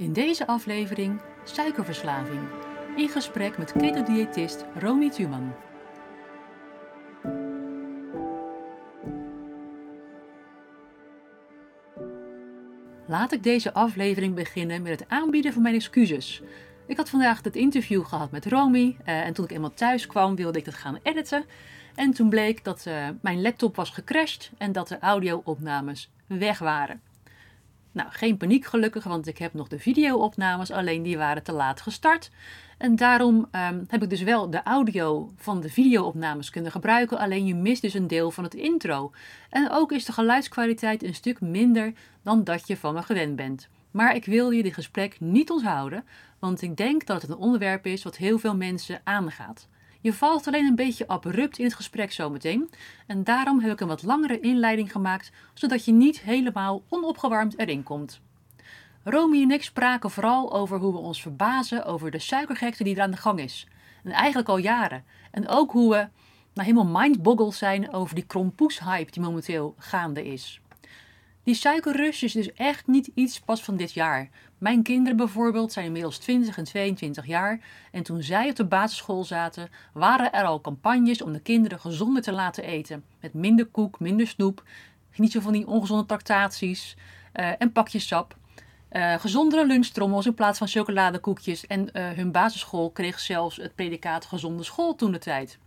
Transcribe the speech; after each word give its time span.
In 0.00 0.12
deze 0.12 0.46
aflevering 0.46 1.20
suikerverslaving. 1.44 2.40
In 2.96 3.08
gesprek 3.08 3.58
met 3.58 3.72
ketodiëtist 3.72 4.64
Romy 4.78 5.10
Tuman. 5.10 5.52
Laat 13.06 13.32
ik 13.32 13.42
deze 13.42 13.72
aflevering 13.72 14.34
beginnen 14.34 14.82
met 14.82 15.00
het 15.00 15.08
aanbieden 15.08 15.52
van 15.52 15.62
mijn 15.62 15.74
excuses. 15.74 16.42
Ik 16.86 16.96
had 16.96 17.10
vandaag 17.10 17.42
het 17.42 17.56
interview 17.56 18.04
gehad 18.04 18.30
met 18.30 18.46
Romy 18.46 18.96
eh, 19.04 19.20
en 19.20 19.32
toen 19.32 19.44
ik 19.44 19.50
eenmaal 19.50 19.74
thuis 19.74 20.06
kwam 20.06 20.36
wilde 20.36 20.58
ik 20.58 20.66
het 20.66 20.74
gaan 20.74 20.98
editen. 21.02 21.44
En 21.94 22.12
toen 22.12 22.28
bleek 22.28 22.64
dat 22.64 22.84
uh, 22.88 23.08
mijn 23.20 23.42
laptop 23.42 23.76
was 23.76 23.90
gecrashed 23.90 24.50
en 24.58 24.72
dat 24.72 24.88
de 24.88 24.98
audio-opnames 24.98 26.10
weg 26.26 26.58
waren. 26.58 27.09
Nou, 27.92 28.08
geen 28.10 28.36
paniek 28.36 28.64
gelukkig, 28.64 29.04
want 29.04 29.26
ik 29.26 29.38
heb 29.38 29.54
nog 29.54 29.68
de 29.68 29.78
video-opnames, 29.78 30.70
alleen 30.70 31.02
die 31.02 31.18
waren 31.18 31.42
te 31.42 31.52
laat 31.52 31.80
gestart. 31.80 32.30
En 32.78 32.96
daarom 32.96 33.36
um, 33.36 33.84
heb 33.88 34.02
ik 34.02 34.10
dus 34.10 34.22
wel 34.22 34.50
de 34.50 34.62
audio 34.62 35.32
van 35.36 35.60
de 35.60 35.68
video-opnames 35.68 36.50
kunnen 36.50 36.70
gebruiken, 36.70 37.18
alleen 37.18 37.46
je 37.46 37.54
mist 37.54 37.82
dus 37.82 37.94
een 37.94 38.06
deel 38.06 38.30
van 38.30 38.44
het 38.44 38.54
intro. 38.54 39.12
En 39.50 39.70
ook 39.70 39.92
is 39.92 40.04
de 40.04 40.12
geluidskwaliteit 40.12 41.02
een 41.02 41.14
stuk 41.14 41.40
minder 41.40 41.92
dan 42.22 42.44
dat 42.44 42.66
je 42.66 42.76
van 42.76 42.94
me 42.94 43.02
gewend 43.02 43.36
bent. 43.36 43.68
Maar 43.90 44.14
ik 44.14 44.24
wil 44.24 44.50
je 44.50 44.62
dit 44.62 44.74
gesprek 44.74 45.20
niet 45.20 45.50
onthouden, 45.50 46.04
want 46.38 46.62
ik 46.62 46.76
denk 46.76 47.06
dat 47.06 47.22
het 47.22 47.30
een 47.30 47.36
onderwerp 47.36 47.86
is 47.86 48.02
wat 48.02 48.16
heel 48.16 48.38
veel 48.38 48.56
mensen 48.56 49.00
aangaat. 49.04 49.68
Je 50.02 50.12
valt 50.12 50.46
alleen 50.46 50.66
een 50.66 50.74
beetje 50.74 51.08
abrupt 51.08 51.58
in 51.58 51.64
het 51.64 51.74
gesprek 51.74 52.12
zometeen. 52.12 52.70
En 53.06 53.24
daarom 53.24 53.60
heb 53.60 53.72
ik 53.72 53.80
een 53.80 53.88
wat 53.88 54.02
langere 54.02 54.40
inleiding 54.40 54.92
gemaakt, 54.92 55.32
zodat 55.54 55.84
je 55.84 55.92
niet 55.92 56.20
helemaal 56.20 56.82
onopgewarmd 56.88 57.58
erin 57.58 57.82
komt. 57.82 58.20
Romy 59.04 59.42
en 59.42 59.50
ik 59.50 59.62
spraken 59.62 60.10
vooral 60.10 60.52
over 60.52 60.78
hoe 60.78 60.92
we 60.92 60.98
ons 60.98 61.22
verbazen 61.22 61.84
over 61.84 62.10
de 62.10 62.18
suikergekte 62.18 62.84
die 62.84 62.96
er 62.96 63.02
aan 63.02 63.10
de 63.10 63.16
gang 63.16 63.40
is. 63.40 63.66
En 64.04 64.10
eigenlijk 64.10 64.48
al 64.48 64.56
jaren. 64.56 65.04
En 65.30 65.48
ook 65.48 65.70
hoe 65.70 65.90
we 65.90 66.08
nou, 66.54 66.68
helemaal 66.68 67.00
mindboggled 67.00 67.54
zijn 67.54 67.92
over 67.92 68.14
die 68.14 68.26
krompoes-hype 68.26 69.10
die 69.10 69.22
momenteel 69.22 69.74
gaande 69.78 70.24
is. 70.24 70.59
Die 71.50 71.58
suikerrush 71.58 72.22
is 72.22 72.32
dus 72.32 72.52
echt 72.52 72.86
niet 72.86 73.10
iets 73.14 73.40
pas 73.40 73.62
van 73.62 73.76
dit 73.76 73.92
jaar. 73.92 74.28
Mijn 74.58 74.82
kinderen 74.82 75.16
bijvoorbeeld 75.16 75.72
zijn 75.72 75.86
inmiddels 75.86 76.18
20 76.18 76.58
en 76.58 76.64
22 76.64 77.26
jaar 77.26 77.60
en 77.92 78.02
toen 78.02 78.22
zij 78.22 78.48
op 78.48 78.56
de 78.56 78.64
basisschool 78.64 79.24
zaten, 79.24 79.68
waren 79.92 80.32
er 80.32 80.44
al 80.44 80.60
campagnes 80.60 81.22
om 81.22 81.32
de 81.32 81.40
kinderen 81.40 81.80
gezonder 81.80 82.22
te 82.22 82.32
laten 82.32 82.64
eten. 82.64 83.04
Met 83.20 83.34
minder 83.34 83.66
koek, 83.66 84.00
minder 84.00 84.26
snoep, 84.26 84.64
niet 85.16 85.32
zo 85.32 85.40
van 85.40 85.52
die 85.52 85.66
ongezonde 85.66 86.06
tractaties 86.06 86.96
uh, 87.34 87.50
en 87.58 87.72
pakjes 87.72 88.06
sap. 88.06 88.36
Uh, 88.92 89.14
gezondere 89.14 89.66
lunchtrommels 89.66 90.26
in 90.26 90.34
plaats 90.34 90.58
van 90.58 90.68
chocoladekoekjes 90.68 91.66
en 91.66 91.80
uh, 91.92 92.08
hun 92.10 92.32
basisschool 92.32 92.90
kreeg 92.90 93.20
zelfs 93.20 93.56
het 93.56 93.74
predicaat 93.74 94.26
gezonde 94.26 94.62
school 94.62 94.94
toen 94.94 95.12
de 95.12 95.18
tijd. 95.18 95.58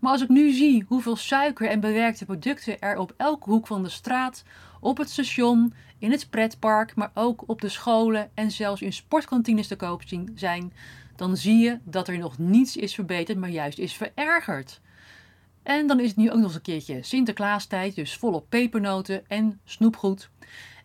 Maar 0.00 0.12
als 0.12 0.22
ik 0.22 0.28
nu 0.28 0.50
zie 0.52 0.84
hoeveel 0.88 1.16
suiker 1.16 1.68
en 1.68 1.80
bewerkte 1.80 2.24
producten 2.24 2.80
er 2.80 2.98
op 2.98 3.14
elke 3.16 3.50
hoek 3.50 3.66
van 3.66 3.82
de 3.82 3.88
straat, 3.88 4.44
op 4.80 4.98
het 4.98 5.10
station, 5.10 5.74
in 5.98 6.10
het 6.10 6.30
pretpark, 6.30 6.94
maar 6.94 7.10
ook 7.14 7.42
op 7.46 7.60
de 7.60 7.68
scholen 7.68 8.30
en 8.34 8.50
zelfs 8.50 8.82
in 8.82 8.92
sportkantines 8.92 9.66
te 9.66 9.76
koop 9.76 10.02
zijn, 10.34 10.72
dan 11.16 11.36
zie 11.36 11.58
je 11.58 11.78
dat 11.84 12.08
er 12.08 12.18
nog 12.18 12.38
niets 12.38 12.76
is 12.76 12.94
verbeterd, 12.94 13.38
maar 13.38 13.50
juist 13.50 13.78
is 13.78 13.92
verergerd. 13.92 14.80
En 15.62 15.86
dan 15.86 16.00
is 16.00 16.08
het 16.08 16.16
nu 16.16 16.30
ook 16.30 16.36
nog 16.36 16.44
eens 16.44 16.54
een 16.54 16.62
keertje 16.62 17.02
Sinterklaastijd, 17.02 17.94
dus 17.94 18.16
volop 18.16 18.46
pepernoten 18.48 19.28
en 19.28 19.60
snoepgoed. 19.64 20.30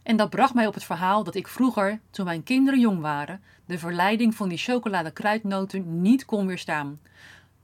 En 0.04 0.16
dat 0.16 0.30
bracht 0.30 0.54
mij 0.54 0.68
op 0.68 0.74
het 0.74 0.84
verhaal 0.84 1.24
dat 1.24 1.36
ik 1.36 1.48
vroeger, 1.48 2.00
toen 2.10 2.26
mijn 2.26 2.44
kinderen 2.44 2.80
jong 2.80 3.02
waren, 3.02 3.42
de 3.66 3.80
verleiding 3.80 4.36
van 4.36 4.50
die 4.50 4.58
chocolade 4.58 5.12
kruidnoten 5.12 6.02
niet 6.02 6.26
kon 6.26 6.48
weerstaan. 6.48 7.00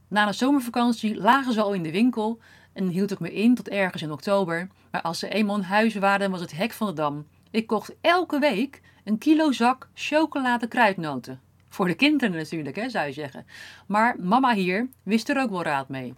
Na 0.07 0.25
de 0.25 0.33
zomervakantie 0.33 1.15
lagen 1.15 1.53
ze 1.53 1.61
al 1.61 1.73
in 1.73 1.83
de 1.83 1.91
winkel 1.91 2.39
en 2.77 2.87
hield 2.87 3.11
ik 3.11 3.19
me 3.19 3.33
in 3.33 3.55
tot 3.55 3.69
ergens 3.69 4.01
in 4.01 4.11
oktober. 4.11 4.67
Maar 4.91 5.01
als 5.01 5.19
ze 5.19 5.29
eenmaal 5.29 5.55
in 5.55 5.61
huis 5.61 5.95
waren, 5.95 6.31
was 6.31 6.41
het 6.41 6.55
hek 6.55 6.71
van 6.71 6.87
de 6.87 6.93
dam. 6.93 7.27
Ik 7.51 7.67
kocht 7.67 7.95
elke 8.01 8.39
week 8.39 8.81
een 9.03 9.17
kilo 9.17 9.51
zak 9.51 9.89
chocolade 9.93 10.67
kruidnoten. 10.67 11.41
Voor 11.69 11.87
de 11.87 11.93
kinderen 11.93 12.35
natuurlijk, 12.35 12.75
hè, 12.75 12.89
zou 12.89 13.07
je 13.07 13.13
zeggen. 13.13 13.45
Maar 13.87 14.15
mama 14.19 14.53
hier 14.53 14.89
wist 15.03 15.29
er 15.29 15.41
ook 15.41 15.49
wel 15.49 15.63
raad 15.63 15.89
mee. 15.89 16.13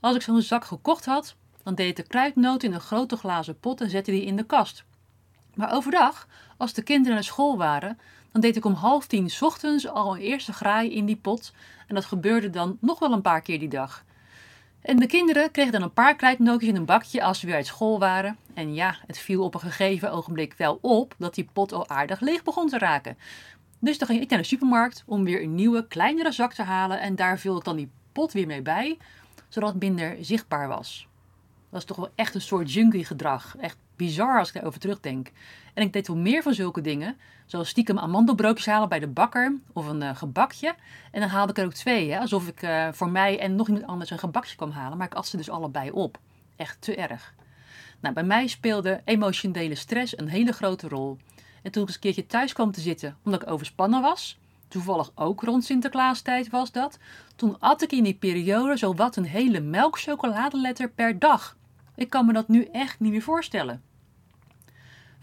Als 0.00 0.16
ik 0.16 0.22
zo'n 0.22 0.42
zak 0.42 0.64
gekocht 0.64 1.04
had, 1.04 1.36
dan 1.62 1.74
deed 1.74 1.88
ik 1.88 1.96
de 1.96 2.02
kruidnoten 2.02 2.68
in 2.68 2.74
een 2.74 2.80
grote 2.80 3.16
glazen 3.16 3.58
pot 3.60 3.80
en 3.80 3.90
zette 3.90 4.10
die 4.10 4.24
in 4.24 4.36
de 4.36 4.44
kast. 4.44 4.84
Maar 5.54 5.72
overdag, 5.72 6.28
als 6.56 6.72
de 6.72 6.82
kinderen 6.82 7.14
naar 7.14 7.24
school 7.24 7.56
waren, 7.56 7.98
dan 8.32 8.40
deed 8.40 8.56
ik 8.56 8.64
om 8.64 8.72
half 8.72 9.06
tien 9.06 9.30
ochtends 9.40 9.88
al 9.88 10.14
een 10.14 10.20
eerste 10.20 10.52
graai 10.52 10.94
in 10.94 11.06
die 11.06 11.16
pot. 11.16 11.52
En 11.86 11.94
dat 11.94 12.04
gebeurde 12.04 12.50
dan 12.50 12.78
nog 12.80 12.98
wel 12.98 13.12
een 13.12 13.22
paar 13.22 13.40
keer 13.40 13.58
die 13.58 13.68
dag. 13.68 14.04
En 14.86 14.96
de 14.96 15.06
kinderen 15.06 15.50
kregen 15.50 15.72
dan 15.72 15.82
een 15.82 15.92
paar 15.92 16.16
kruidnootjes 16.16 16.68
in 16.68 16.76
een 16.76 16.84
bakje 16.84 17.22
als 17.22 17.40
ze 17.40 17.46
weer 17.46 17.54
uit 17.54 17.66
school 17.66 17.98
waren. 17.98 18.36
En 18.54 18.74
ja, 18.74 18.96
het 19.06 19.18
viel 19.18 19.44
op 19.44 19.54
een 19.54 19.60
gegeven 19.60 20.12
ogenblik 20.12 20.54
wel 20.56 20.78
op 20.80 21.14
dat 21.18 21.34
die 21.34 21.48
pot 21.52 21.72
al 21.72 21.88
aardig 21.88 22.20
leeg 22.20 22.42
begon 22.42 22.68
te 22.68 22.78
raken. 22.78 23.16
Dus 23.78 23.98
dan 23.98 24.08
ging 24.08 24.20
ik 24.20 24.30
naar 24.30 24.38
de 24.38 24.44
supermarkt 24.44 25.02
om 25.06 25.24
weer 25.24 25.42
een 25.42 25.54
nieuwe, 25.54 25.86
kleinere 25.86 26.32
zak 26.32 26.52
te 26.52 26.62
halen. 26.62 27.00
En 27.00 27.16
daar 27.16 27.38
vulde 27.38 27.58
ik 27.58 27.64
dan 27.64 27.76
die 27.76 27.90
pot 28.12 28.32
weer 28.32 28.46
mee 28.46 28.62
bij, 28.62 28.98
zodat 29.48 29.68
het 29.68 29.82
minder 29.82 30.16
zichtbaar 30.20 30.68
was. 30.68 31.08
Dat 31.70 31.80
is 31.80 31.86
toch 31.86 31.96
wel 31.96 32.10
echt 32.14 32.34
een 32.34 32.40
soort 32.40 32.72
junkie 32.72 33.04
gedrag. 33.04 33.56
Echt 33.60 33.76
bizar 33.96 34.38
als 34.38 34.48
ik 34.48 34.54
daarover 34.54 34.80
terugdenk. 34.80 35.30
En 35.74 35.82
ik 35.82 35.92
deed 35.92 36.06
wel 36.06 36.16
meer 36.16 36.42
van 36.42 36.54
zulke 36.54 36.80
dingen. 36.80 37.16
Zoals 37.46 37.68
stiekem 37.68 37.98
amandelbroodjes 37.98 38.66
halen 38.66 38.88
bij 38.88 38.98
de 38.98 39.06
bakker 39.06 39.56
of 39.72 39.86
een 39.86 40.02
uh, 40.02 40.16
gebakje. 40.16 40.74
En 41.10 41.20
dan 41.20 41.28
haalde 41.28 41.52
ik 41.52 41.58
er 41.58 41.64
ook 41.64 41.72
twee. 41.72 42.10
Hè? 42.12 42.18
Alsof 42.18 42.48
ik 42.48 42.62
uh, 42.62 42.88
voor 42.92 43.10
mij 43.10 43.38
en 43.38 43.56
nog 43.56 43.66
iemand 43.66 43.86
anders 43.86 44.10
een 44.10 44.18
gebakje 44.18 44.56
kwam 44.56 44.70
halen. 44.70 44.98
Maar 44.98 45.06
ik 45.06 45.14
at 45.14 45.26
ze 45.26 45.36
dus 45.36 45.50
allebei 45.50 45.90
op. 45.90 46.18
Echt 46.56 46.80
te 46.80 46.96
erg. 46.96 47.34
Nou, 48.00 48.14
bij 48.14 48.24
mij 48.24 48.46
speelde 48.46 49.00
emotionele 49.04 49.74
stress 49.74 50.18
een 50.18 50.28
hele 50.28 50.52
grote 50.52 50.88
rol. 50.88 51.16
En 51.62 51.72
toen 51.72 51.82
ik 51.82 51.88
eens 51.88 51.94
een 51.94 52.02
keertje 52.02 52.26
thuis 52.26 52.52
kwam 52.52 52.72
te 52.72 52.80
zitten 52.80 53.16
omdat 53.24 53.42
ik 53.42 53.50
overspannen 53.50 54.02
was, 54.02 54.38
toevallig 54.68 55.10
ook 55.14 55.42
rond 55.42 55.64
Sinterklaastijd 55.64 56.50
was 56.50 56.72
dat, 56.72 56.98
toen 57.36 57.56
at 57.60 57.82
ik 57.82 57.92
in 57.92 58.04
die 58.04 58.14
periode 58.14 58.76
zowat 58.76 59.16
een 59.16 59.24
hele 59.24 59.60
melkchocoladeletter 59.60 60.90
per 60.90 61.18
dag. 61.18 61.56
Ik 61.94 62.10
kan 62.10 62.26
me 62.26 62.32
dat 62.32 62.48
nu 62.48 62.68
echt 62.72 63.00
niet 63.00 63.12
meer 63.12 63.22
voorstellen. 63.22 63.82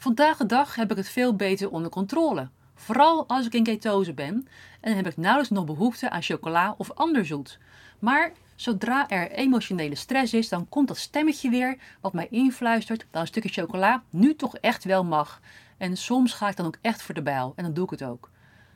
Vandaag 0.03 0.37
de 0.37 0.45
dag 0.45 0.75
heb 0.75 0.91
ik 0.91 0.97
het 0.97 1.09
veel 1.09 1.35
beter 1.35 1.69
onder 1.69 1.91
controle. 1.91 2.49
Vooral 2.75 3.27
als 3.27 3.45
ik 3.45 3.53
in 3.53 3.63
ketose 3.63 4.13
ben 4.13 4.47
en 4.81 4.95
heb 4.95 5.07
ik 5.07 5.17
nauwelijks 5.17 5.51
nog 5.51 5.65
behoefte 5.65 6.09
aan 6.09 6.21
chocola 6.21 6.75
of 6.77 6.91
ander 6.91 7.25
zoet. 7.25 7.59
Maar 7.99 8.31
zodra 8.55 9.09
er 9.09 9.31
emotionele 9.31 9.95
stress 9.95 10.33
is, 10.33 10.49
dan 10.49 10.69
komt 10.69 10.87
dat 10.87 10.97
stemmetje 10.97 11.49
weer 11.49 11.77
wat 12.01 12.13
mij 12.13 12.27
influistert 12.29 13.05
dat 13.11 13.21
een 13.21 13.27
stukje 13.27 13.49
chocola 13.61 14.03
nu 14.09 14.35
toch 14.35 14.57
echt 14.57 14.83
wel 14.83 15.03
mag. 15.03 15.41
En 15.77 15.97
soms 15.97 16.33
ga 16.33 16.49
ik 16.49 16.55
dan 16.55 16.65
ook 16.65 16.77
echt 16.81 17.01
voor 17.01 17.15
de 17.15 17.21
bijl 17.21 17.53
en 17.55 17.63
dan 17.63 17.73
doe 17.73 17.83
ik 17.83 17.89
het 17.89 18.03
ook. 18.03 18.29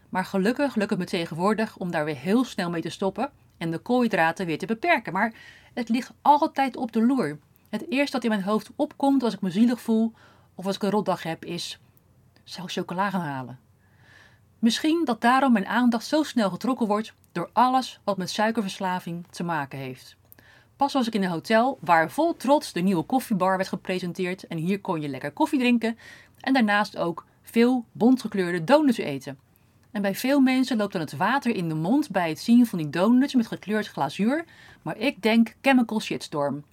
Maar 0.10 0.26
gelukkig 0.26 0.76
lukt 0.76 0.90
het 0.90 1.00
me 1.00 1.06
tegenwoordig 1.06 1.78
om 1.78 1.92
daar 1.92 2.06
weer 2.06 2.18
heel 2.18 2.44
snel 2.44 2.70
mee 2.70 2.82
te 2.82 2.90
stoppen 2.90 3.32
en 3.58 3.72
de 3.72 3.78
koolhydraten 3.78 4.46
weer 4.46 4.58
te 4.58 4.66
beperken. 4.66 5.14
Maar 5.14 5.34
het 5.74 5.90
ligt 5.90 6.12
altijd 6.22 6.76
op 6.78 6.92
de 6.92 7.06
loer. 7.06 7.40
Het 7.70 7.86
eerste 7.90 8.12
dat 8.12 8.24
in 8.24 8.30
mijn 8.30 8.44
hoofd 8.44 8.70
opkomt 8.76 9.24
als 9.24 9.34
ik 9.34 9.42
me 9.42 9.50
zielig 9.50 9.82
voel 9.82 10.14
of 10.58 10.66
als 10.66 10.76
ik 10.76 10.84
een 10.84 10.90
rotdag 10.90 11.24
heb 11.24 11.46
is: 11.46 11.80
zou 12.44 12.68
ik 12.68 12.74
chocola 12.74 13.10
gaan 13.10 13.22
halen? 13.22 13.60
Misschien 14.60 15.02
dat 15.06 15.22
daarom 15.22 15.54
mijn 15.54 15.68
aandacht 15.68 16.06
zo 16.06 16.24
snel 16.24 16.50
getrokken 16.50 16.88
wordt 16.88 17.14
door 17.32 17.50
alles 17.54 18.00
wat 18.04 18.18
met 18.18 18.30
suikerverslaving 18.30 19.26
te 19.30 19.44
maken 19.44 19.80
heeft. 19.80 20.16
Pas 20.76 20.94
was 20.94 21.08
ik 21.08 21.14
in 21.14 21.24
een 21.24 21.30
hotel 21.30 21.78
waar 21.82 22.12
vol 22.12 22.36
trots 22.36 22.74
de 22.74 22.80
nieuwe 22.80 23.04
koffiebar 23.04 23.58
werd 23.58 23.70
gepresenteerd 23.70 24.48
en 24.48 24.58
hier 24.58 24.82
kon 24.82 25.02
je 25.02 25.08
lekker 25.08 25.32
koffie 25.32 25.60
drinken 25.60 25.98
en 26.40 26.54
daarnaast 26.54 26.98
ook 26.98 27.26
veel 27.42 27.86
bontgekleurde 27.92 28.64
donuts 28.64 28.98
eten. 28.98 29.40
En 29.92 30.02
bij 30.02 30.16
veel 30.16 30.40
mensen 30.40 30.78
loopt 30.78 30.92
dan 30.92 31.02
het 31.02 31.18
water 31.18 31.56
in 31.56 31.70
de 31.70 31.76
mond 31.76 32.10
bij 32.10 32.30
het 32.30 32.40
zien 32.40 32.66
van 32.66 32.78
die 32.78 32.90
donuts 32.90 33.34
met 33.34 33.48
gekleurd 33.48 33.88
glazuur, 33.88 34.46
maar 34.82 34.98
ik 34.98 35.22
denk 35.22 35.56
chemical 35.62 36.00
shitstorm. 36.00 36.64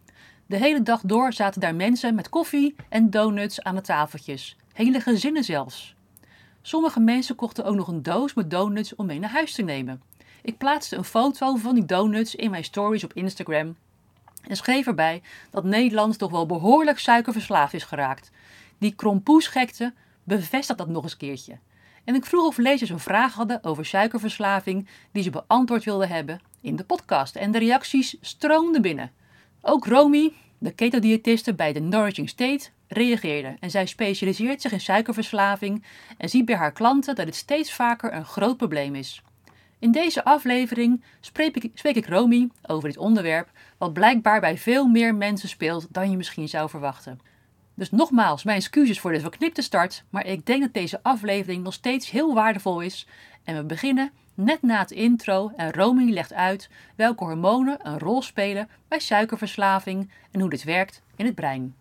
De 0.46 0.56
hele 0.56 0.82
dag 0.82 1.00
door 1.00 1.32
zaten 1.32 1.60
daar 1.60 1.74
mensen 1.74 2.14
met 2.14 2.28
koffie 2.28 2.74
en 2.88 3.10
donuts 3.10 3.62
aan 3.62 3.74
de 3.74 3.80
tafeltjes. 3.80 4.56
Hele 4.72 5.00
gezinnen 5.00 5.44
zelfs. 5.44 5.94
Sommige 6.62 7.00
mensen 7.00 7.34
kochten 7.34 7.64
ook 7.64 7.74
nog 7.74 7.88
een 7.88 8.02
doos 8.02 8.34
met 8.34 8.50
donuts 8.50 8.94
om 8.94 9.06
mee 9.06 9.18
naar 9.18 9.30
huis 9.30 9.54
te 9.54 9.62
nemen. 9.62 10.02
Ik 10.42 10.58
plaatste 10.58 10.96
een 10.96 11.04
foto 11.04 11.56
van 11.56 11.74
die 11.74 11.84
donuts 11.84 12.34
in 12.34 12.50
mijn 12.50 12.64
stories 12.64 13.04
op 13.04 13.12
Instagram 13.12 13.76
en 14.48 14.56
schreef 14.56 14.86
erbij 14.86 15.22
dat 15.50 15.64
Nederland 15.64 16.18
toch 16.18 16.30
wel 16.30 16.46
behoorlijk 16.46 16.98
suikerverslaafd 16.98 17.74
is 17.74 17.84
geraakt. 17.84 18.30
Die 18.78 18.94
krompoesgekte 18.94 19.92
bevestigt 20.24 20.78
dat 20.78 20.88
nog 20.88 21.02
eens 21.02 21.16
keertje. 21.16 21.58
En 22.04 22.14
ik 22.14 22.24
vroeg 22.24 22.46
of 22.46 22.56
lezers 22.56 22.90
een 22.90 22.98
vraag 22.98 23.34
hadden 23.34 23.64
over 23.64 23.86
suikerverslaving 23.86 24.88
die 25.12 25.22
ze 25.22 25.30
beantwoord 25.30 25.84
wilden 25.84 26.08
hebben 26.08 26.40
in 26.60 26.76
de 26.76 26.84
podcast. 26.84 27.36
En 27.36 27.50
de 27.50 27.58
reacties 27.58 28.16
stroomden 28.20 28.82
binnen. 28.82 29.12
Ook 29.66 29.86
Romy, 29.86 30.32
de 30.58 30.72
ketodiëtiste 30.72 31.54
bij 31.54 31.72
de 31.72 31.80
Nourishing 31.80 32.28
State, 32.28 32.68
reageerde 32.88 33.56
en 33.60 33.70
zij 33.70 33.86
specialiseert 33.86 34.60
zich 34.60 34.72
in 34.72 34.80
suikerverslaving 34.80 35.84
en 36.18 36.28
ziet 36.28 36.44
bij 36.44 36.56
haar 36.56 36.72
klanten 36.72 37.14
dat 37.14 37.26
het 37.26 37.34
steeds 37.34 37.72
vaker 37.72 38.14
een 38.14 38.24
groot 38.24 38.56
probleem 38.56 38.94
is. 38.94 39.22
In 39.78 39.92
deze 39.92 40.24
aflevering 40.24 41.04
spreek 41.20 41.56
ik, 41.56 41.70
spreek 41.74 41.96
ik 41.96 42.06
Romy 42.06 42.48
over 42.66 42.88
dit 42.88 42.98
onderwerp, 42.98 43.50
wat 43.78 43.92
blijkbaar 43.92 44.40
bij 44.40 44.58
veel 44.58 44.86
meer 44.86 45.14
mensen 45.14 45.48
speelt 45.48 45.86
dan 45.90 46.10
je 46.10 46.16
misschien 46.16 46.48
zou 46.48 46.68
verwachten. 46.68 47.20
Dus 47.74 47.90
nogmaals, 47.90 48.44
mijn 48.44 48.56
excuses 48.56 49.00
voor 49.00 49.12
de 49.12 49.20
verknipte 49.20 49.62
start, 49.62 50.04
maar 50.10 50.26
ik 50.26 50.46
denk 50.46 50.60
dat 50.60 50.72
deze 50.72 51.02
aflevering 51.02 51.62
nog 51.62 51.72
steeds 51.72 52.10
heel 52.10 52.34
waardevol 52.34 52.80
is. 52.80 53.06
En 53.44 53.56
we 53.56 53.64
beginnen 53.64 54.12
net 54.34 54.62
na 54.62 54.78
het 54.78 54.90
intro 54.90 55.50
en 55.56 55.72
Romy 55.72 56.12
legt 56.12 56.32
uit 56.32 56.70
welke 56.96 57.24
hormonen 57.24 57.78
een 57.82 57.98
rol 57.98 58.22
spelen 58.22 58.68
bij 58.88 58.98
suikerverslaving 58.98 60.10
en 60.30 60.40
hoe 60.40 60.50
dit 60.50 60.64
werkt 60.64 61.02
in 61.16 61.24
het 61.24 61.34
brein. 61.34 61.74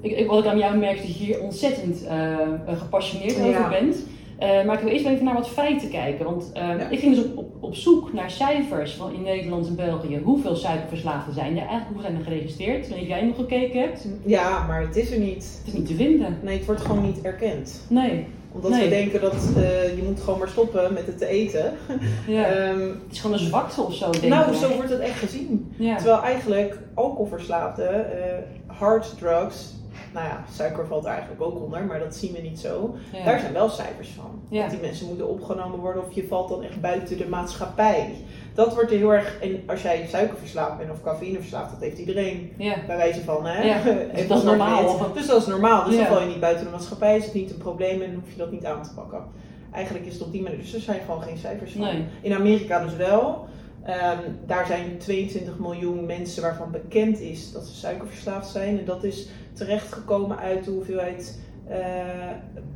Ik, 0.00 0.16
ik, 0.16 0.26
wat 0.26 0.44
ik 0.44 0.50
aan 0.50 0.58
jou 0.58 0.76
merk 0.76 0.96
is 0.98 1.06
dat 1.06 1.18
je 1.18 1.24
hier 1.24 1.40
ontzettend 1.40 2.02
uh, 2.02 2.38
gepassioneerd 2.78 3.38
over 3.38 3.50
Ja. 3.50 3.68
bent. 3.68 4.06
Eh, 4.38 4.64
maar 4.64 4.74
ik 4.76 4.80
wil 4.80 4.92
eerst 4.92 5.06
even 5.06 5.24
naar 5.24 5.34
wat 5.34 5.48
feiten 5.48 5.90
kijken. 5.90 6.24
Want 6.24 6.52
eh, 6.52 6.62
Ja. 6.68 6.88
ik 6.88 6.98
ging 6.98 7.14
dus 7.14 7.24
op, 7.24 7.36
op, 7.36 7.62
op 7.62 7.74
zoek 7.74 8.12
naar 8.12 8.30
cijfers 8.30 8.94
van 8.94 9.12
in 9.12 9.22
Nederland 9.22 9.66
en 9.66 9.76
België. 9.76 10.20
Hoeveel 10.24 10.56
suikerverslaafden 10.56 11.34
zijn 11.34 11.52
er 11.52 11.66
eigenlijk? 11.66 11.92
Hoe 11.92 12.02
zijn 12.02 12.16
er 12.16 12.22
geregistreerd? 12.24 12.84
Ik 12.84 12.88
weet 12.88 13.00
niet 13.00 13.10
of 13.10 13.16
jij 13.16 13.24
nog 13.26 13.36
gekeken 13.36 13.80
hebt. 13.80 14.08
Ja, 14.26 14.66
maar 14.66 14.80
het 14.80 14.96
is 14.96 15.10
er 15.10 15.18
niet. 15.18 15.58
Het 15.58 15.66
is 15.66 15.72
niet 15.72 15.86
te 15.86 15.94
vinden. 15.94 16.38
Nee, 16.42 16.56
het 16.56 16.66
wordt 16.66 16.80
gewoon 16.80 17.02
niet 17.04 17.20
erkend. 17.22 17.86
Nee. 17.88 18.26
Omdat 18.54 18.70
Nee. 18.70 18.82
we 18.82 18.88
denken 18.88 19.20
dat 19.20 19.34
eh, 19.56 19.96
je 19.96 20.02
moet 20.06 20.20
gewoon 20.20 20.38
maar 20.38 20.48
stoppen 20.48 20.92
met 20.92 21.06
het 21.06 21.18
te 21.18 21.26
eten. 21.26 21.72
Ja. 22.26 22.44
Ehm, 22.46 22.80
het 22.80 23.12
is 23.12 23.20
gewoon 23.20 23.38
een 23.38 23.44
zwakte 23.46 23.80
of 23.82 23.94
zo, 23.94 24.10
denk 24.10 24.24
nou, 24.24 24.50
ik. 24.52 24.56
zo 24.58 24.74
wordt 24.74 24.90
het 24.90 25.00
echt 25.00 25.18
gezien. 25.18 25.74
Ja. 25.76 25.96
Terwijl 25.96 26.22
eigenlijk 26.22 26.78
alcoholverslaafden, 26.94 28.18
eh 28.22 28.38
hard 28.66 29.14
drugs, 29.18 29.74
nou 30.12 30.26
ja, 30.26 30.44
suiker 30.52 30.86
valt 30.86 31.04
er 31.04 31.10
eigenlijk 31.10 31.42
ook 31.42 31.60
onder, 31.62 31.84
maar 31.84 31.98
dat 31.98 32.14
zien 32.14 32.32
we 32.32 32.40
niet 32.40 32.60
zo. 32.60 32.94
Ja. 33.12 33.24
Daar 33.24 33.40
zijn 33.40 33.52
wel 33.52 33.68
cijfers 33.68 34.08
van. 34.08 34.42
Ja. 34.48 34.62
Dat 34.62 34.70
die 34.70 34.80
mensen 34.80 35.06
moeten 35.06 35.28
opgenomen 35.28 35.78
worden 35.78 36.06
of 36.06 36.12
je 36.12 36.26
valt 36.26 36.48
dan 36.48 36.62
echt 36.62 36.80
buiten 36.80 37.16
de 37.16 37.28
maatschappij. 37.28 38.14
Dat 38.54 38.74
wordt 38.74 38.90
er 38.90 38.96
heel 38.96 39.12
erg, 39.12 39.40
en 39.40 39.62
als 39.66 39.82
jij 39.82 40.06
suikerverslaafd 40.08 40.78
bent 40.78 40.90
of 40.90 41.02
cafeïneverslaafd, 41.02 41.70
dat 41.70 41.80
heeft 41.80 41.98
iedereen. 41.98 42.52
Ja. 42.58 42.74
Bij 42.86 42.96
wijze 42.96 43.20
van, 43.20 43.46
hè? 43.46 43.82
Dus 44.14 44.26
dat 44.26 44.38
is 44.38 44.44
normaal. 44.44 45.12
Dus 45.14 45.26
dat 45.26 45.40
is 45.40 45.46
normaal. 45.46 45.84
Dus 45.84 45.96
dan 45.96 46.06
val 46.06 46.20
je 46.20 46.26
niet 46.26 46.40
buiten 46.40 46.64
de 46.64 46.70
maatschappij, 46.70 47.16
is 47.16 47.24
het 47.24 47.34
niet 47.34 47.50
een 47.50 47.58
probleem 47.58 48.02
en 48.02 48.14
hoef 48.14 48.30
je 48.30 48.36
dat 48.36 48.50
niet 48.50 48.64
aan 48.64 48.82
te 48.82 48.94
pakken. 48.94 49.24
Eigenlijk 49.72 50.06
is 50.06 50.12
het 50.12 50.22
op 50.22 50.32
die 50.32 50.42
manier. 50.42 50.58
Dus 50.58 50.74
er 50.74 50.80
zijn 50.80 51.00
gewoon 51.00 51.22
geen 51.22 51.38
cijfers 51.38 51.72
van. 51.72 51.80
Nee. 51.80 52.04
In 52.20 52.34
Amerika 52.34 52.84
dus 52.84 52.96
wel. 52.96 53.46
Ehm, 53.84 54.18
daar 54.46 54.66
zijn 54.66 54.98
22 54.98 55.58
miljoen 55.58 56.06
mensen 56.06 56.42
waarvan 56.42 56.70
bekend 56.70 57.20
is 57.20 57.52
dat 57.52 57.66
ze 57.66 57.74
suikerverslaafd 57.74 58.50
zijn. 58.50 58.78
En 58.78 58.84
dat 58.84 59.04
is 59.04 59.28
terechtgekomen 59.54 60.38
uit 60.38 60.64
de 60.64 60.70
hoeveelheid 60.70 61.38
eh, 61.68 61.78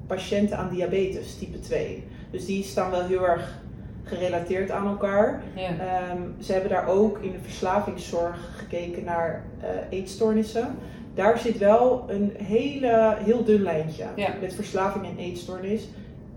patiënten 0.06 0.56
aan 0.58 0.68
diabetes 0.68 1.38
type 1.38 1.60
2. 1.60 2.04
Dus 2.30 2.46
die 2.46 2.62
staan 2.62 2.90
wel 2.90 3.02
heel 3.06 3.26
erg 3.28 3.58
gerelateerd 4.04 4.70
aan 4.70 4.86
elkaar. 4.86 5.42
Ja. 5.54 5.62
Ehm, 5.68 6.18
ze 6.40 6.52
hebben 6.52 6.70
daar 6.70 6.88
ook 6.88 7.18
in 7.18 7.32
de 7.32 7.38
verslavingszorg 7.42 8.54
gekeken 8.56 9.04
naar 9.04 9.44
eh, 9.60 9.68
eetstoornissen. 9.98 10.74
Daar 11.14 11.38
zit 11.38 11.58
wel 11.58 12.04
een 12.08 12.32
hele, 12.42 13.16
heel 13.18 13.44
dun 13.44 13.62
lijntje 13.62 14.04
Ja. 14.16 14.34
met 14.40 14.54
verslaving 14.54 15.04
en 15.06 15.16
eetstoornis. 15.16 15.82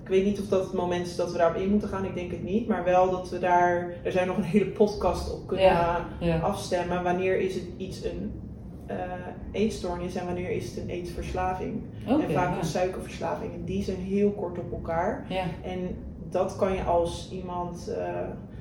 Ik 0.04 0.08
weet 0.08 0.26
niet 0.26 0.40
of 0.40 0.48
dat 0.48 0.64
het 0.64 0.74
moment 0.74 1.08
is 1.08 1.16
dat 1.16 1.32
we 1.32 1.38
daarop 1.38 1.62
in 1.62 1.70
moeten 1.70 1.90
gaan, 1.90 2.06
ik 2.06 2.16
denk 2.16 2.32
het 2.32 2.44
niet. 2.44 2.68
Maar 2.68 2.84
wel 2.84 3.10
dat 3.12 3.30
we 3.30 3.40
daar, 3.40 3.94
er 4.04 4.12
zijn 4.12 4.28
nog 4.28 4.38
een 4.38 4.44
hele 4.44 4.66
podcast 4.66 5.34
op 5.34 5.48
kunnen. 5.48 5.66
Ja. 6.20 6.40
afstemmen. 6.42 7.04
Wanneer 7.04 7.40
is 7.40 7.54
het 7.54 7.64
iets 7.78 8.04
een 8.04 8.32
eh, 9.00 9.12
eetstoornis 9.52 10.16
en 10.16 10.26
wanneer 10.26 10.50
is 10.50 10.66
het 10.70 10.78
een 10.84 10.90
eetverslaving? 10.90 11.82
En 12.08 12.32
vaak 12.32 12.54
ja. 12.54 12.58
een 12.58 12.66
suikerverslaving. 12.66 13.54
En 13.54 13.64
die 13.66 13.84
zijn 13.84 13.98
heel 13.98 14.32
kort 14.32 14.58
op 14.60 14.72
elkaar. 14.72 15.26
Ja. 15.30 15.44
En 15.64 15.96
dat 16.30 16.56
kan 16.56 16.74
je 16.74 16.84
als 16.84 17.30
iemand. 17.32 17.88
eh, 17.98 18.06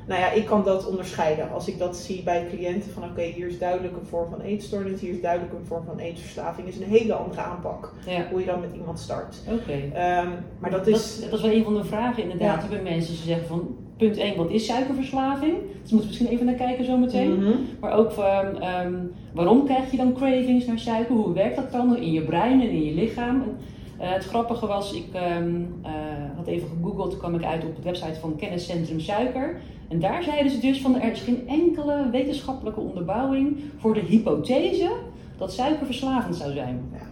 nou 0.07 0.21
ja, 0.21 0.31
ik 0.31 0.45
kan 0.47 0.65
dat 0.65 0.87
onderscheiden. 0.89 1.51
Als 1.53 1.69
ik 1.69 1.79
dat 1.79 1.97
zie 1.97 2.23
bij 2.23 2.47
cliënten 2.49 2.91
van 2.93 3.05
oké, 3.05 3.23
hier 3.23 3.47
is 3.47 3.59
duidelijk 3.59 3.97
een 3.97 4.07
vorm 4.07 4.31
van 4.31 4.41
eetstoornis, 4.41 5.01
hier 5.01 5.13
is 5.13 5.21
duidelijk 5.21 5.53
een 5.53 5.65
vorm 5.67 5.85
van 5.85 5.99
eetverslaving. 5.99 6.69
is 6.69 6.77
een 6.77 6.83
hele 6.89 7.13
andere 7.15 7.41
aanpak. 7.41 7.95
Ja. 8.07 8.27
Hoe 8.31 8.41
je 8.41 8.47
dan 8.47 8.61
met 8.61 8.73
iemand 8.75 8.99
start. 9.01 9.37
Oké. 9.49 9.73
Ehm, 9.95 10.29
maar 10.59 10.71
dat 10.71 10.87
is. 10.87 11.21
dat 11.21 11.33
is 11.33 11.41
wel 11.41 11.51
een 11.53 11.65
van 11.65 11.75
de 11.75 11.85
vragen 11.85 12.23
inderdaad 12.23 12.63
Ja. 12.63 12.69
bij 12.69 12.83
mensen. 12.83 13.15
Ze 13.15 13.23
zeggen 13.23 13.47
van 13.47 13.77
punt 14.01 14.17
1, 14.17 14.37
wat 14.37 14.51
is 14.51 14.67
suikerverslaving? 14.67 15.53
Dus 15.53 15.91
we 15.91 15.97
moeten 15.97 16.07
misschien 16.07 16.29
even 16.29 16.47
naar 16.47 16.55
kijken 16.55 16.85
zometeen. 16.85 17.35
Mhm. 17.39 17.51
Maar 17.81 17.93
ook 17.93 18.13
van 18.13 18.61
ehm, 18.61 18.95
waarom 19.33 19.65
krijg 19.65 19.91
je 19.91 19.97
dan 19.97 20.15
cravings 20.15 20.67
naar 20.67 20.79
suiker? 20.79 21.15
Hoe 21.15 21.33
werkt 21.33 21.57
dat 21.57 21.73
dan 21.73 21.97
in 21.97 22.13
je 22.13 22.23
brein 22.23 22.61
en 22.61 22.71
in 22.71 22.85
je 22.85 22.95
lichaam? 22.95 23.43
En, 23.43 23.57
eh, 23.99 24.13
het 24.13 24.25
grappige 24.25 24.67
was, 24.67 24.93
ik 24.93 25.07
ehm, 25.13 25.55
eh, 25.83 25.93
had 26.37 26.47
even 26.47 26.69
gegoogeld, 26.69 27.11
toen 27.11 27.19
kwam 27.19 27.35
ik 27.35 27.45
uit 27.45 27.65
op 27.65 27.77
de 27.77 27.83
website 27.83 28.21
van 28.21 28.37
Kenniscentrum 28.37 29.01
Suiker. 29.01 29.61
En 29.89 30.01
daar 30.01 30.23
zeiden 30.23 30.53
ze 30.53 30.61
dus 30.61 30.81
van 30.81 31.01
er 31.01 31.13
is 31.13 31.21
geen 31.21 31.49
enkele 31.49 32.11
wetenschappelijke 32.11 32.81
onderbouwing 32.81 33.57
voor 33.79 33.95
de 33.95 34.01
hypothese 34.01 34.91
dat 35.37 35.53
suiker 35.53 35.87
verslavend 35.87 36.37
zou 36.37 36.53
zijn. 36.53 36.81
Ja, 36.93 37.10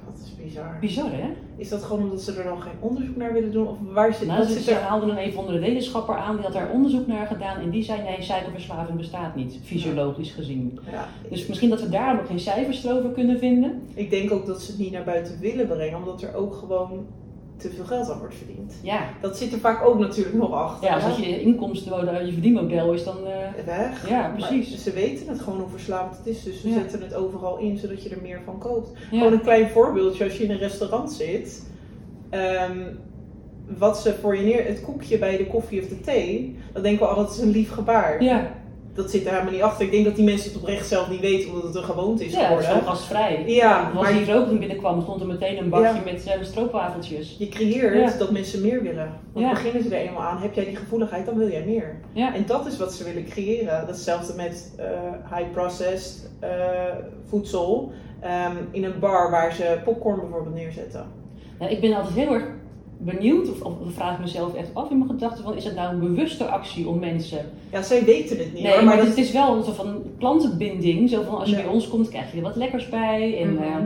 bizar. 0.48 0.76
Bizar 0.80 1.10
hè? 1.12 1.28
Is 1.56 1.68
dat 1.68 1.82
gewoon 1.82 2.02
omdat 2.02 2.22
ze 2.22 2.32
er 2.32 2.44
dan 2.44 2.60
geen 2.60 2.72
onderzoek 2.80 3.16
naar 3.16 3.32
willen 3.32 3.52
doen? 3.52 3.66
Of 3.68 3.76
waar 3.92 4.14
zit 4.14 4.28
Nou, 4.28 4.44
ze, 4.44 4.60
ze 4.62 4.70
er? 4.74 4.80
haalden 4.80 5.16
even 5.16 5.38
onder 5.38 5.54
de 5.54 5.60
wetenschapper 5.60 6.16
aan, 6.16 6.34
die 6.36 6.44
had 6.44 6.52
daar 6.52 6.70
onderzoek 6.70 7.06
naar 7.06 7.26
gedaan 7.26 7.60
en 7.60 7.70
die 7.70 7.82
zei 7.82 8.02
nee, 8.02 8.22
suikerverslaving 8.22 8.98
bestaat 8.98 9.34
niet, 9.36 9.58
fysiologisch 9.64 10.30
gezien. 10.30 10.78
Ja, 10.90 11.08
Dus 11.30 11.46
misschien 11.46 11.70
dat 11.70 11.82
we 11.82 11.88
daar 11.88 12.14
nog 12.16 12.26
geen 12.26 12.40
cijfers 12.40 12.84
erover 12.84 13.10
kunnen 13.10 13.38
vinden. 13.38 13.82
ik 13.94 14.10
denk 14.10 14.32
ook 14.32 14.46
dat 14.46 14.62
ze 14.62 14.70
het 14.70 14.80
niet 14.80 14.92
naar 14.92 15.04
buiten 15.04 15.38
willen 15.40 15.66
brengen, 15.66 15.98
omdat 15.98 16.22
er 16.22 16.34
ook 16.34 16.54
gewoon 16.54 17.06
te 17.58 17.70
veel 17.70 17.84
geld 17.84 18.10
aan 18.10 18.19
wordt 18.19 18.34
verdiend. 18.34 18.75
Ja, 18.82 19.00
Dat 19.20 19.37
zit 19.37 19.52
er 19.52 19.58
vaak 19.58 19.87
ook 19.87 19.99
natuurlijk 19.99 20.37
nog 20.37 20.52
achter. 20.52 20.88
ja 20.88 20.94
als 20.94 21.05
dat 21.05 21.16
je 21.16 21.40
inkomsten, 21.43 22.26
je 22.26 22.32
verdienmodel 22.32 22.93
is, 22.93 23.05
dan... 23.05 23.16
eh, 23.26 23.64
weg. 23.66 24.08
Ja, 24.08 24.20
Maar 24.20 24.32
precies. 24.49 24.82
ze 24.82 24.93
weten 24.93 25.28
het 25.28 25.40
gewoon 25.40 25.58
hoe 25.60 25.69
verslavend 25.69 26.16
het 26.16 26.26
is, 26.26 26.43
dus 26.43 26.60
ze 26.60 26.69
Ja. 26.69 26.75
zetten 26.75 27.00
het 27.02 27.14
overal 27.14 27.58
in 27.58 27.76
zodat 27.78 28.02
je 28.02 28.08
er 28.08 28.19
meer 28.22 28.40
van 28.44 28.58
koopt. 28.58 28.90
ja. 29.10 29.19
Gewoon 29.19 29.32
een 29.32 29.40
klein 29.40 29.69
voorbeeldje, 29.69 30.25
als 30.25 30.37
je 30.38 30.44
in 30.44 30.50
een 30.50 30.58
restaurant 30.58 31.12
zit, 31.12 31.66
ehm, 32.31 32.78
wat 33.78 33.99
ze 33.99 34.14
voor 34.14 34.37
je 34.37 34.43
neer, 34.43 34.66
het 34.66 34.81
koekje 34.81 35.19
bij 35.19 35.37
de 35.37 35.46
koffie 35.46 35.81
of 35.82 35.88
de 35.88 36.00
thee, 36.00 36.56
dan 36.72 36.82
denken 36.82 37.00
we 37.06 37.12
al 37.12 37.16
dat 37.16 37.31
is 37.31 37.38
een 37.38 37.50
lief 37.50 37.70
gebaar. 37.70 38.22
ja, 38.22 38.50
Dat 38.98 39.10
zit 39.10 39.24
er 39.26 39.30
helemaal 39.32 39.52
niet 39.52 39.62
achter. 39.62 39.84
Ik 39.84 39.90
denk 39.92 40.04
dat 40.04 40.16
die 40.16 40.24
mensen 40.24 40.50
het 40.50 40.58
oprecht 40.60 40.88
zelf 40.88 41.10
niet 41.10 41.20
weten, 41.20 41.48
omdat 41.50 41.64
het 41.64 41.74
een 41.74 41.82
gewoonte 41.82 42.24
is 42.24 42.32
ja, 42.32 42.42
geworden. 42.46 42.66
gewoon 42.66 42.82
gastvrij. 42.86 43.42
Ja, 43.46 43.90
Als 43.94 44.02
maar 44.04 44.12
die 44.12 44.32
rook 44.32 44.58
binnenkwam, 44.58 45.02
stond 45.02 45.20
er 45.20 45.26
meteen 45.26 45.58
een 45.58 45.68
bakje 45.68 45.94
Ja. 45.94 46.00
met 46.12 46.26
uh, 46.26 46.32
stroopwafeltjes. 46.44 47.36
je 47.38 47.48
creëert 47.48 48.12
Ja. 48.12 48.18
dat 48.18 48.30
mensen 48.30 48.60
meer 48.62 48.82
willen. 48.82 49.12
Want 49.32 49.46
Ja. 49.46 49.52
beginnen 49.52 49.82
ze 49.82 49.96
er 49.96 50.06
eenmaal 50.06 50.23
aan, 50.23 50.38
heb 50.42 50.54
jij 50.54 50.64
die 50.64 50.76
gevoeligheid, 50.76 51.26
dan 51.26 51.38
wil 51.38 51.50
jij 51.50 51.64
meer. 51.64 52.00
Ja, 52.12 52.34
En 52.34 52.46
dat 52.46 52.66
is 52.66 52.78
wat 52.78 52.92
ze 52.94 53.04
willen 53.04 53.25
creëren. 53.25 53.87
Datzelfde 53.87 54.34
met 54.37 54.75
eh, 54.76 55.37
high-processed 55.37 56.30
eh, 56.40 56.50
voedsel. 57.28 57.92
Ehm, 58.20 58.56
in 58.70 58.84
een 58.84 58.99
bar 59.00 59.30
waar 59.30 59.52
ze 59.52 59.78
popcorn 59.84 60.20
bijvoorbeeld 60.20 60.54
neerzetten. 60.54 61.06
Nou, 61.58 61.70
ik 61.73 61.80
ben 61.80 61.94
altijd 61.94 62.14
heel 62.14 62.32
erg 62.34 62.44
benieuwd, 62.99 63.50
of, 63.50 63.61
of 63.62 63.93
vraag 63.95 64.21
mezelf 64.21 64.55
echt 64.55 64.69
af 64.75 64.90
in 64.90 64.99
mijn 64.99 65.11
gedachten, 65.11 65.45
van 65.45 65.57
is 65.57 65.64
het 65.64 65.75
nou 65.75 65.93
een 65.93 66.00
bewuste 66.00 66.45
actie 66.45 66.88
om 66.88 66.99
mensen 66.99 67.38
Ja, 67.73 67.83
zij 67.83 68.05
weten 68.05 68.38
het 68.38 68.52
niet 68.55 68.62
Nee, 68.62 68.73
hoor. 68.73 68.85
maar, 68.85 68.97
Maar 68.97 69.07
het 69.07 69.17
is 69.17 69.33
wel 69.33 69.57
een 69.57 69.64
soort 69.64 69.76
van 69.76 70.02
klantenbinding. 70.19 71.11
Zo 71.11 71.23
van 71.23 71.38
als 71.38 71.50
je 71.50 71.57
bij 71.57 71.67
ons 71.67 71.88
komt, 71.88 72.09
krijg 72.09 72.31
je 72.31 72.37
er 72.37 72.43
wat 72.43 72.57
lekkers 72.57 72.88
bij. 72.88 73.40
En 73.43 73.52
Mhm. 73.55 73.62
eh, 73.62 73.76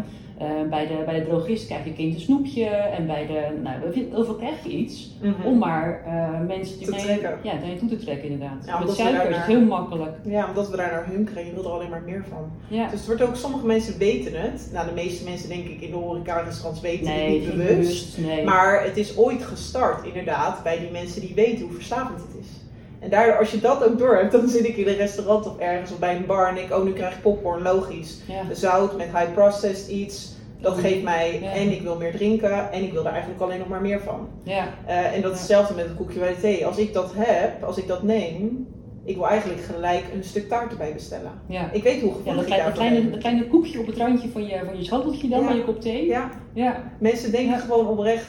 eh, 0.43 0.69
bij, 0.71 0.87
de, 0.87 1.03
bij 1.07 1.19
de 1.19 1.27
drogist 1.27 1.67
krijg 1.67 1.85
je 1.85 1.93
kind 1.93 2.15
een 2.15 2.21
snoepje. 2.21 2.65
En 2.65 3.07
bij 3.07 3.27
de, 3.27 3.61
nou, 3.63 3.77
overal 4.15 4.37
krijg 4.37 4.63
je 4.65 4.71
iets. 4.71 5.11
Mhm. 5.23 5.47
Om 5.47 5.59
maar 5.59 6.03
eh, 6.07 6.47
mensen 6.47 6.79
Te 6.79 6.91
trekken. 6.91 7.39
Ja, 7.43 7.53
je 7.53 7.79
toe 7.79 7.89
te 7.89 7.97
trekken 7.97 8.29
inderdaad. 8.29 8.67
Ja, 8.67 8.79
Met 8.79 8.91
suiker 8.91 9.31
is 9.31 9.37
het 9.37 9.45
heel 9.45 9.61
makkelijk. 9.61 10.17
Ja, 10.25 10.49
omdat 10.49 10.71
we 10.71 10.77
daar 10.77 10.91
naar 10.91 11.07
hunkeren. 11.07 11.47
Je 11.47 11.53
wil 11.55 11.65
er 11.65 11.71
alleen 11.71 11.91
maar 11.91 12.03
meer 12.07 12.25
van. 12.29 12.51
Ja. 12.69 12.89
Dus 12.89 12.99
het 12.99 13.07
wordt 13.07 13.23
ook, 13.23 13.37
sommige 13.37 13.67
mensen 13.67 13.99
weten 13.99 14.41
het. 14.41 14.71
Nou, 14.73 14.87
de 14.89 14.95
meeste 14.95 15.25
mensen 15.25 15.49
denk 15.49 15.67
ik 15.67 15.81
in 15.81 15.91
de 15.91 15.97
horeca-restaurants 15.97 16.81
weten 16.81 17.05
nee, 17.05 17.41
het 17.41 17.57
niet 17.57 17.67
bewust. 17.67 18.19
Nee. 18.19 18.45
Maar 18.45 18.85
het 18.85 18.97
is 18.97 19.17
ooit 19.17 19.43
gestart 19.43 20.07
inderdaad 20.07 20.63
bij 20.63 20.79
die 20.79 20.91
mensen 20.91 21.21
die 21.21 21.35
weten 21.35 21.65
hoe 21.65 21.75
verslavend 21.75 22.21
het 22.21 22.41
is. 22.41 22.49
En 23.03 23.11
daardoor, 23.11 23.39
als 23.39 23.51
je 23.51 23.61
dat 23.61 23.85
ook 23.85 23.99
door 23.99 24.17
hebt, 24.17 24.33
dan 24.33 24.49
zit 24.49 24.65
ik 24.65 24.77
in 24.77 24.89
een 24.89 24.97
restaurant 24.97 25.47
of 25.47 25.59
ergens 25.59 25.93
of 25.93 25.99
bij 25.99 26.17
een 26.17 26.27
bar 26.27 26.49
en 26.49 26.57
ik, 26.57 26.73
oh 26.73 26.85
nu 26.85 26.93
krijg 26.93 27.15
ik 27.15 27.23
popcorn, 27.23 27.63
logisch. 27.63 28.21
ja. 28.27 28.55
Zout 28.55 28.97
met 28.97 29.07
high 29.07 29.33
processed 29.33 29.89
iets, 29.89 30.32
dat 30.63 30.79
geeft 30.79 31.03
mij 31.03 31.39
Ja. 31.43 31.51
en 31.53 31.73
ik 31.73 31.83
wil 31.83 31.97
meer 31.97 32.13
drinken 32.13 32.73
en 32.73 32.83
ik 32.83 32.93
wil 32.93 33.05
er 33.07 33.13
eigenlijk 33.13 33.41
alleen 33.43 33.59
nog 33.59 33.69
maar 33.69 33.81
meer 33.81 34.01
van. 34.01 34.29
ja. 34.43 34.65
Eh, 34.87 35.15
en 35.15 35.23
dat 35.23 35.33
is 35.33 35.39
hetzelfde 35.39 35.75
met 35.75 35.85
het 35.85 35.95
koekje 35.97 36.19
bij 36.19 36.29
de 36.35 36.41
thee. 36.41 36.67
Als 36.67 36.77
ik 36.79 36.93
dat 36.93 37.13
heb, 37.17 37.63
als 37.65 37.77
ik 37.77 37.87
dat 37.89 38.03
neem, 38.03 38.67
ik 39.05 39.15
wil 39.17 39.27
eigenlijk 39.29 39.61
gelijk 39.63 40.05
een 40.15 40.25
stuk 40.25 40.49
taart 40.49 40.71
erbij 40.73 40.93
bestellen. 40.93 41.31
ja. 41.47 41.71
Ik 41.73 41.83
weet 41.83 42.01
hoe 42.01 42.11
Ja, 42.11 42.17
gevoelig 42.17 42.35
dat 42.35 42.43
ik 42.43 42.47
kleine, 42.47 42.65
dat 42.69 42.79
kleine, 42.79 43.01
ben. 43.01 43.11
dat 43.11 43.21
kleine 43.21 43.47
koekje 43.47 43.79
op 43.81 43.87
het 43.87 43.97
randje 43.97 44.29
van 44.29 44.47
je, 44.47 44.61
van 44.65 44.77
je 44.79 44.85
schoteltje 44.85 45.29
dan, 45.29 45.41
Ja. 45.41 45.47
bij 45.47 45.57
je 45.57 45.65
kop 45.65 45.81
thee. 45.81 46.07
Ja, 46.07 46.31
Ja. 46.53 46.83
mensen 46.99 47.31
denken 47.33 47.51
Ja. 47.51 47.59
gewoon 47.59 47.87
oprecht, 47.89 48.29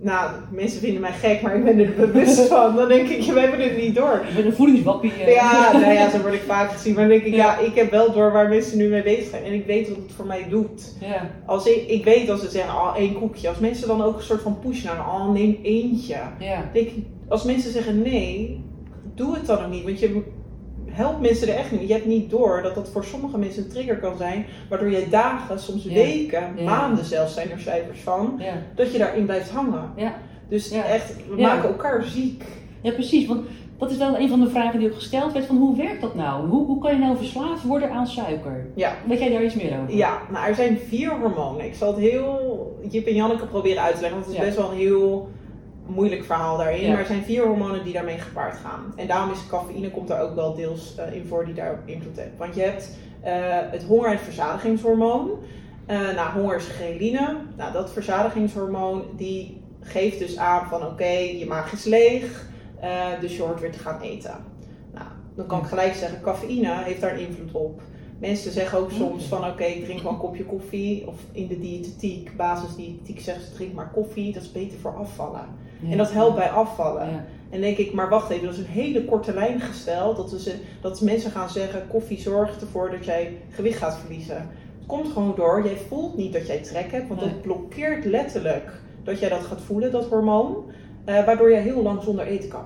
nou, 0.00 0.30
mensen 0.50 0.80
vinden 0.80 1.00
mij 1.00 1.12
gek, 1.12 1.40
maar 1.42 1.56
ik 1.56 1.64
ben 1.64 1.78
er 1.78 1.92
bewust 1.96 2.40
van. 2.52 2.76
Dan 2.76 2.88
denk 2.88 3.08
ik, 3.08 3.32
we 3.32 3.40
hebben 3.40 3.60
het 3.60 3.76
niet 3.76 3.94
door. 3.94 4.24
Je 4.28 4.34
bent 4.34 4.46
een 4.46 4.52
voedingswappie. 4.52 5.12
eh. 5.12 5.34
Ja, 5.34 5.72
nou 5.72 5.92
ja, 5.92 6.10
zo 6.10 6.20
word 6.20 6.32
ik 6.34 6.42
vaak 6.46 6.70
gezien. 6.70 6.94
Maar 6.94 7.02
dan 7.08 7.12
denk 7.12 7.22
ik, 7.24 7.34
Ja. 7.34 7.58
ja, 7.60 7.66
ik 7.66 7.74
heb 7.74 7.90
wel 7.90 8.12
door 8.12 8.32
waar 8.32 8.48
mensen 8.48 8.78
nu 8.78 8.88
mee 8.88 9.02
bezig 9.02 9.28
zijn. 9.30 9.44
En 9.44 9.52
ik 9.52 9.66
weet 9.66 9.88
wat 9.88 9.96
het 9.96 10.12
voor 10.16 10.26
mij 10.26 10.46
doet. 10.48 10.94
Ja. 11.00 11.30
Als 11.46 11.66
ik, 11.66 11.88
ik 11.88 12.04
weet 12.04 12.30
als 12.30 12.40
ze 12.40 12.50
zeggen, 12.50 12.74
al 12.74 12.94
één 12.94 13.14
koekje. 13.18 13.48
Als 13.48 13.58
mensen 13.58 13.88
dan 13.88 14.02
ook 14.02 14.16
een 14.16 14.22
soort 14.22 14.42
van 14.42 14.58
pushen 14.58 14.86
naar, 14.86 15.04
al 15.04 15.30
neem 15.32 15.58
eentje. 15.62 16.16
Ja. 16.38 16.70
Denk 16.72 16.86
ik, 16.86 17.04
als 17.28 17.44
mensen 17.44 17.72
zeggen 17.72 18.02
nee, 18.02 18.64
doe 19.14 19.34
het 19.34 19.46
dan 19.46 19.64
ook 19.64 19.70
niet. 19.70 19.84
Want 19.84 20.00
je 20.00 20.22
helpt 20.96 21.20
mensen 21.20 21.48
er 21.48 21.54
echt 21.54 21.70
niet. 21.72 21.88
Je 21.88 21.92
hebt 21.94 22.06
niet 22.06 22.30
door 22.30 22.62
dat 22.62 22.74
dat 22.74 22.88
voor 22.88 23.04
sommige 23.04 23.38
mensen 23.38 23.62
een 23.62 23.68
trigger 23.70 23.98
kan 23.98 24.16
zijn. 24.16 24.46
Waardoor 24.68 24.90
je 24.90 25.06
dagen, 25.10 25.60
soms 25.60 25.84
Ja. 25.84 25.92
weken, 25.92 26.52
Ja. 26.56 26.64
maanden 26.64 27.04
zelfs 27.04 27.34
zijn 27.34 27.50
er 27.50 27.60
cijfers 27.60 28.00
van. 28.00 28.34
Ja. 28.38 28.52
Dat 28.74 28.92
je 28.92 28.98
daarin 28.98 29.24
blijft 29.24 29.50
hangen. 29.50 29.90
Ja. 29.96 30.14
Dus 30.48 30.70
echt, 30.70 31.14
we 31.28 31.40
maken 31.40 31.68
elkaar 31.68 32.04
ziek. 32.04 32.44
ja, 32.80 32.92
precies. 32.92 33.26
Want 33.26 33.46
dat 33.78 33.90
is 33.90 33.96
wel 33.96 34.18
een 34.18 34.28
van 34.28 34.40
de 34.40 34.48
vragen 34.50 34.78
die 34.78 34.88
ook 34.88 34.94
gesteld 34.94 35.32
werd. 35.32 35.46
Van 35.46 35.56
hoe 35.56 35.76
werkt 35.76 36.00
dat 36.00 36.14
nou? 36.14 36.48
Hoe, 36.48 36.66
hoe 36.66 36.80
kan 36.80 36.92
je 36.94 36.98
nou 37.00 37.16
verslaafd 37.16 37.62
worden 37.64 37.90
aan 37.90 38.06
suiker? 38.06 38.66
Ja. 38.74 38.92
Weet 39.08 39.18
jij 39.18 39.30
daar 39.30 39.44
iets 39.44 39.54
meer 39.54 39.78
over? 39.82 39.96
Ja, 39.96 40.18
nou 40.32 40.46
er 40.48 40.54
zijn 40.54 40.78
vier 40.88 41.10
hormonen. 41.20 41.64
Ik 41.66 41.74
zal 41.74 41.88
het 41.88 41.98
heel 42.00 42.78
Jip 42.90 43.06
en 43.06 43.14
Janneke 43.14 43.46
proberen 43.46 43.82
uit 43.82 43.94
te 43.94 44.00
leggen, 44.00 44.20
want 44.20 44.30
het 44.32 44.40
is 44.40 44.44
best 44.48 44.56
wel 44.60 44.70
een 44.70 44.76
heel 44.78 45.28
moeilijk 45.86 46.24
verhaal 46.24 46.56
daarin. 46.56 46.82
Ja. 46.82 46.88
Maar 46.88 46.98
er 46.98 47.06
zijn 47.06 47.22
vier 47.22 47.46
hormonen 47.46 47.84
die 47.84 47.92
daarmee 47.92 48.18
gepaard 48.18 48.56
gaan. 48.56 48.92
En 48.96 49.06
daarom 49.06 49.30
is 49.32 49.46
cafeïne 49.46 49.90
komt 49.90 50.08
daar 50.08 50.22
ook 50.22 50.34
wel 50.34 50.54
deels 50.54 50.94
eh, 50.96 51.12
in 51.14 51.26
voor 51.26 51.44
die 51.44 51.54
daar 51.54 51.82
invloed 51.84 52.16
heeft. 52.16 52.36
Want 52.36 52.54
je 52.54 52.62
hebt 52.62 52.96
eh, 53.20 53.34
het 53.70 53.84
honger- 53.84 54.10
en 54.10 54.18
verzadigingshormoon. 54.18 55.30
Eh 55.86 56.14
nou, 56.14 56.30
honger 56.30 56.56
is 56.56 56.66
ghreline. 56.66 57.36
Nou, 57.56 57.72
dat 57.72 57.92
verzadigingshormoon 57.92 59.04
die 59.16 59.62
geeft 59.80 60.18
dus 60.18 60.36
aan 60.36 60.68
van 60.68 60.86
oké, 60.86 61.08
je 61.38 61.46
maag 61.48 61.72
is 61.72 61.84
leeg, 61.84 62.48
dus 63.20 63.36
je 63.36 63.42
hoort 63.42 63.60
weer 63.60 63.72
te 63.72 63.78
gaan 63.78 64.00
eten. 64.00 64.34
Nou, 64.94 65.06
dan 65.34 65.46
kan 65.46 65.60
ik 65.60 65.66
gelijk 65.66 65.94
zeggen, 65.94 66.20
cafeïne 66.20 66.82
heeft 66.82 67.00
daar 67.00 67.20
invloed 67.20 67.52
op. 67.52 67.80
Mensen 68.18 68.52
zeggen 68.52 68.78
ook 68.78 68.90
soms 68.90 69.24
van 69.24 69.44
oké, 69.44 69.64
ik 69.64 69.84
drink 69.84 70.02
wel 70.02 70.12
een 70.12 70.18
kopje 70.18 70.44
koffie. 70.44 71.06
Of 71.06 71.14
in 71.32 71.46
de 71.46 71.58
diëtetiek, 71.58 72.36
basisdiëtetiek 72.36 73.20
zeggen 73.20 73.44
ze 73.44 73.54
drink 73.54 73.72
maar 73.72 73.90
koffie. 73.90 74.32
Dat 74.32 74.42
is 74.42 74.52
beter 74.52 74.78
voor 74.78 74.96
afvallen. 74.96 75.48
Ja. 75.80 75.90
En 75.90 75.98
dat 75.98 76.12
helpt 76.12 76.36
bij 76.36 76.48
afvallen. 76.50 77.08
Ja. 77.10 77.24
En 77.50 77.60
denk 77.60 77.76
ik, 77.76 77.92
maar 77.92 78.08
wacht 78.08 78.30
even, 78.30 78.44
dat 78.44 78.52
is 78.54 78.60
een 78.60 78.66
hele 78.66 79.04
korte 79.04 79.34
lijn 79.34 79.60
gesteld. 79.60 80.16
Dat, 80.16 80.30
ze, 80.40 80.54
dat 80.80 81.00
mensen 81.00 81.30
gaan 81.30 81.48
zeggen, 81.50 81.86
koffie 81.88 82.20
zorgt 82.20 82.60
ervoor 82.60 82.90
dat 82.90 83.04
jij 83.04 83.36
gewicht 83.50 83.78
gaat 83.78 83.98
verliezen. 83.98 84.36
Het 84.36 84.86
komt 84.86 85.08
gewoon 85.12 85.32
door, 85.36 85.64
jij 85.64 85.76
voelt 85.88 86.16
niet 86.16 86.32
dat 86.32 86.46
jij 86.46 86.58
trek 86.58 86.90
hebt. 86.92 87.08
Want 87.08 87.20
Nee. 87.20 87.30
dat 87.30 87.42
blokkeert 87.42 88.04
letterlijk 88.04 88.70
dat 89.04 89.18
jij 89.20 89.28
dat 89.28 89.40
gaat 89.44 89.60
voelen, 89.60 89.90
dat 89.92 90.08
hormoon. 90.08 90.56
eh, 91.04 91.24
waardoor 91.24 91.50
je 91.50 91.56
heel 91.56 91.82
lang 91.82 92.02
zonder 92.02 92.26
eten 92.26 92.48
kan. 92.48 92.64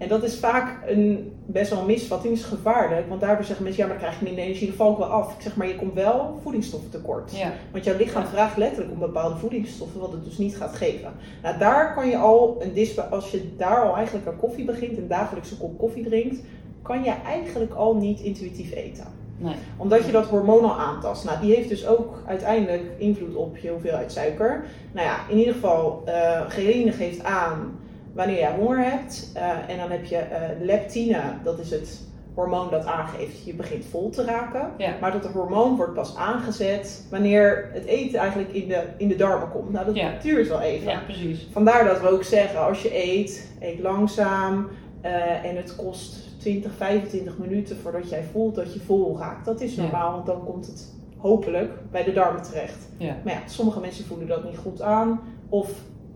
En 0.00 0.08
dat 0.08 0.22
is 0.22 0.38
vaak 0.38 0.88
een 0.88 1.32
best 1.46 1.70
wel 1.70 1.78
een 1.80 1.86
misvatting, 1.86 2.34
is 2.34 2.42
gevaarlijk. 2.44 3.08
Want 3.08 3.20
daardoor 3.20 3.44
zeggen 3.44 3.64
mensen, 3.64 3.82
ja 3.82 3.88
maar 3.88 3.98
dan 3.98 4.06
krijg 4.06 4.20
je 4.20 4.26
minder 4.26 4.44
energie, 4.44 4.66
dan 4.66 4.76
val 4.76 4.92
ik 4.92 4.98
wel 4.98 5.06
af. 5.06 5.34
Ik 5.34 5.40
zeg 5.42 5.56
maar, 5.56 5.66
je 5.68 5.76
komt 5.76 5.94
wel 5.94 6.38
voedingsstoffen 6.42 6.90
tekort. 6.90 7.36
Ja. 7.36 7.52
Want 7.72 7.84
jouw 7.84 7.96
lichaam 7.96 8.22
Ja. 8.22 8.28
vraagt 8.28 8.56
letterlijk 8.56 8.92
om 8.92 8.98
bepaalde 8.98 9.36
voedingsstoffen, 9.36 10.00
wat 10.00 10.12
het 10.12 10.24
dus 10.24 10.38
niet 10.38 10.56
gaat 10.56 10.74
geven. 10.76 11.12
Nou, 11.42 11.58
daar 11.58 11.94
kan 11.94 12.08
je 12.08 12.16
al, 12.16 12.56
een 12.60 12.72
dispa- 12.72 13.08
als 13.10 13.30
je 13.30 13.56
daar 13.56 13.82
al 13.82 13.96
eigenlijk 13.96 14.26
aan 14.26 14.36
koffie 14.36 14.64
begint, 14.64 14.98
een 14.98 15.08
dagelijkse 15.08 15.56
kop 15.56 15.78
koffie 15.78 16.04
drinkt, 16.04 16.40
kan 16.82 17.04
je 17.04 17.12
eigenlijk 17.26 17.74
al 17.74 17.96
niet 17.96 18.20
intuïtief 18.20 18.72
eten. 18.74 19.06
Nee. 19.36 19.54
Omdat 19.76 20.04
je 20.06 20.12
dat 20.12 20.26
hormoon 20.26 20.64
al 20.64 20.78
aantast. 20.78 21.24
Nou, 21.24 21.40
die 21.40 21.54
heeft 21.54 21.68
dus 21.68 21.86
ook 21.86 22.22
uiteindelijk 22.26 22.82
invloed 22.98 23.34
op 23.34 23.56
je 23.56 23.70
hoeveelheid 23.70 24.12
suiker. 24.12 24.64
Nou 24.92 25.06
ja, 25.06 25.16
in 25.28 25.38
ieder 25.38 25.54
geval, 25.54 26.02
eh 26.04 26.40
ghreline 26.48 26.92
geeft 26.92 27.24
aan 27.24 27.78
wanneer 28.14 28.38
je 28.38 28.50
honger 28.58 28.78
hebt. 28.90 29.30
Eh, 29.34 29.48
en 29.68 29.76
dan 29.78 29.90
heb 29.90 30.04
je 30.04 30.16
eh, 30.16 30.48
leptine, 30.60 31.20
dat 31.44 31.58
is 31.58 31.70
het 31.70 32.00
hormoon 32.34 32.70
dat 32.70 32.86
aangeeft 32.86 33.44
je 33.44 33.54
begint 33.54 33.84
vol 33.84 34.10
te 34.10 34.24
raken. 34.24 34.70
Ja. 34.78 34.94
Maar 35.00 35.12
dat 35.12 35.26
hormoon 35.26 35.76
wordt 35.76 35.94
pas 35.94 36.16
aangezet 36.16 37.06
wanneer 37.10 37.70
het 37.72 37.84
eten 37.84 38.18
eigenlijk 38.18 38.52
in 38.52 38.68
de, 38.68 38.82
in 38.96 39.08
de 39.08 39.16
darmen 39.16 39.50
komt. 39.50 39.70
Nou, 39.72 39.84
dat 39.86 39.96
Ja. 39.96 40.12
duurt 40.22 40.48
wel 40.48 40.60
even. 40.60 40.90
Ja, 40.90 41.00
precies. 41.04 41.48
Vandaar 41.52 41.84
dat 41.84 42.00
we 42.00 42.08
ook 42.10 42.22
zeggen, 42.24 42.66
als 42.66 42.82
je 42.82 43.04
eet, 43.04 43.52
eet 43.60 43.78
langzaam. 43.80 44.68
eh, 45.00 45.44
en 45.44 45.56
het 45.56 45.76
kost 45.76 46.16
20, 46.38 46.72
25 46.76 47.38
minuten 47.38 47.76
voordat 47.76 48.10
jij 48.10 48.24
voelt 48.32 48.54
dat 48.54 48.74
je 48.74 48.80
vol 48.80 49.18
raakt. 49.18 49.44
Dat 49.44 49.60
is 49.60 49.76
normaal, 49.76 50.12
want 50.12 50.26
dan 50.26 50.44
komt 50.44 50.66
het 50.66 50.94
hopelijk 51.16 51.72
bij 51.90 52.04
de 52.04 52.12
darmen 52.12 52.42
terecht. 52.42 52.88
Maar 53.24 53.32
ja, 53.34 53.40
sommige 53.46 53.80
mensen 53.80 54.04
voelen 54.04 54.26
dat 54.26 54.44
niet 54.44 54.56
goed 54.58 54.82
aan. 54.82 55.20
Of 55.48 55.70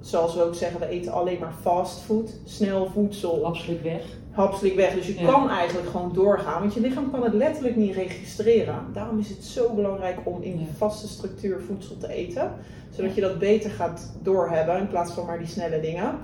zoals 0.05 0.35
we 0.35 0.43
ook 0.43 0.55
zeggen, 0.55 0.81
we 0.81 0.87
eten 0.89 1.13
alleen 1.13 1.39
maar 1.41 1.55
fastfood, 1.61 2.31
snel 2.45 2.91
voedsel, 2.93 3.45
Absoluut 3.47 3.83
weg. 3.83 4.03
hapselijk 4.31 4.75
weg. 4.75 4.95
Dus 4.95 5.07
je 5.07 5.21
Ja. 5.21 5.31
kan 5.31 5.51
eigenlijk 5.51 5.89
gewoon 5.89 6.13
doorgaan, 6.15 6.61
want 6.61 6.75
je 6.75 6.81
lichaam 6.81 7.11
kan 7.11 7.23
het 7.25 7.35
letterlijk 7.35 7.77
niet 7.77 7.95
registreren. 7.95 8.75
Daarom 8.93 9.19
is 9.19 9.29
het 9.29 9.45
zo 9.45 9.73
belangrijk 9.75 10.17
om 10.25 10.43
in 10.43 10.59
Ja. 10.59 10.67
vaste 10.77 11.09
structuur 11.09 11.61
voedsel 11.67 11.97
te 11.97 12.09
eten, 12.13 12.51
zodat 12.91 13.15
je 13.15 13.21
dat 13.21 13.39
beter 13.39 13.71
gaat 13.71 14.13
doorhebben 14.23 14.79
in 14.79 14.89
plaats 14.89 15.13
van 15.13 15.27
maar 15.27 15.39
die 15.39 15.47
snelle 15.47 15.81
dingen. 15.81 16.19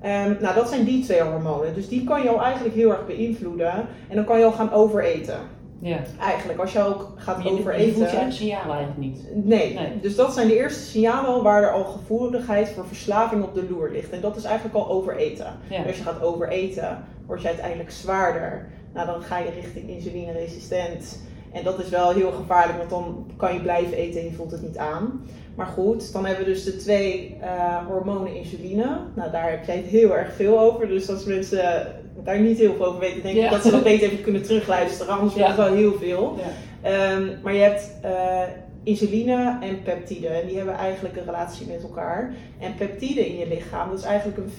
Ehm, 0.00 0.34
nou, 0.40 0.54
dat 0.54 0.68
zijn 0.68 0.84
die 0.84 1.04
twee 1.04 1.22
hormonen. 1.22 1.74
Dus 1.74 1.88
die 1.88 2.04
kan 2.04 2.22
je 2.22 2.28
al 2.28 2.42
eigenlijk 2.42 2.74
heel 2.74 2.90
erg 2.90 3.06
beïnvloeden. 3.06 3.72
En 4.08 4.16
dan 4.16 4.24
kan 4.24 4.38
je 4.38 4.44
al 4.44 4.52
gaan 4.52 4.72
overeten. 4.72 5.38
Ja. 5.78 5.98
Eigenlijk, 6.20 6.58
als 6.58 6.72
je 6.72 6.82
ook 6.82 7.12
gaat 7.16 7.42
Je, 7.42 7.48
voelt 7.48 7.60
overeten. 7.60 8.26
je 8.26 8.32
signalen 8.32 8.76
eigenlijk 8.76 8.98
niet. 8.98 9.44
Nee. 9.44 9.74
Nee. 9.74 10.00
dus 10.00 10.16
dat 10.16 10.34
zijn 10.34 10.48
de 10.48 10.56
eerste 10.56 10.80
signalen 10.80 11.30
al 11.30 11.42
waar 11.42 11.62
er 11.62 11.70
al 11.70 11.84
gevoeligheid 11.84 12.68
voor 12.68 12.86
verslaving 12.86 13.44
op 13.44 13.54
de 13.54 13.66
loer 13.70 13.90
ligt. 13.90 14.10
En 14.10 14.20
dat 14.20 14.36
is 14.36 14.44
eigenlijk 14.44 14.76
al 14.76 14.88
overeten. 14.88 15.46
Ja. 15.70 15.82
Als 15.82 15.96
je 15.96 16.02
gaat 16.02 16.22
overeten, 16.22 17.04
word 17.26 17.42
je 17.42 17.48
uiteindelijk 17.48 17.90
zwaarder. 17.90 18.66
Nou, 18.94 19.06
dan 19.06 19.22
ga 19.22 19.38
je 19.38 19.50
richting 19.50 19.88
insulineresistent. 19.88 21.18
En 21.52 21.64
dat 21.64 21.78
is 21.78 21.88
wel 21.88 22.10
heel 22.10 22.32
gevaarlijk, 22.32 22.78
want 22.78 22.90
dan 22.90 23.26
kan 23.36 23.54
je 23.54 23.60
blijven 23.60 23.96
eten 23.96 24.20
en 24.20 24.26
je 24.26 24.32
voelt 24.32 24.50
het 24.50 24.62
niet 24.62 24.78
aan. 24.78 25.20
Maar 25.54 25.66
goed, 25.66 26.12
dan 26.12 26.26
hebben 26.26 26.44
we 26.44 26.50
dus 26.50 26.64
de 26.64 26.76
twee 26.76 27.36
eh, 27.40 27.86
hormonen 27.86 28.34
insuline. 28.34 29.00
Nou, 29.14 29.30
daar 29.30 29.50
heb 29.50 29.64
jij 29.64 29.76
het 29.76 29.86
heel 29.86 30.16
erg 30.16 30.32
veel 30.34 30.60
over. 30.60 30.88
Dus 30.88 31.10
als 31.10 31.24
mensen 31.24 31.86
daar 32.24 32.40
niet 32.40 32.58
heel 32.58 32.74
veel 32.74 32.86
over 32.86 33.00
weten, 33.00 33.22
denk 33.22 33.36
Ja. 33.36 33.44
ik 33.44 33.50
dat 33.50 33.62
ze 33.62 33.70
dat 33.70 33.82
beter 33.82 34.06
even 34.10 34.22
kunnen 34.22 34.42
terugluisteren. 34.42 35.12
Anders 35.14 35.34
wordt 35.34 35.48
het 35.48 35.56
wel 35.56 35.74
heel 35.74 35.94
veel. 36.00 36.38
Ehm, 36.82 37.22
maar 37.42 37.54
je 37.54 37.60
hebt 37.60 37.90
eh, 38.02 38.40
insuline 38.82 39.58
en 39.62 39.82
peptide. 39.82 40.28
En 40.28 40.46
die 40.46 40.56
hebben 40.56 40.74
eigenlijk 40.74 41.16
een 41.16 41.24
relatie 41.24 41.66
met 41.66 41.82
elkaar. 41.82 42.34
En 42.58 42.74
peptide 42.74 43.28
in 43.28 43.36
je 43.38 43.48
lichaam, 43.48 43.88
dat 43.90 43.98
is 43.98 44.04
eigenlijk 44.04 44.38
een 44.38 44.50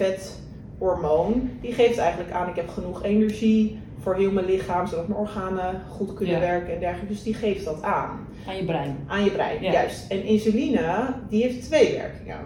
vethormoon. 0.80 1.50
Die 1.62 1.74
geeft 1.74 1.98
eigenlijk 1.98 2.32
aan, 2.32 2.50
ik 2.50 2.56
heb 2.56 2.70
genoeg 2.70 3.04
energie 3.04 3.80
voor 4.02 4.16
heel 4.16 4.32
mijn 4.32 4.46
lichaam, 4.46 4.88
zodat 4.88 5.08
mijn 5.08 5.20
organen 5.20 5.82
goed 5.90 6.14
kunnen 6.14 6.34
Ja. 6.36 6.40
werken 6.42 6.74
en 6.74 6.80
dergelijke. 6.80 7.14
Dus 7.14 7.24
die 7.24 7.34
geeft 7.34 7.66
dat 7.66 7.82
aan. 7.82 8.28
Aan 8.48 8.56
je 8.58 8.64
brein. 8.66 8.98
Aan 9.08 9.24
je 9.24 9.32
brein, 9.32 9.64
Ja. 9.64 9.72
juist. 9.72 10.12
En 10.12 10.24
insuline, 10.24 11.14
die 11.30 11.44
heeft 11.44 11.64
twee 11.64 11.94
werkingen. 11.96 12.38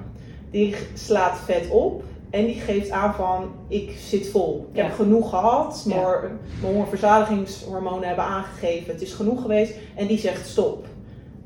Die 0.51 0.75
slaat 0.93 1.39
vet 1.39 1.69
op 1.69 2.03
en 2.31 2.45
die 2.45 2.55
geeft 2.55 2.89
aan 2.89 3.13
van, 3.13 3.51
ik 3.67 3.91
zit 3.99 4.27
vol. 4.29 4.67
Ik 4.71 4.77
Ja. 4.77 4.83
heb 4.83 4.93
genoeg 4.93 5.29
gehad, 5.29 5.85
Ja. 5.87 5.95
mijn 5.95 6.73
hongerverzadigingshormonen 6.73 8.07
hebben 8.07 8.25
aangegeven, 8.25 8.91
het 8.93 9.01
is 9.01 9.13
genoeg 9.13 9.41
geweest. 9.41 9.73
En 9.95 10.07
die 10.07 10.17
zegt 10.19 10.47
stop. 10.47 10.85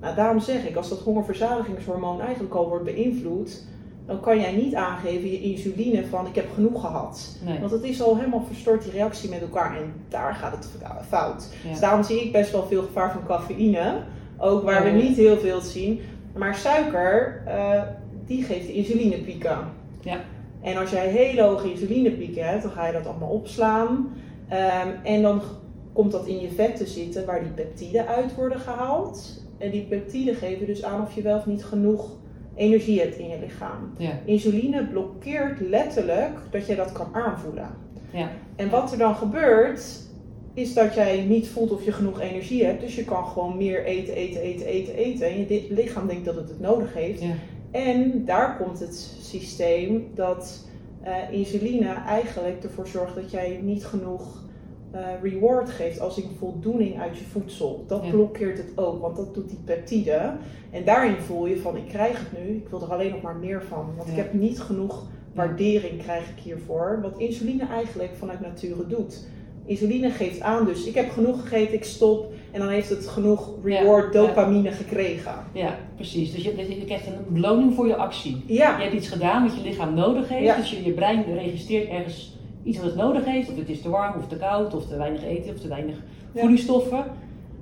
Nou, 0.02 0.16
daarom 0.16 0.40
zeg 0.40 0.68
ik, 0.68 0.76
als 0.76 0.90
dat 0.90 1.00
hongerverzadigingshormoon 1.00 2.22
eigenlijk 2.22 2.54
al 2.54 2.70
wordt 2.70 2.84
beïnvloed, 2.84 3.64
dan 4.06 4.20
kan 4.20 4.40
jij 4.40 4.52
niet 4.52 4.76
aangeven 4.76 5.32
je 5.32 5.42
insuline 5.42 6.06
van, 6.06 6.28
ik 6.28 6.36
heb 6.36 6.46
genoeg 6.54 6.82
gehad. 6.82 7.38
Nee. 7.46 7.60
Want 7.60 7.72
het 7.72 7.84
is 7.84 8.02
al 8.02 8.18
helemaal 8.18 8.44
verstoord, 8.48 8.84
die 8.84 8.92
reactie 8.92 9.30
met 9.30 9.42
elkaar. 9.42 9.76
En 9.78 9.94
daar 10.10 10.34
gaat 10.36 10.52
het 10.52 10.70
fout. 11.08 11.50
Ja. 11.64 11.70
Dus 11.70 11.80
daarom 11.80 12.04
zie 12.04 12.24
ik 12.24 12.32
best 12.32 12.52
wel 12.52 12.66
veel 12.68 12.82
gevaar 12.82 13.12
van 13.12 13.26
cafeïne. 13.28 14.02
Ook 14.38 14.64
waar 14.64 14.84
we 14.84 14.90
Ja. 14.90 14.96
niet 14.96 15.18
heel 15.18 15.38
veel 15.38 15.62
zien. 15.62 16.00
Maar 16.36 16.56
suiker, 16.56 17.42
eh, 17.46 17.82
die 18.26 18.44
geeft 18.44 18.68
de 18.68 18.74
insulinepieken. 18.74 19.58
Ja. 20.02 20.18
En 20.66 20.78
als 20.78 20.90
jij 20.90 21.08
hele 21.08 21.42
hoge 21.42 21.72
insulinepieken 21.72 22.46
hebt, 22.48 22.64
dan 22.64 22.72
ga 22.72 22.88
je 22.88 22.94
dat 22.94 23.08
allemaal 23.08 23.30
opslaan. 23.30 24.14
Ehm, 24.50 24.90
en 25.04 25.22
dan 25.22 25.42
komt 25.94 26.12
dat 26.12 26.28
in 26.28 26.40
je 26.40 26.52
vet 26.52 26.76
te 26.76 26.86
zitten 26.86 27.26
waar 27.26 27.44
die 27.44 27.52
peptiden 27.52 28.08
uit 28.08 28.36
worden 28.36 28.60
gehaald. 28.60 29.44
En 29.58 29.72
die 29.72 29.82
peptiden 29.82 30.36
geven 30.36 30.66
dus 30.66 30.84
aan 30.84 31.02
of 31.02 31.16
je 31.16 31.22
wel 31.22 31.38
of 31.38 31.46
niet 31.46 31.66
genoeg 31.66 32.18
energie 32.56 33.00
hebt 33.00 33.18
in 33.18 33.28
je 33.28 33.40
lichaam. 33.40 33.94
Ja. 33.98 34.12
Insuline 34.26 34.88
blokkeert 34.88 35.60
letterlijk 35.60 36.38
dat 36.52 36.68
je 36.68 36.76
dat 36.76 36.92
kan 36.92 37.08
aanvoelen. 37.12 37.70
Ja. 38.12 38.30
En 38.56 38.70
wat 38.70 38.92
er 38.92 38.98
dan 38.98 39.16
gebeurt, 39.16 40.02
is 40.54 40.74
dat 40.74 40.94
jij 40.94 41.24
niet 41.24 41.48
voelt 41.48 41.72
of 41.72 41.86
je 41.86 41.92
genoeg 41.92 42.20
energie 42.20 42.66
hebt. 42.66 42.82
Dus 42.82 42.96
je 42.96 43.04
kan 43.04 43.26
gewoon 43.26 43.58
meer 43.58 43.84
eten, 43.84 44.14
eten, 44.14 44.42
eten, 44.42 44.66
eten, 44.66 44.96
eten. 44.96 45.28
En 45.28 45.38
je 45.38 45.68
lichaam 45.70 46.08
denkt 46.08 46.26
dat 46.26 46.36
het 46.36 46.50
het 46.50 46.60
nodig 46.60 46.94
heeft. 46.94 47.22
Ja. 47.22 47.34
En 47.76 48.26
daar 48.26 48.58
komt 48.58 48.80
het 48.80 49.18
systeem 49.22 50.08
dat 50.14 50.68
eh, 51.02 51.14
insuline 51.32 51.88
eigenlijk 51.88 52.64
ervoor 52.64 52.88
zorgt 52.88 53.16
dat 53.16 53.32
jij 53.32 53.60
niet 53.64 53.86
genoeg 53.86 54.44
eh, 54.92 55.02
reward 55.22 55.70
geeft, 55.70 56.00
als 56.00 56.18
in 56.18 56.30
voldoening 56.38 57.00
uit 57.00 57.18
je 57.18 57.24
voedsel, 57.26 57.84
dat 57.88 58.04
Ja. 58.04 58.10
blokkeert 58.12 58.58
het 58.58 58.72
ook, 58.76 59.02
want 59.02 59.16
dat 59.16 59.34
doet 59.34 59.50
die 59.50 59.60
peptide. 59.66 60.34
En 60.72 60.84
daarin 60.86 61.16
voel 61.16 61.46
je 61.46 61.58
van, 61.58 61.78
ik 61.78 61.88
krijg 61.88 62.20
het 62.20 62.40
nu, 62.44 62.56
ik 62.56 62.70
wil 62.70 62.82
er 62.82 62.94
alleen 62.94 63.12
nog 63.12 63.22
maar 63.22 63.36
meer 63.36 63.64
van, 63.64 63.94
want 63.98 64.10
ik 64.10 64.16
heb 64.16 64.34
niet 64.34 64.60
genoeg 64.60 65.06
waardering 65.34 66.02
krijg 66.02 66.30
ik 66.30 66.44
hiervoor. 66.44 67.00
Wat 67.02 67.18
insuline 67.18 67.68
eigenlijk 67.68 68.16
vanuit 68.16 68.40
nature 68.40 68.88
doet. 68.88 69.28
Insuline 69.66 70.10
geeft 70.10 70.42
aan, 70.42 70.66
dus 70.66 70.86
ik 70.86 70.96
heb 70.96 71.10
genoeg 71.10 71.42
gegeten, 71.42 71.74
ik 71.74 71.84
stop. 71.84 72.34
En 72.56 72.62
dan 72.62 72.70
heeft 72.70 72.90
het 72.90 73.08
genoeg 73.08 73.50
reward, 73.64 74.14
Ja, 74.14 74.22
ja. 74.22 74.28
dopamine 74.28 74.72
gekregen. 74.72 75.32
Ja, 75.52 75.78
precies. 75.96 76.34
Dus 76.34 76.44
je, 76.44 76.56
je 76.80 76.86
krijgt 76.86 77.08
een 77.08 77.14
beloning 77.28 77.74
voor 77.74 77.88
je 77.88 77.96
actie. 77.96 78.44
Ja, 78.48 78.78
Je 78.78 78.84
hebt 78.84 78.96
iets 78.96 79.08
gedaan 79.08 79.44
wat 79.48 79.56
je 79.56 79.62
lichaam 79.62 79.94
nodig 79.94 80.30
heeft. 80.30 80.44
Ja. 80.46 80.56
Dus 80.56 80.72
je, 80.72 80.84
je 80.84 80.92
brein 80.92 81.24
registreert 81.34 81.90
ergens 81.90 82.38
iets 82.64 82.78
wat 82.78 82.86
het 82.86 82.96
nodig 82.96 83.26
heeft. 83.26 83.50
Of 83.52 83.58
het 83.58 83.70
is 83.70 83.82
te 83.82 83.90
warm, 83.90 84.14
of 84.18 84.28
te 84.28 84.36
koud, 84.36 84.76
of 84.76 84.88
te 84.88 84.98
weinig 84.98 85.24
eten, 85.24 85.54
of 85.54 85.60
te 85.60 85.68
weinig 85.68 85.96
voedingsstoffen. 86.36 87.04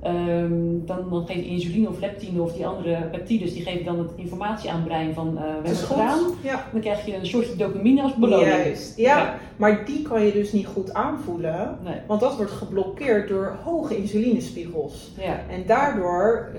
Ehm, 0.04 0.86
dan, 0.86 1.10
dan 1.10 1.26
geeft 1.28 1.46
insuline 1.46 1.90
of 1.90 2.00
leptine 2.00 2.42
of 2.42 2.54
die 2.54 2.68
andere 2.68 3.08
peptides, 3.12 3.54
die 3.54 3.64
geven 3.64 3.86
dan 3.86 4.00
het 4.00 4.12
informatie 4.16 4.70
aan 4.70 4.76
het 4.76 4.86
brein 4.86 5.14
van 5.14 5.38
eh, 5.38 5.44
we 5.44 5.50
hebben 5.50 5.72
het 5.72 5.80
gedaan. 5.80 6.20
Ja. 6.42 6.66
Dan 6.72 6.82
krijg 6.82 7.06
je 7.06 7.16
een 7.16 7.26
soortje 7.26 7.56
dopamine 7.56 8.02
als 8.02 8.16
beloning. 8.16 8.48
Juist, 8.48 8.98
ja. 8.98 9.18
Ja. 9.18 9.40
Maar 9.56 9.86
die 9.86 10.02
kan 10.02 10.26
je 10.26 10.32
dus 10.32 10.52
niet 10.52 10.66
goed 10.66 10.94
aanvoelen. 10.94 11.78
Nee. 11.84 11.96
Want 12.08 12.20
dat 12.20 12.36
wordt 12.36 12.52
geblokkeerd 12.52 13.28
door 13.28 13.58
hoge 13.64 13.98
insulinespiegels. 13.98 15.12
Ja. 15.18 15.40
En 15.50 15.64
daardoor, 15.66 16.52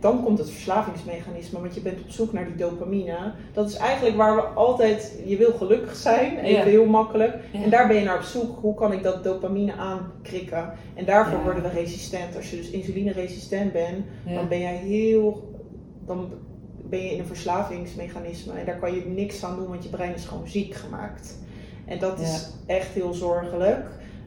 dan 0.00 0.24
komt 0.24 0.38
het 0.38 0.50
verslavingsmechanisme, 0.50 1.60
want 1.60 1.74
je 1.74 1.80
bent 1.80 2.00
op 2.00 2.10
zoek 2.10 2.32
naar 2.32 2.44
die 2.44 2.56
dopamine. 2.56 3.32
Dat 3.52 3.68
is 3.68 3.76
eigenlijk 3.76 4.16
waar 4.16 4.36
we 4.36 4.42
altijd, 4.42 5.20
je 5.26 5.36
wil 5.36 5.52
gelukkig 5.52 5.96
zijn, 5.96 6.38
even 6.38 6.70
heel 6.70 6.86
makkelijk. 6.86 7.34
En 7.52 7.70
daar 7.70 7.86
ben 7.86 7.96
je 7.96 8.04
naar 8.04 8.16
op 8.16 8.22
zoek, 8.22 8.58
hoe 8.60 8.74
kan 8.74 8.92
ik 8.92 9.02
dat 9.02 9.24
dopamine 9.24 9.72
aankrikken? 9.72 10.72
En 10.94 11.04
daarvoor 11.04 11.42
worden 11.42 11.62
we 11.62 11.68
resistent. 11.68 12.36
Als 12.36 12.50
je 12.50 12.56
dus 12.56 12.70
insulineresistent 12.86 13.72
bent, 13.72 14.04
Ja. 14.26 14.34
dan 14.34 14.48
ben 14.48 14.60
jij 14.60 14.76
heel, 14.76 15.50
dan 16.06 16.28
ben 16.88 17.02
je 17.02 17.10
in 17.10 17.18
een 17.18 17.26
verslavingsmechanisme. 17.26 18.52
En 18.52 18.66
daar 18.66 18.78
kan 18.78 18.94
je 18.94 19.06
niks 19.06 19.44
aan 19.44 19.56
doen, 19.56 19.68
want 19.68 19.82
je 19.82 19.88
brein 19.88 20.14
is 20.14 20.24
gewoon 20.24 20.48
ziek 20.48 20.74
gemaakt. 20.74 21.38
En 21.84 21.98
dat 21.98 22.20
is 22.20 22.50
echt 22.66 22.88
heel 22.88 23.12
zorgelijk. 23.14 23.78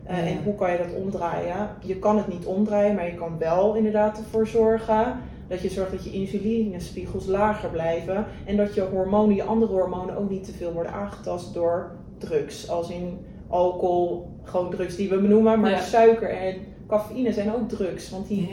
Uh, 0.10 0.18
Ja. 0.18 0.24
En 0.26 0.44
hoe 0.44 0.56
kan 0.56 0.72
je 0.72 0.78
dat 0.78 0.94
omdraaien? 1.04 1.70
Je 1.86 1.96
kan 2.00 2.18
het 2.18 2.28
niet 2.28 2.46
omdraaien, 2.46 2.96
maar 2.96 3.06
je 3.06 3.16
kan 3.16 3.38
wel 3.38 3.76
inderdaad 3.76 4.18
ervoor 4.18 4.48
zorgen 4.48 5.16
dat 5.48 5.62
je 5.62 5.70
zorgt 5.70 5.92
dat 5.92 6.04
je 6.04 6.12
insulinespiegels 6.12 7.26
lager 7.26 7.70
blijven 7.70 8.26
en 8.46 8.58
dat 8.58 8.74
je 8.74 8.82
hormonen, 8.82 9.36
je 9.36 9.44
andere 9.44 9.72
hormonen 9.74 10.18
ook 10.18 10.30
niet 10.30 10.44
te 10.44 10.52
veel 10.52 10.72
worden 10.74 10.92
aangetast 10.92 11.54
door 11.54 11.92
drugs. 12.18 12.70
Als 12.70 12.90
in 12.90 13.18
alcohol, 13.48 14.30
gewoon 14.44 14.70
drugs 14.70 14.96
die 14.96 15.10
we 15.10 15.18
benoemen, 15.22 15.60
maar 15.60 15.72
Ja. 15.72 15.80
suiker 15.82 16.30
en 16.30 16.56
cafeïne 16.90 17.34
zijn 17.34 17.54
ook 17.54 17.70
drugs, 17.70 18.10
want 18.10 18.28
die 18.28 18.50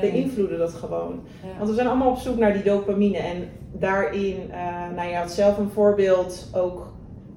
beïnvloeden 0.00 0.58
dat 0.58 0.72
gewoon. 0.72 1.20
Want 1.56 1.68
we 1.68 1.74
zijn 1.74 1.86
allemaal 1.86 2.10
op 2.10 2.18
zoek 2.18 2.38
naar 2.38 2.52
die 2.52 2.62
dopamine. 2.62 3.18
En 3.18 3.48
daarin, 3.72 4.36
eh 4.50 4.96
nou 4.96 5.08
ja, 5.08 5.28
zelf 5.28 5.58
een 5.58 5.70
voorbeeld 5.70 6.48
ook. 6.52 6.92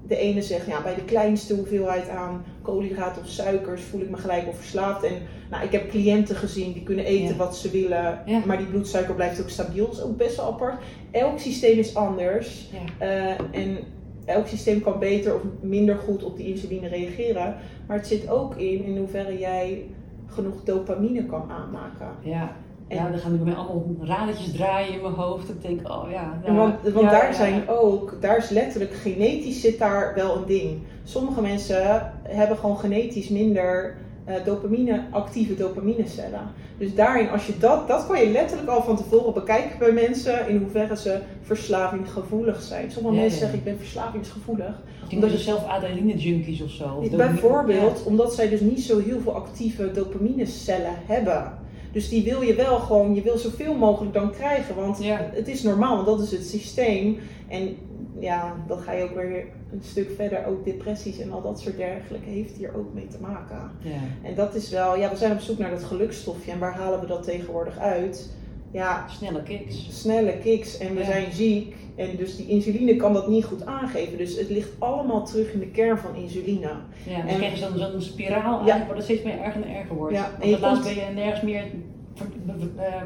De 0.06 0.16
ene 0.16 0.42
zegt, 0.42 0.66
ja, 0.66 0.82
bij 0.82 0.94
de 0.94 1.04
kleinste 1.04 1.54
hoeveelheid 1.54 2.08
aan 2.08 2.44
koolhydraten 2.62 3.22
of 3.22 3.28
suikers 3.28 3.82
voel 3.82 4.00
ik 4.00 4.10
me 4.10 4.16
gelijk 4.16 4.46
al 4.46 4.52
verslaafd. 4.52 5.02
En 5.02 5.12
nou, 5.50 5.64
ik 5.64 5.72
heb 5.72 5.90
cliënten 5.90 6.36
gezien 6.36 6.72
die 6.72 6.82
kunnen 6.82 7.04
eten 7.04 7.36
wat 7.36 7.56
ze 7.56 7.70
willen, 7.70 8.22
maar 8.46 8.56
die 8.56 8.66
bloedsuiker 8.66 9.14
blijft 9.14 9.40
ook 9.40 9.48
stabiel. 9.48 9.86
Dat 9.86 9.96
is 9.96 10.02
ook 10.02 10.16
best 10.16 10.36
wel 10.36 10.46
apart. 10.46 10.82
Elk 11.10 11.38
systeem 11.38 11.78
is 11.78 11.94
anders. 11.94 12.70
Eh, 12.98 13.30
en 13.30 13.78
elk 14.24 14.46
systeem 14.46 14.80
kan 14.80 14.98
beter 14.98 15.34
of 15.34 15.40
minder 15.60 15.96
goed 15.96 16.24
op 16.24 16.36
die 16.36 16.46
insuline 16.46 16.88
reageren. 16.88 17.56
Maar 17.86 17.96
het 17.96 18.06
zit 18.06 18.28
ook 18.28 18.56
in 18.56 18.84
in 18.84 18.96
hoeverre 18.96 19.38
jij 19.38 19.84
genoeg 20.28 20.64
dopamine 20.64 21.26
kan 21.26 21.50
aanmaken. 21.50 22.08
Ja. 22.20 22.52
En- 22.88 22.96
ja, 22.96 23.10
dan 23.10 23.18
gaan 23.18 23.32
er 23.32 23.44
bij 23.44 23.54
allemaal 23.54 23.84
radertjes 24.02 24.52
draaien 24.52 24.92
in 24.94 25.02
mijn 25.02 25.14
hoofd. 25.14 25.48
Ik 25.48 25.62
denk, 25.62 25.88
oh 25.88 26.10
ja. 26.10 26.40
Want 26.46 26.74
want 26.82 27.00
ja, 27.00 27.10
daar 27.10 27.26
ja. 27.26 27.32
zijn 27.32 27.68
ook, 27.68 28.16
daar 28.20 28.36
is 28.36 28.50
letterlijk 28.50 28.92
genetisch 28.94 29.60
zit 29.60 29.78
daar 29.78 30.14
wel 30.14 30.36
een 30.36 30.46
ding. 30.46 30.82
Sommige 31.04 31.40
mensen 31.40 32.12
hebben 32.22 32.56
gewoon 32.56 32.78
genetisch 32.78 33.28
minder 33.28 33.96
dopamine, 34.44 35.02
actieve 35.10 35.54
dopaminecellen. 35.54 36.40
Dus 36.78 36.94
daarin, 36.94 37.28
als 37.28 37.46
je 37.46 37.58
dat, 37.58 37.88
dat 37.88 38.06
kan 38.06 38.20
je 38.20 38.30
letterlijk 38.30 38.68
al 38.68 38.82
van 38.82 38.96
tevoren 38.96 39.34
bekijken 39.34 39.78
bij 39.78 39.92
mensen 39.92 40.48
in 40.48 40.56
hoeverre 40.56 40.96
ze 40.96 41.18
verslavinggevoelig 41.42 42.62
zijn. 42.62 42.90
Sommige 42.90 43.14
Ja, 43.14 43.20
mensen 43.20 43.38
ja. 43.38 43.44
zeggen 43.44 43.58
ik 43.58 43.64
ben 43.64 43.78
verslavingsgevoelig. 43.78 44.82
Die 45.08 45.18
moeten 45.18 45.38
zelf 45.38 45.66
adrenaline 45.66 46.16
junkies 46.16 46.62
of 46.62 46.70
zo. 46.70 46.84
Of 47.00 47.10
Bijvoorbeeld 47.10 48.02
omdat 48.04 48.34
zij 48.34 48.48
dus 48.48 48.60
niet 48.60 48.80
zo 48.82 48.98
heel 49.00 49.20
veel 49.20 49.34
actieve 49.34 49.90
dopaminecellen 49.92 50.94
hebben. 51.06 51.52
Dus 51.92 52.08
die 52.08 52.24
wil 52.24 52.42
je 52.42 52.54
wel 52.54 52.78
gewoon, 52.78 53.14
je 53.14 53.22
wil 53.22 53.38
zoveel 53.38 53.74
mogelijk 53.74 54.14
dan 54.14 54.30
krijgen. 54.30 54.74
Want 54.74 55.02
Ja. 55.04 55.30
het 55.32 55.48
is 55.48 55.62
normaal, 55.62 55.94
want 55.94 56.06
dat 56.06 56.20
is 56.20 56.30
het 56.30 56.46
systeem. 56.46 57.18
En 57.48 57.76
ja, 58.18 58.54
dan 58.66 58.78
ga 58.78 58.92
je 58.92 59.04
ook 59.04 59.14
weer 59.14 59.44
een 59.72 59.82
stuk 59.82 60.10
verder. 60.16 60.46
Ook 60.46 60.64
depressies 60.64 61.18
en 61.18 61.32
al 61.32 61.42
dat 61.42 61.60
soort 61.60 61.76
dergelijke 61.76 62.28
heeft 62.28 62.56
hier 62.56 62.74
ook 62.76 62.94
mee 62.94 63.06
te 63.06 63.18
maken. 63.20 63.70
Ja. 63.82 64.28
En 64.28 64.34
dat 64.34 64.54
is 64.54 64.70
wel, 64.70 64.96
ja, 64.96 65.10
we 65.10 65.16
zijn 65.16 65.32
op 65.32 65.40
zoek 65.40 65.58
naar 65.58 65.70
dat 65.70 65.84
gelukstofje. 65.84 66.50
En 66.50 66.58
waar 66.58 66.74
halen 66.76 67.00
we 67.00 67.06
dat 67.06 67.22
tegenwoordig 67.22 67.78
uit? 67.78 68.30
Ja, 68.70 69.06
Snelle 69.08 69.42
kicks. 69.42 70.00
snelle 70.00 70.38
kicks 70.38 70.78
en 70.78 70.94
we 70.94 71.00
Ja. 71.00 71.04
zijn 71.06 71.32
ziek. 71.32 71.74
En 71.96 72.16
dus 72.16 72.36
die 72.36 72.46
insuline 72.48 72.96
kan 72.96 73.12
dat 73.12 73.28
niet 73.28 73.44
goed 73.44 73.66
aangeven. 73.66 74.18
Dus 74.18 74.36
het 74.38 74.50
ligt 74.50 74.70
allemaal 74.78 75.24
terug 75.24 75.52
in 75.52 75.58
de 75.58 75.66
kern 75.70 75.98
van 75.98 76.14
insuline. 76.14 76.60
Ja, 77.06 77.16
dan 77.16 77.26
En- 77.26 77.36
krijg 77.36 77.52
je 77.52 77.58
zo'n 77.58 77.78
zo'n 77.78 78.00
spiraal 78.02 78.66
Ja. 78.66 78.74
uit, 78.74 78.86
waar 78.86 78.94
het 78.96 79.04
steeds 79.04 79.22
meer 79.22 79.38
erger 79.40 79.62
en 79.62 79.74
erger 79.76 79.96
wordt. 79.96 80.14
Ja, 80.14 80.30
en 80.40 80.60
komt- 80.60 80.82
ben 80.82 80.94
je 80.94 81.02
nergens 81.14 81.42
meer 81.42 81.64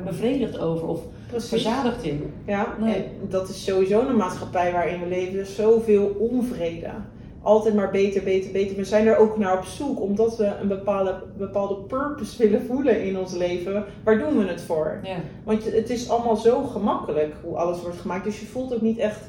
bevredigd 0.05 0.59
over 0.59 0.89
of 0.89 1.01
Precies. 1.29 1.49
verzadigd 1.49 2.03
in. 2.05 2.33
Ja, 2.47 2.77
Nee. 2.81 2.95
en 2.95 3.03
dat 3.29 3.49
is 3.49 3.65
sowieso 3.65 4.01
een 4.09 4.17
maatschappij 4.17 4.73
waarin 4.73 5.01
we 5.01 5.07
leven. 5.07 5.35
Er 5.35 5.41
is 5.41 5.55
zoveel 5.55 6.07
onvrede. 6.19 6.89
Altijd 7.43 7.75
maar 7.75 7.91
beter, 7.91 8.23
beter, 8.23 8.53
beter. 8.53 8.77
We 8.77 8.85
zijn 8.85 9.07
er 9.07 9.17
ook 9.17 9.39
naar 9.39 9.59
op 9.59 9.65
zoek, 9.65 10.01
omdat 10.01 10.37
we 10.37 10.45
een 10.61 10.69
bepaalde, 10.69 11.15
bepaalde 11.39 11.75
purpose 11.75 12.43
willen 12.43 12.63
voelen 12.67 13.05
in 13.05 13.19
ons 13.19 13.33
leven. 13.35 13.85
Waar 14.05 14.19
doen 14.19 14.39
we 14.39 14.45
het 14.45 14.61
voor? 14.63 14.99
Ja. 15.03 15.17
Want 15.45 15.65
het 15.73 15.91
is 15.91 16.09
allemaal 16.11 16.37
zo 16.37 16.63
gemakkelijk 16.63 17.35
hoe 17.45 17.57
alles 17.57 17.81
wordt 17.83 18.01
gemaakt. 18.01 18.25
Dus 18.25 18.41
je 18.41 18.47
voelt 18.47 18.75
ook 18.75 18.81
niet 18.81 18.99
echt 18.99 19.21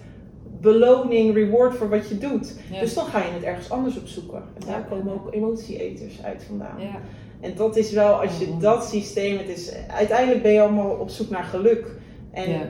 beloning, 0.61 1.33
reward 1.33 1.75
voor 1.75 1.89
wat 1.89 2.09
je 2.09 2.17
doet. 2.17 2.55
Ja. 2.71 2.79
Dus 2.79 2.93
dan 2.93 3.05
ga 3.05 3.17
je 3.19 3.31
het 3.33 3.43
ergens 3.43 3.69
anders 3.69 3.97
op 3.97 4.07
zoeken. 4.07 4.37
En 4.53 4.67
daar 4.67 4.79
Ja. 4.79 4.85
komen 4.95 5.13
ook 5.13 5.33
emotieeters 5.33 6.23
uit 6.23 6.43
vandaan. 6.47 6.79
Ja. 6.79 6.99
En 7.43 7.55
dat 7.55 7.75
is 7.75 7.91
wel, 7.91 8.21
als 8.21 8.37
je 8.39 8.57
dat 8.57 8.85
systeem, 8.85 9.37
het 9.37 9.49
is, 9.49 9.73
uiteindelijk 9.87 10.41
ben 10.41 10.51
je 10.51 10.61
allemaal 10.61 10.91
op 10.91 11.09
zoek 11.09 11.29
naar 11.29 11.43
geluk. 11.43 11.95
En 12.31 12.49
Ja. 12.49 12.61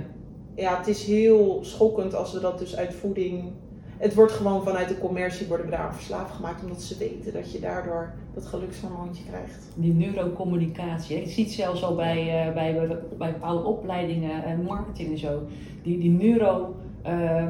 ja. 0.56 0.78
het 0.78 0.88
is 0.88 1.06
heel 1.06 1.60
schokkend 1.62 2.16
als 2.16 2.34
we 2.34 2.40
dat 2.40 2.60
dus 2.60 2.76
uit 2.76 2.94
voeding. 2.94 3.52
Het 3.98 4.14
wordt 4.14 4.32
gewoon 4.32 4.64
vanuit 4.64 4.88
de 4.88 4.98
commercie 4.98 5.48
worden 5.48 5.66
we 5.66 5.72
daar 5.72 5.86
aan 5.86 5.94
verslaafd 5.94 6.36
gemaakt, 6.36 6.64
omdat 6.64 6.82
ze 6.82 6.98
weten 6.98 7.34
dat 7.34 7.52
je 7.52 7.60
daardoor 7.60 8.14
dat 8.34 8.46
gelukshormoontje 8.46 9.24
krijgt. 9.24 9.68
Die 9.76 9.94
neurocommunicatie. 9.94 11.16
hè. 11.16 11.22
Je 11.22 11.30
ziet 11.30 11.52
zelfs 11.52 11.84
al 11.84 11.96
bij, 11.96 12.20
eh, 12.20 12.54
bij, 12.54 12.74
bij, 12.74 13.00
bij 13.18 13.32
bepaalde 13.32 13.64
opleidingen 13.64 14.44
en 14.44 14.64
marketing 14.64 15.12
en 15.12 15.18
zo. 15.18 15.42
Die, 15.84 16.00
die 16.00 16.10
neuro 16.10 16.76
eh, 17.04 17.44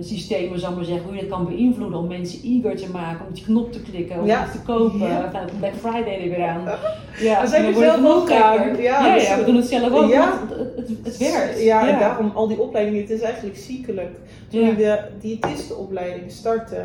systemen, 0.00 0.56
ik 0.58 0.74
maar 0.74 0.84
zeggen, 0.84 1.04
hoe 1.06 1.14
je 1.14 1.20
dat 1.20 1.30
kan 1.30 1.44
beïnvloeden 1.46 1.98
om 1.98 2.06
mensen 2.06 2.40
eager 2.42 2.76
te 2.76 2.90
maken, 2.92 3.26
om 3.26 3.32
die 3.34 3.44
knop 3.44 3.72
te 3.72 3.82
klikken, 3.82 4.20
om 4.20 4.26
Ja. 4.26 4.44
iets 4.44 4.52
te 4.52 4.62
kopen. 4.62 4.98
Ja. 4.98 5.30
Ja. 5.32 5.44
Black 5.58 5.74
Friday 5.74 6.22
er 6.22 6.28
weer 6.28 6.46
aan. 6.46 6.64
Ja, 7.20 7.40
We 7.40 7.46
zijn 7.46 7.64
er 7.64 7.72
word 7.72 7.84
zelf 7.84 8.06
ook 8.06 8.30
aan. 8.30 8.76
Ja, 8.76 9.06
Ja, 9.06 9.14
dus- 9.14 9.28
ja, 9.28 9.38
we 9.38 9.44
doen 9.44 9.56
het 9.56 9.66
zelf 9.66 9.92
ook. 9.92 10.10
Ja. 10.10 10.38
Het, 10.76 10.88
het, 11.02 11.16
werkt. 11.16 11.62
Ja, 11.62 11.88
en 11.88 11.98
daarom 11.98 12.30
al 12.34 12.48
die 12.48 12.60
opleidingen, 12.60 13.00
het 13.00 13.10
is 13.10 13.20
eigenlijk 13.20 13.56
ziekelijk. 13.56 14.16
Toen 14.48 14.60
Ja. 14.60 14.68
ik 14.70 14.76
de 14.76 14.98
diëtistenopleiding 15.20 16.30
startte, 16.30 16.84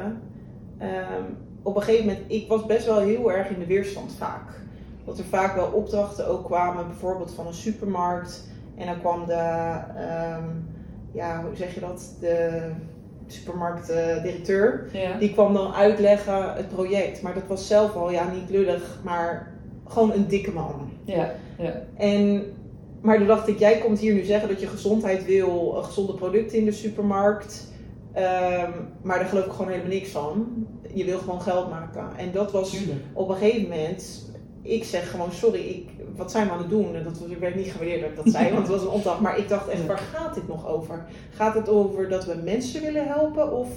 ehm, 0.78 1.24
op 1.64 1.76
een 1.76 1.82
gegeven 1.82 2.06
moment, 2.06 2.24
ik 2.28 2.48
was 2.48 2.66
best 2.66 2.86
wel 2.86 3.00
heel 3.00 3.32
erg 3.32 3.50
in 3.50 3.60
de 3.60 3.66
weerstand 3.66 4.16
vaak. 4.18 4.62
Dat 5.06 5.18
er 5.18 5.26
vaak 5.26 5.56
wel 5.56 5.68
opdrachten 5.74 6.28
ook 6.28 6.46
kwamen, 6.46 6.88
bijvoorbeeld 6.88 7.34
van 7.36 7.48
een 7.48 7.54
supermarkt. 7.54 8.52
En 8.78 8.86
dan 8.86 9.00
kwam 9.00 9.26
de, 9.26 9.34
ja, 11.14 11.44
hoe 11.46 11.56
zeg 11.56 11.74
je 11.74 11.80
dat, 11.80 12.16
de 12.20 12.70
supermarktdirecteur. 13.28 14.90
Ja. 14.94 15.18
Die 15.18 15.34
kwam 15.34 15.54
dan 15.54 15.74
uitleggen 15.74 16.54
het 16.54 16.70
project. 16.70 17.22
Maar 17.22 17.34
dat 17.34 17.48
was 17.48 17.68
zelf 17.68 17.96
al, 17.96 18.12
ja, 18.12 18.32
niet 18.32 18.50
lullig, 18.50 19.00
maar 19.04 19.54
gewoon 19.88 20.12
een 20.12 20.28
dikke 20.28 20.52
man. 20.52 20.90
Ja, 21.06 21.32
ja. 21.58 21.82
En, 21.98 22.44
maar 23.02 23.18
toen 23.18 23.28
dacht 23.28 23.48
ik, 23.48 23.60
jij 23.60 23.78
komt 23.78 24.00
hier 24.00 24.14
nu 24.14 24.24
zeggen 24.24 24.50
dat 24.50 24.60
je 24.62 24.68
gezondheid 24.68 25.26
wil, 25.26 25.70
gezonde 25.70 26.14
producten 26.14 26.58
in 26.58 26.66
de 26.66 26.72
supermarkt. 26.72 27.72
Ehm, 28.14 28.72
maar 29.02 29.20
daar 29.20 29.28
geloof 29.28 29.46
ik 29.46 29.52
gewoon 29.52 29.72
helemaal 29.72 29.92
niks 29.92 30.10
van. 30.10 30.68
Je 30.94 31.06
wil 31.06 31.18
gewoon 31.18 31.42
geld 31.42 31.70
maken. 31.70 32.10
En 32.18 32.32
dat 32.32 32.52
was 32.52 32.70
Tuurlijk. 32.70 33.00
op 33.14 33.30
een 33.30 33.36
gegeven 33.36 33.70
moment. 33.70 34.32
Ik 34.66 34.84
zeg 34.84 35.12
gewoon, 35.12 35.32
sorry, 35.32 35.60
ik, 35.60 35.90
wat 36.16 36.32
zijn 36.32 36.46
we 36.48 36.52
aan 36.52 36.58
het 36.58 36.70
doen? 36.70 36.96
En 36.96 37.04
dat 37.04 37.20
was, 37.20 37.30
ik 37.30 37.38
werd 37.38 37.56
niet 37.56 37.72
gewaardeerd 37.72 38.02
dat 38.02 38.10
ik 38.10 38.16
dat 38.16 38.30
zei, 38.34 38.54
want 38.54 38.68
het 38.68 38.76
was 38.78 38.82
een 38.82 38.88
opdracht. 38.94 39.20
Maar 39.20 39.38
ik 39.38 39.50
dacht 39.50 39.68
echt, 39.68 39.86
waar 39.86 39.98
gaat 39.98 40.34
dit 40.36 40.48
nog 40.48 40.68
over? 40.68 41.06
Gaat 41.30 41.54
het 41.54 41.70
over 41.70 42.10
dat 42.10 42.26
we 42.26 42.36
mensen 42.44 42.82
willen 42.82 43.08
helpen? 43.08 43.52
Of 43.58 43.68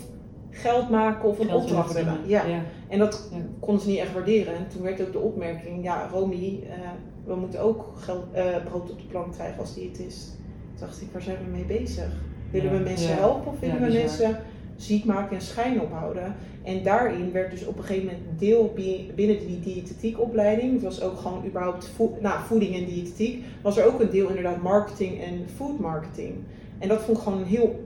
geld 0.50 0.90
maken 0.90 1.28
of 1.28 1.38
een 1.38 1.46
Geld 1.46 1.62
opdracht 1.62 1.92
willen 1.92 2.08
hebben. 2.12 2.28
Ja. 2.28 2.44
ja. 2.46 2.60
En 2.88 2.98
dat 2.98 3.28
Ja. 3.32 3.36
konden 3.60 3.82
ze 3.82 3.88
niet 3.88 3.98
echt 3.98 4.12
waarderen. 4.12 4.54
En 4.54 4.68
toen 4.68 4.82
werd 4.82 5.00
ook 5.00 5.12
de 5.12 5.18
opmerking, 5.18 5.84
ja 5.84 6.08
Romy, 6.12 6.60
eh, 6.70 6.78
we 7.24 7.34
moeten 7.34 7.60
ook 7.60 7.92
geld, 7.98 8.24
eh, 8.32 8.44
brood 8.70 8.90
op 8.90 8.98
de 8.98 9.06
plank 9.10 9.32
krijgen 9.32 9.58
als 9.58 9.74
diëtist. 9.74 10.38
Toen 10.78 10.86
dacht 10.86 11.00
ik, 11.02 11.08
waar 11.12 11.22
zijn 11.22 11.36
we 11.44 11.50
mee 11.56 11.64
bezig? 11.80 12.08
Willen 12.50 12.72
Ja. 12.72 12.78
we 12.78 12.84
mensen 12.84 13.16
helpen 13.16 13.52
of 13.52 13.60
willen 13.60 13.80
we 13.80 13.92
mensen 13.92 14.40
ziek 14.76 15.04
maken 15.04 15.36
en 15.36 15.42
schijn 15.42 15.80
ophouden? 15.80 16.34
En 16.66 16.82
daarin 16.82 17.32
werd 17.32 17.50
dus 17.50 17.66
op 17.66 17.78
een 17.78 17.84
gegeven 17.84 18.04
moment 18.06 18.38
deel 18.38 18.72
bi- 18.74 19.10
binnen 19.14 19.38
die 19.46 19.60
diëtetiekopleiding, 19.60 20.72
het 20.72 20.82
was 20.82 21.02
ook 21.02 21.18
gewoon 21.18 21.44
überhaupt 21.46 21.90
voed, 21.96 22.20
nou, 22.20 22.34
voeding 22.46 22.74
en 22.74 22.84
diëtetiek, 22.84 23.44
was 23.62 23.76
er 23.76 23.86
ook 23.86 24.00
een 24.00 24.10
deel 24.10 24.28
inderdaad 24.28 24.62
marketing 24.62 25.22
en 25.22 25.44
food 25.56 25.78
marketing. 25.78 26.34
En 26.78 26.88
dat 26.88 27.00
vond 27.02 27.16
ik 27.16 27.22
gewoon 27.22 27.38
een 27.38 27.44
heel 27.46 27.84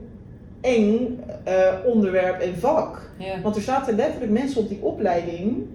eng 0.61 1.19
eh, 1.43 1.73
onderwerp 1.85 2.39
en 2.39 2.57
vak. 2.57 3.09
Ja. 3.17 3.41
Want 3.41 3.55
er 3.55 3.61
zaten 3.61 3.95
letterlijk 3.95 4.31
mensen 4.31 4.61
op 4.61 4.69
die 4.69 4.81
opleiding 4.81 5.65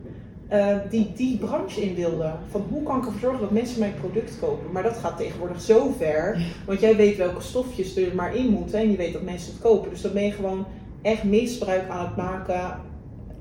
eh, 0.49 0.77
die 0.91 1.13
die 1.17 1.37
branche 1.39 1.81
in 1.83 1.95
wilden. 1.95 2.39
Van 2.51 2.65
hoe 2.71 2.83
kan 2.83 2.99
ik 2.99 3.05
ervoor 3.05 3.21
zorgen 3.21 3.41
dat 3.41 3.51
mensen 3.51 3.81
mijn 3.81 3.95
product 4.01 4.39
kopen? 4.41 4.73
Maar 4.73 4.83
dat 4.83 4.97
gaat 4.97 5.17
tegenwoordig 5.17 5.61
zo 5.61 5.95
ver. 5.99 6.39
Want 6.67 6.81
jij 6.81 6.97
weet 6.97 7.17
welke 7.17 7.43
stofjes 7.43 7.97
er 7.97 8.15
maar 8.15 8.37
in 8.37 8.47
moeten 8.49 8.79
en 8.79 8.91
je 8.91 8.97
weet 8.97 9.13
dat 9.13 9.23
mensen 9.23 9.53
het 9.53 9.63
kopen. 9.63 9.91
Dus 9.91 10.01
dan 10.01 10.13
ben 10.13 10.25
je 10.25 10.33
gewoon 10.33 10.65
echt 11.03 11.25
misbruik 11.25 11.89
aan 11.89 12.07
het 12.07 12.17
maken. 12.17 12.81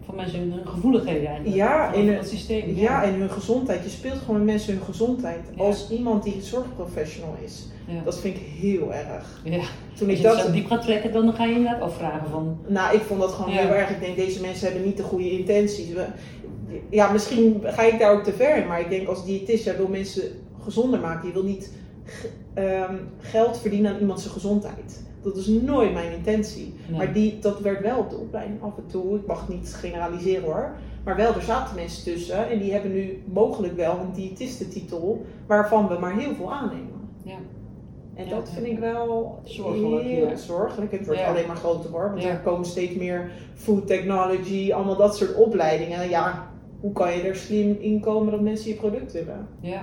Van 0.05 0.15
mensen 0.15 0.39
hun 0.39 0.51
hun 0.51 0.67
gevoeligheden 0.67 1.27
eigenlijk. 1.27 1.55
Ja, 1.55 1.93
in 1.93 2.09
het 2.09 2.27
systeem. 2.27 2.75
Ja, 2.75 3.03
en 3.03 3.13
hun 3.13 3.29
gezondheid. 3.29 3.83
Je 3.83 3.89
speelt 3.89 4.17
gewoon 4.17 4.35
met 4.35 4.45
mensen 4.45 4.73
hun 4.73 4.83
gezondheid. 4.83 5.39
Ja. 5.55 5.63
Als 5.63 5.89
iemand 5.89 6.23
die 6.23 6.41
zorgprofessional 6.41 7.35
is. 7.43 7.67
Ja. 7.87 8.01
Dat 8.03 8.19
vind 8.19 8.35
ik 8.35 8.41
heel 8.59 8.93
erg. 8.93 9.41
Ja. 9.43 9.63
Toen 9.93 10.09
Als 10.09 10.17
ik 10.17 10.23
dat 10.23 10.39
zo 10.39 10.51
diep 10.51 10.67
gaat 10.67 10.81
trekken, 10.81 11.11
dan 11.11 11.33
ga 11.33 11.45
je 11.45 11.55
inderdaad 11.55 11.81
afvragen 11.81 12.29
van... 12.29 12.57
Nou, 12.67 12.95
ik 12.95 13.01
vond 13.01 13.19
dat 13.19 13.31
gewoon 13.31 13.51
heel 13.51 13.69
erg. 13.69 13.89
Ik 13.89 13.99
denk, 13.99 14.15
deze 14.15 14.41
mensen 14.41 14.67
hebben 14.67 14.85
niet 14.85 14.97
de 14.97 15.03
goede 15.03 15.31
intenties. 15.31 15.87
Ja, 16.89 17.11
misschien 17.11 17.61
ga 17.63 17.81
ik 17.81 17.99
daar 17.99 18.11
ook 18.11 18.23
te 18.23 18.33
ver 18.33 18.57
in. 18.57 18.67
Maar 18.67 18.79
ik 18.79 18.89
denk 18.89 19.07
als 19.07 19.25
diëtist, 19.25 19.63
jij 19.63 19.77
wil 19.77 19.87
mensen 19.87 20.23
gezonder 20.63 20.99
maken. 20.99 21.27
Je 21.27 21.33
wil 21.33 21.43
niet 21.43 21.71
ehm, 22.53 22.95
geld 23.19 23.57
verdienen 23.57 23.93
aan 23.93 23.99
iemand 23.99 24.19
zijn 24.19 24.33
gezondheid. 24.33 25.03
Dat 25.25 25.37
is 25.37 25.47
nooit 25.47 25.93
mijn 25.93 26.11
intentie. 26.11 26.73
Nee. 26.87 26.97
Maar 26.97 27.13
die, 27.13 27.39
dat 27.39 27.59
werd 27.59 27.81
wel 27.81 27.97
op 27.99 28.09
de 28.09 28.17
opleiding 28.17 28.61
af 28.61 28.77
en 28.77 28.85
toe. 28.87 29.15
Ik 29.15 29.25
mag 29.27 29.49
niet 29.49 29.73
generaliseren 29.75 30.43
hoor. 30.43 30.71
Maar 31.03 31.15
wel, 31.15 31.33
er 31.33 31.41
zaten 31.41 31.75
mensen 31.75 32.03
tussen. 32.03 32.49
En 32.49 32.59
die 32.59 32.71
hebben 32.71 32.91
nu 32.93 33.23
mogelijk 33.33 33.75
wel 33.75 33.99
een 33.99 34.11
diëtistentitel. 34.13 35.25
Waarvan 35.47 35.87
we 35.87 35.97
maar 35.99 36.13
heel 36.19 36.35
veel 36.35 36.53
aannemen. 36.53 37.09
Ja. 37.23 37.35
En 38.15 38.23
Ja, 38.27 38.35
dat 38.35 38.47
ja. 38.47 38.53
vind 38.53 38.65
ik 38.67 38.79
wel 38.79 39.39
Zorgelijk, 39.43 40.03
heel 40.03 40.27
ja. 40.27 40.35
zorgelijk. 40.35 40.91
Het 40.91 41.05
wordt 41.05 41.21
Ja. 41.21 41.27
alleen 41.27 41.47
maar 41.47 41.55
groter 41.55 41.89
hoor. 41.91 42.09
Want 42.09 42.23
Ja. 42.23 42.29
er 42.29 42.39
komen 42.39 42.65
steeds 42.65 42.95
meer 42.95 43.29
food 43.53 43.87
technology, 43.87 44.71
allemaal 44.73 44.95
dat 44.95 45.17
soort 45.17 45.35
opleidingen. 45.35 46.01
En 46.01 46.09
ja, 46.09 46.47
hoe 46.79 46.91
kan 46.91 47.13
je 47.15 47.21
er 47.21 47.35
slim 47.35 47.77
in 47.79 47.99
komen 47.99 48.31
dat 48.31 48.41
mensen 48.41 48.69
je 48.69 48.75
product 48.75 49.11
willen? 49.11 49.47
Ja. 49.59 49.81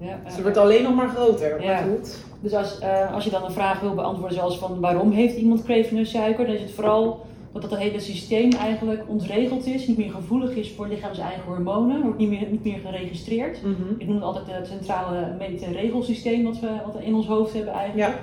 Ja. 0.00 0.20
Dus 0.24 0.32
het 0.34 0.42
wordt 0.42 0.56
alleen 0.56 0.82
nog 0.82 0.94
maar 0.94 1.08
groter. 1.08 1.62
Ja. 1.62 1.66
Maar 1.72 1.90
goed. 1.90 2.24
Dus 2.40 2.54
als, 2.54 2.78
eh, 2.78 3.14
als 3.14 3.24
je 3.24 3.30
dan 3.30 3.44
een 3.44 3.50
vraag 3.52 3.80
wil 3.80 3.94
beantwoorden 3.94 4.36
zoals 4.36 4.58
van 4.58 4.80
waarom 4.80 5.10
heeft 5.10 5.36
iemand 5.36 5.64
craving 5.64 5.92
naar 5.92 6.06
suiker, 6.06 6.46
dan 6.46 6.54
is 6.54 6.60
het 6.60 6.70
vooral 6.70 7.26
dat 7.52 7.62
het 7.70 7.76
hele 7.80 8.00
systeem 8.00 8.52
eigenlijk 8.52 9.02
ontregeld 9.06 9.66
is, 9.66 9.86
niet 9.86 9.96
meer 9.96 10.10
gevoelig 10.10 10.50
is 10.54 10.72
voor 10.72 10.88
lichaams 10.88 11.18
eigen 11.18 11.42
hormonen, 11.46 12.02
wordt 12.02 12.18
niet 12.18 12.28
meer, 12.28 12.46
niet 12.50 12.64
meer 12.64 12.78
geregistreerd. 12.84 13.58
Ik 13.98 14.06
noem 14.06 14.14
het 14.14 14.24
altijd 14.24 14.46
het 14.46 14.66
centrale 14.66 15.34
meet- 15.38 15.62
en 15.62 15.72
regelsysteem 15.72 16.44
wat 16.44 16.60
we, 16.60 16.68
wat 16.84 16.94
we 16.94 17.04
in 17.04 17.14
ons 17.14 17.26
hoofd 17.26 17.54
hebben 17.54 17.72
eigenlijk. 17.72 18.08
Ja. 18.08 18.18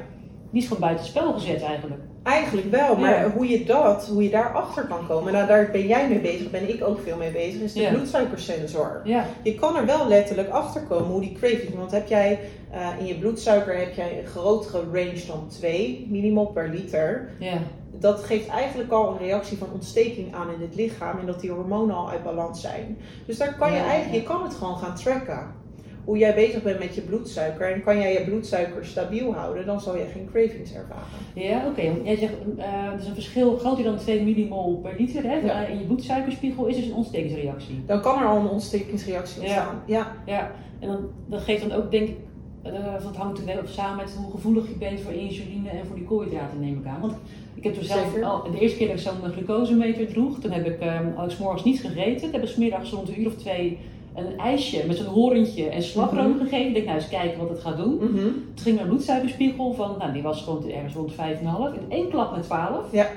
Is 0.56 0.64
gewoon 0.68 0.80
buitenspel 0.82 1.34
gezet 1.34 1.62
eigenlijk. 1.64 2.02
Eigenlijk 2.24 2.72
wel, 2.72 2.96
maar 2.96 3.20
Ja. 3.26 3.32
hoe 3.32 3.48
je 3.50 3.64
dat, 3.66 4.08
hoe 4.08 4.24
je 4.24 4.30
daar 4.30 4.54
achter 4.54 4.84
kan 4.84 5.08
komen, 5.08 5.34
nou 5.34 5.48
daar 5.48 5.70
ben 5.72 5.88
jij 5.88 6.10
mee 6.10 6.20
bezig, 6.20 6.52
ben 6.52 6.70
ik 6.70 6.84
ook 6.84 7.00
veel 7.04 7.18
mee 7.18 7.32
bezig, 7.32 7.62
is 7.62 7.74
de 7.74 7.82
Ja. 7.82 7.90
bloedsuikersensor. 7.92 9.02
Ja, 9.04 9.26
Je 9.44 9.56
kan 9.56 9.76
er 9.76 9.86
wel 9.86 10.08
letterlijk 10.08 10.50
achter 10.50 10.82
komen 10.82 11.12
hoe 11.12 11.22
die 11.22 11.34
craving. 11.40 11.76
Want 11.78 11.92
heb 11.92 12.08
jij 12.08 12.40
eh, 12.72 12.88
in 13.00 13.06
je 13.06 13.16
bloedsuiker 13.20 13.78
heb 13.78 13.94
jij 13.94 14.20
een 14.20 14.26
grotere 14.26 14.84
range 14.94 15.24
dan 15.28 15.48
2 15.48 16.08
millimol 16.10 16.46
per 16.46 16.70
liter. 16.70 17.30
ja, 17.40 17.58
Dat 18.00 18.24
geeft 18.24 18.48
eigenlijk 18.48 18.92
al 18.92 19.10
een 19.12 19.18
reactie 19.18 19.58
van 19.58 19.68
ontsteking 19.74 20.36
aan 20.36 20.54
in 20.54 20.62
het 20.62 20.76
lichaam 20.76 21.20
en 21.20 21.26
dat 21.26 21.40
die 21.40 21.52
hormonen 21.52 21.96
al 21.96 22.10
uit 22.10 22.24
balans 22.24 22.62
zijn. 22.62 22.98
Dus 23.26 23.38
daar 23.38 23.56
kan 23.56 23.74
je 23.74 23.80
eigenlijk, 23.80 24.22
je 24.22 24.28
kan 24.34 24.44
het 24.44 24.54
gewoon 24.54 24.78
gaan 24.78 24.96
tracken. 24.96 25.64
Hoe 26.06 26.18
jij 26.18 26.34
bezig 26.36 26.64
bent 26.64 26.80
met 26.80 26.96
je 26.96 27.02
bloedsuiker 27.02 27.72
en 27.74 27.84
kan 27.84 28.00
jij 28.00 28.14
je 28.14 28.24
bloedsuiker 28.24 28.86
stabiel 28.86 29.34
houden, 29.34 29.66
dan 29.66 29.82
zal 29.82 29.98
je 29.98 30.06
geen 30.14 30.30
cravings 30.32 30.74
ervaren. 30.74 31.04
ja 31.34 31.68
oké. 31.68 31.84
Want 31.86 32.06
jij 32.06 32.16
zegt, 32.18 32.34
eh, 32.58 32.66
er 32.74 33.00
is 33.00 33.08
een 33.08 33.14
verschil 33.14 33.58
groter 33.58 33.84
dan 33.84 33.98
2 33.98 34.24
millimol 34.24 34.76
per 34.84 34.94
liter 34.98 35.24
hè? 35.24 35.36
Ja. 35.36 35.64
Eh, 35.64 35.70
in 35.70 35.80
je 35.80 35.86
bloedsuikerspiegel 35.86 36.66
is 36.66 36.76
dus 36.76 36.86
een 36.86 36.94
ontstekingsreactie. 36.94 37.84
Dan 37.86 38.02
kan 38.02 38.20
er 38.22 38.28
al 38.28 38.38
een 38.40 38.50
ontstekingsreactie 38.50 39.42
Ja. 39.42 39.48
ontstaan. 39.48 39.82
Ja. 39.86 40.12
Ja, 40.26 40.52
en 40.80 40.88
dan, 40.88 41.10
dat 41.28 41.42
geeft 41.42 41.70
dan 41.70 41.78
ook 41.78 41.92
denk 41.92 42.08
ik, 42.08 42.18
eh, 42.64 42.74
dat 43.04 43.16
hangt 43.16 43.38
natuurlijk 43.40 43.60
ook 43.68 43.74
samen 43.74 43.98
met 44.06 44.14
hoe 44.16 44.32
gevoelig 44.32 44.68
je 44.68 44.76
bent 44.76 45.00
voor 45.00 45.14
insuline 45.14 45.70
en 45.70 45.86
voor 45.86 45.96
die 45.96 46.06
koolhydraten 46.06 46.60
neem 46.60 46.78
ik 46.80 46.86
aan. 46.86 47.02
Want 47.02 47.14
ik 47.56 47.64
heb 47.64 47.74
toen 47.74 47.84
zelf 47.84 48.22
al, 48.22 48.52
de 48.52 48.60
eerste 48.60 48.78
keer 48.78 48.88
dat 48.88 48.96
ik 48.96 49.02
zo'n 49.02 49.32
glucosemeter 49.32 50.08
droeg, 50.08 50.40
toen 50.40 50.52
heb 50.52 50.66
ik, 50.66 50.80
eh, 50.80 51.00
had 51.16 51.26
ik 51.32 51.38
's 51.38 51.40
morgens 51.40 51.64
niet 51.64 51.80
gegeten. 51.80 52.32
Heb 52.32 52.42
ik 52.44 52.48
's 52.50 52.56
middags 52.56 52.92
rond 52.92 53.08
een 53.10 53.22
uur 53.22 53.28
of 53.28 53.36
twee 53.36 53.78
een 54.16 54.38
ijsje 54.38 54.84
met 54.88 54.98
zo'n 54.98 55.06
horentje 55.06 55.70
en 55.70 55.84
slagroom 55.84 56.30
Mhm. 56.30 56.40
gegeten. 56.40 56.68
Ik 56.68 56.74
denk 56.74 56.86
nou 56.86 56.98
eens 56.98 57.10
kijken 57.10 57.40
wat 57.40 57.50
het 57.50 57.60
gaat 57.60 57.78
doen. 57.78 57.96
Mhm. 57.96 58.14
Toen 58.14 58.54
ging 58.56 58.76
mijn 58.76 58.88
bloedsuikerspiegel 58.88 59.74
van, 59.74 59.96
nou 60.00 60.14
die 60.14 60.22
was 60.22 60.42
gewoon 60.42 60.70
ergens 60.70 60.94
rond 60.94 61.14
5,5. 61.14 61.74
In 61.74 61.86
één 61.90 62.10
klap 62.10 62.36
met 62.36 62.44
12. 62.44 62.92
Ja. 62.92 63.08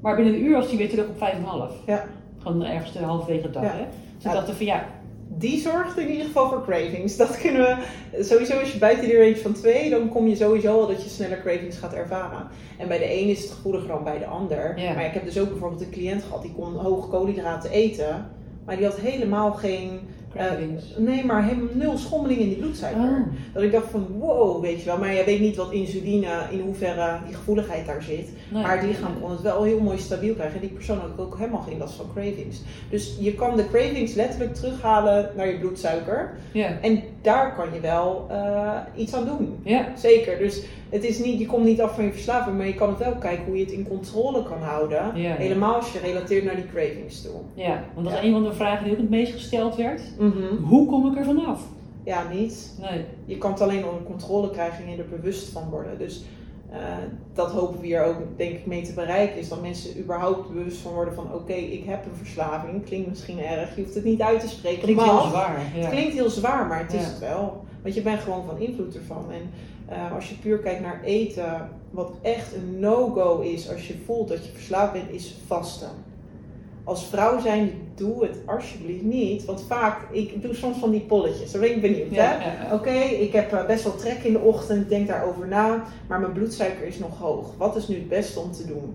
Maar 0.00 0.16
binnen 0.16 0.34
een 0.34 0.44
uur 0.44 0.56
was 0.56 0.68
die 0.68 0.78
weer 0.78 0.88
terug 0.90 1.06
op 1.08 1.16
5,5. 1.18 1.72
Ja. 1.86 2.04
Gewoon 2.38 2.64
ergens 2.64 2.92
de 2.92 2.98
halverwege 2.98 3.42
de 3.42 3.50
dag. 3.50 3.62
Ja. 3.62 3.68
Hè? 3.68 3.84
Dus 4.16 4.22
Ja. 4.24 4.30
ik 4.30 4.36
dacht 4.46 4.50
van 4.56 4.66
ja, 4.66 4.84
Die 5.38 5.60
zorgt 5.60 5.98
in 5.98 6.10
ieder 6.10 6.26
geval 6.26 6.48
voor 6.48 6.64
cravings. 6.64 7.16
Dat 7.16 7.40
kunnen 7.40 7.60
we. 7.62 8.24
Sowieso 8.24 8.58
als 8.58 8.72
je 8.72 8.78
buiten 8.78 9.04
die 9.04 9.18
range 9.18 9.36
van 9.36 9.52
2, 9.52 9.90
dan 9.90 10.08
kom 10.08 10.26
je 10.28 10.36
sowieso 10.36 10.80
al 10.80 10.86
dat 10.86 11.02
je 11.02 11.08
sneller 11.08 11.40
cravings 11.40 11.76
gaat 11.78 11.92
ervaren. 11.94 12.46
En 12.78 12.88
bij 12.88 12.98
de 12.98 13.20
een 13.20 13.28
is 13.28 13.42
het 13.42 13.50
gevoeliger 13.50 13.88
dan 13.88 14.04
bij 14.04 14.18
de 14.18 14.26
ander. 14.26 14.78
Ja. 14.78 14.94
Maar 14.94 15.04
ik 15.06 15.12
heb 15.12 15.24
dus 15.24 15.38
ook 15.38 15.48
bijvoorbeeld 15.48 15.80
een 15.80 15.90
cliënt 15.90 16.22
gehad 16.22 16.42
die 16.42 16.52
kon 16.52 16.74
hoge 16.76 17.08
koolhydraten 17.08 17.70
eten. 17.70 18.26
Maar 18.64 18.76
die 18.76 18.84
had 18.84 18.96
helemaal 18.96 19.52
geen. 19.52 20.00
cravings. 20.34 20.94
nee, 20.96 21.24
maar 21.24 21.44
helemaal 21.44 21.74
nul 21.74 21.98
schommeling 21.98 22.40
in 22.40 22.48
die 22.48 22.56
bloedsuiker. 22.56 23.02
Oh. 23.02 23.26
Dat 23.52 23.62
ik 23.62 23.72
dacht 23.72 23.90
van 23.90 24.06
wow, 24.18 24.62
weet 24.62 24.78
je 24.78 24.84
wel. 24.84 24.98
Maar 24.98 25.14
jij 25.14 25.24
weet 25.24 25.40
niet 25.40 25.56
wat 25.56 25.72
insuline, 25.72 26.46
in 26.50 26.60
hoeverre 26.60 27.18
die 27.26 27.34
gevoeligheid 27.34 27.86
daar 27.86 28.02
zit. 28.02 28.28
Nee. 28.50 28.62
Maar 28.62 28.76
het 28.76 28.86
lichaam 28.86 29.20
kon 29.20 29.30
het 29.30 29.40
wel 29.40 29.62
heel 29.62 29.80
mooi 29.80 29.98
stabiel 29.98 30.34
krijgen. 30.34 30.54
En 30.54 30.66
die 30.66 30.76
persoon 30.76 30.98
had 30.98 31.18
ook 31.18 31.38
helemaal 31.38 31.60
geen 31.60 31.78
last 31.78 31.94
van 31.94 32.10
cravings. 32.14 32.62
Dus 32.90 33.16
je 33.20 33.34
kan 33.34 33.56
de 33.56 33.68
cravings 33.68 34.14
letterlijk 34.14 34.54
terughalen 34.54 35.30
naar 35.36 35.48
je 35.48 35.58
bloedsuiker. 35.58 36.34
Ja, 36.52 36.78
En 36.80 37.02
daar 37.22 37.54
kan 37.54 37.66
je 37.74 37.80
wel 37.80 38.26
eh, 38.30 38.70
iets 38.96 39.14
aan 39.14 39.24
doen. 39.24 39.58
ja, 39.64 39.86
Zeker. 39.96 40.38
Dus 40.38 40.62
het 40.90 41.04
is 41.04 41.18
niet, 41.18 41.38
je 41.38 41.46
komt 41.46 41.64
niet 41.64 41.80
af 41.80 41.94
van 41.94 42.04
je 42.04 42.12
verslaving, 42.12 42.56
maar 42.56 42.66
je 42.66 42.74
kan 42.74 42.88
het 42.88 42.98
wel 42.98 43.14
kijken 43.14 43.44
hoe 43.44 43.56
je 43.56 43.64
het 43.64 43.72
in 43.72 43.88
controle 43.88 44.42
kan 44.42 44.58
houden. 44.62 45.12
Ja. 45.14 45.34
Helemaal 45.34 45.74
als 45.74 45.92
je 45.92 45.98
relateert 45.98 46.44
naar 46.44 46.54
die 46.56 46.66
cravings 46.72 47.22
toe. 47.22 47.32
ja. 47.54 47.82
Want 47.94 48.06
dat 48.06 48.14
is 48.16 48.20
Ja. 48.20 48.26
een 48.26 48.32
van 48.32 48.42
de 48.44 48.52
vragen 48.52 48.84
die 48.84 48.92
ook 48.92 48.98
het 49.00 49.10
meest 49.10 49.32
gesteld 49.32 49.76
werd. 49.76 50.00
Hoe 50.64 50.86
kom 50.86 51.10
ik 51.12 51.18
er 51.18 51.24
vanaf? 51.24 51.60
Ja, 52.04 52.22
niet. 52.32 52.78
Nee. 52.80 53.04
Je 53.24 53.38
kan 53.38 53.50
het 53.50 53.60
alleen 53.60 53.84
onder 53.84 54.02
controle 54.02 54.50
krijgen 54.50 54.84
en 54.84 54.90
je 54.90 54.96
er 54.96 55.08
bewust 55.20 55.48
van 55.48 55.62
worden. 55.70 55.98
Dus 55.98 56.24
eh, 56.72 56.78
dat 57.32 57.50
hopen 57.50 57.80
we 57.80 57.86
hier 57.86 58.04
ook 58.04 58.16
denk 58.36 58.52
ik 58.52 58.66
mee 58.66 58.82
te 58.82 58.92
bereiken. 58.92 59.38
Is 59.38 59.48
dat 59.48 59.62
mensen 59.62 59.98
überhaupt 59.98 60.52
bewust 60.52 60.76
van 60.76 60.92
worden 60.92 61.14
van 61.14 61.34
oké, 61.34 61.52
ik 61.52 61.84
heb 61.84 62.04
een 62.04 62.16
verslaving. 62.16 62.84
Klinkt 62.84 63.08
misschien 63.08 63.38
erg, 63.38 63.76
je 63.76 63.82
hoeft 63.82 63.94
het 63.94 64.04
niet 64.04 64.20
uit 64.20 64.40
te 64.40 64.48
spreken. 64.48 64.82
Klinkt 64.82 65.02
heel 65.02 65.20
zwaar. 65.20 65.62
Ja. 65.74 65.80
Het 65.80 65.90
klinkt 65.90 66.12
heel 66.12 66.30
zwaar, 66.30 66.66
maar 66.66 66.78
het 66.78 66.92
is 66.92 67.04
het 67.04 67.18
wel. 67.18 67.64
Want 67.82 67.94
je 67.94 68.02
bent 68.02 68.20
gewoon 68.20 68.44
van 68.44 68.58
invloed 68.58 68.94
ervan. 68.94 69.24
En 69.30 69.50
eh, 69.88 70.14
als 70.14 70.28
je 70.28 70.34
puur 70.34 70.58
kijkt 70.58 70.80
naar 70.80 71.02
eten, 71.04 71.68
wat 71.90 72.12
echt 72.22 72.54
een 72.54 72.80
no-go 72.80 73.40
is 73.40 73.70
als 73.70 73.88
je 73.88 73.94
voelt 74.04 74.28
dat 74.28 74.46
je 74.46 74.52
verslaafd 74.52 74.92
bent, 74.92 75.10
is 75.10 75.36
vasten. 75.46 75.90
Als 76.84 77.06
vrouw 77.06 77.40
zijn, 77.40 77.72
doe 77.94 78.22
het 78.22 78.36
alsjeblieft 78.46 79.02
niet. 79.02 79.44
Want 79.44 79.64
vaak, 79.68 80.12
ik 80.12 80.42
doe 80.42 80.54
soms 80.54 80.78
van 80.78 80.90
die 80.90 81.00
polletjes. 81.00 81.52
Daar 81.52 81.60
ben 81.60 81.70
ik 81.70 81.80
benieuwd. 81.80 82.10
Ja, 82.10 82.24
hè? 82.24 82.44
ja, 82.44 82.68
ja. 82.68 82.74
Oké, 82.74 82.98
ik 83.00 83.32
heb 83.32 83.52
eh, 83.52 83.66
best 83.66 83.84
wel 83.84 83.96
trek 83.96 84.22
in 84.22 84.32
de 84.32 84.38
ochtend, 84.38 84.82
ik 84.82 84.88
denk 84.88 85.08
daarover 85.08 85.48
na, 85.48 85.84
maar 86.08 86.20
mijn 86.20 86.32
bloedsuiker 86.32 86.86
is 86.86 86.98
nog 86.98 87.18
hoog. 87.18 87.56
Wat 87.56 87.76
is 87.76 87.88
nu 87.88 87.94
het 87.94 88.08
beste 88.08 88.40
om 88.40 88.52
te 88.52 88.66
doen? 88.66 88.94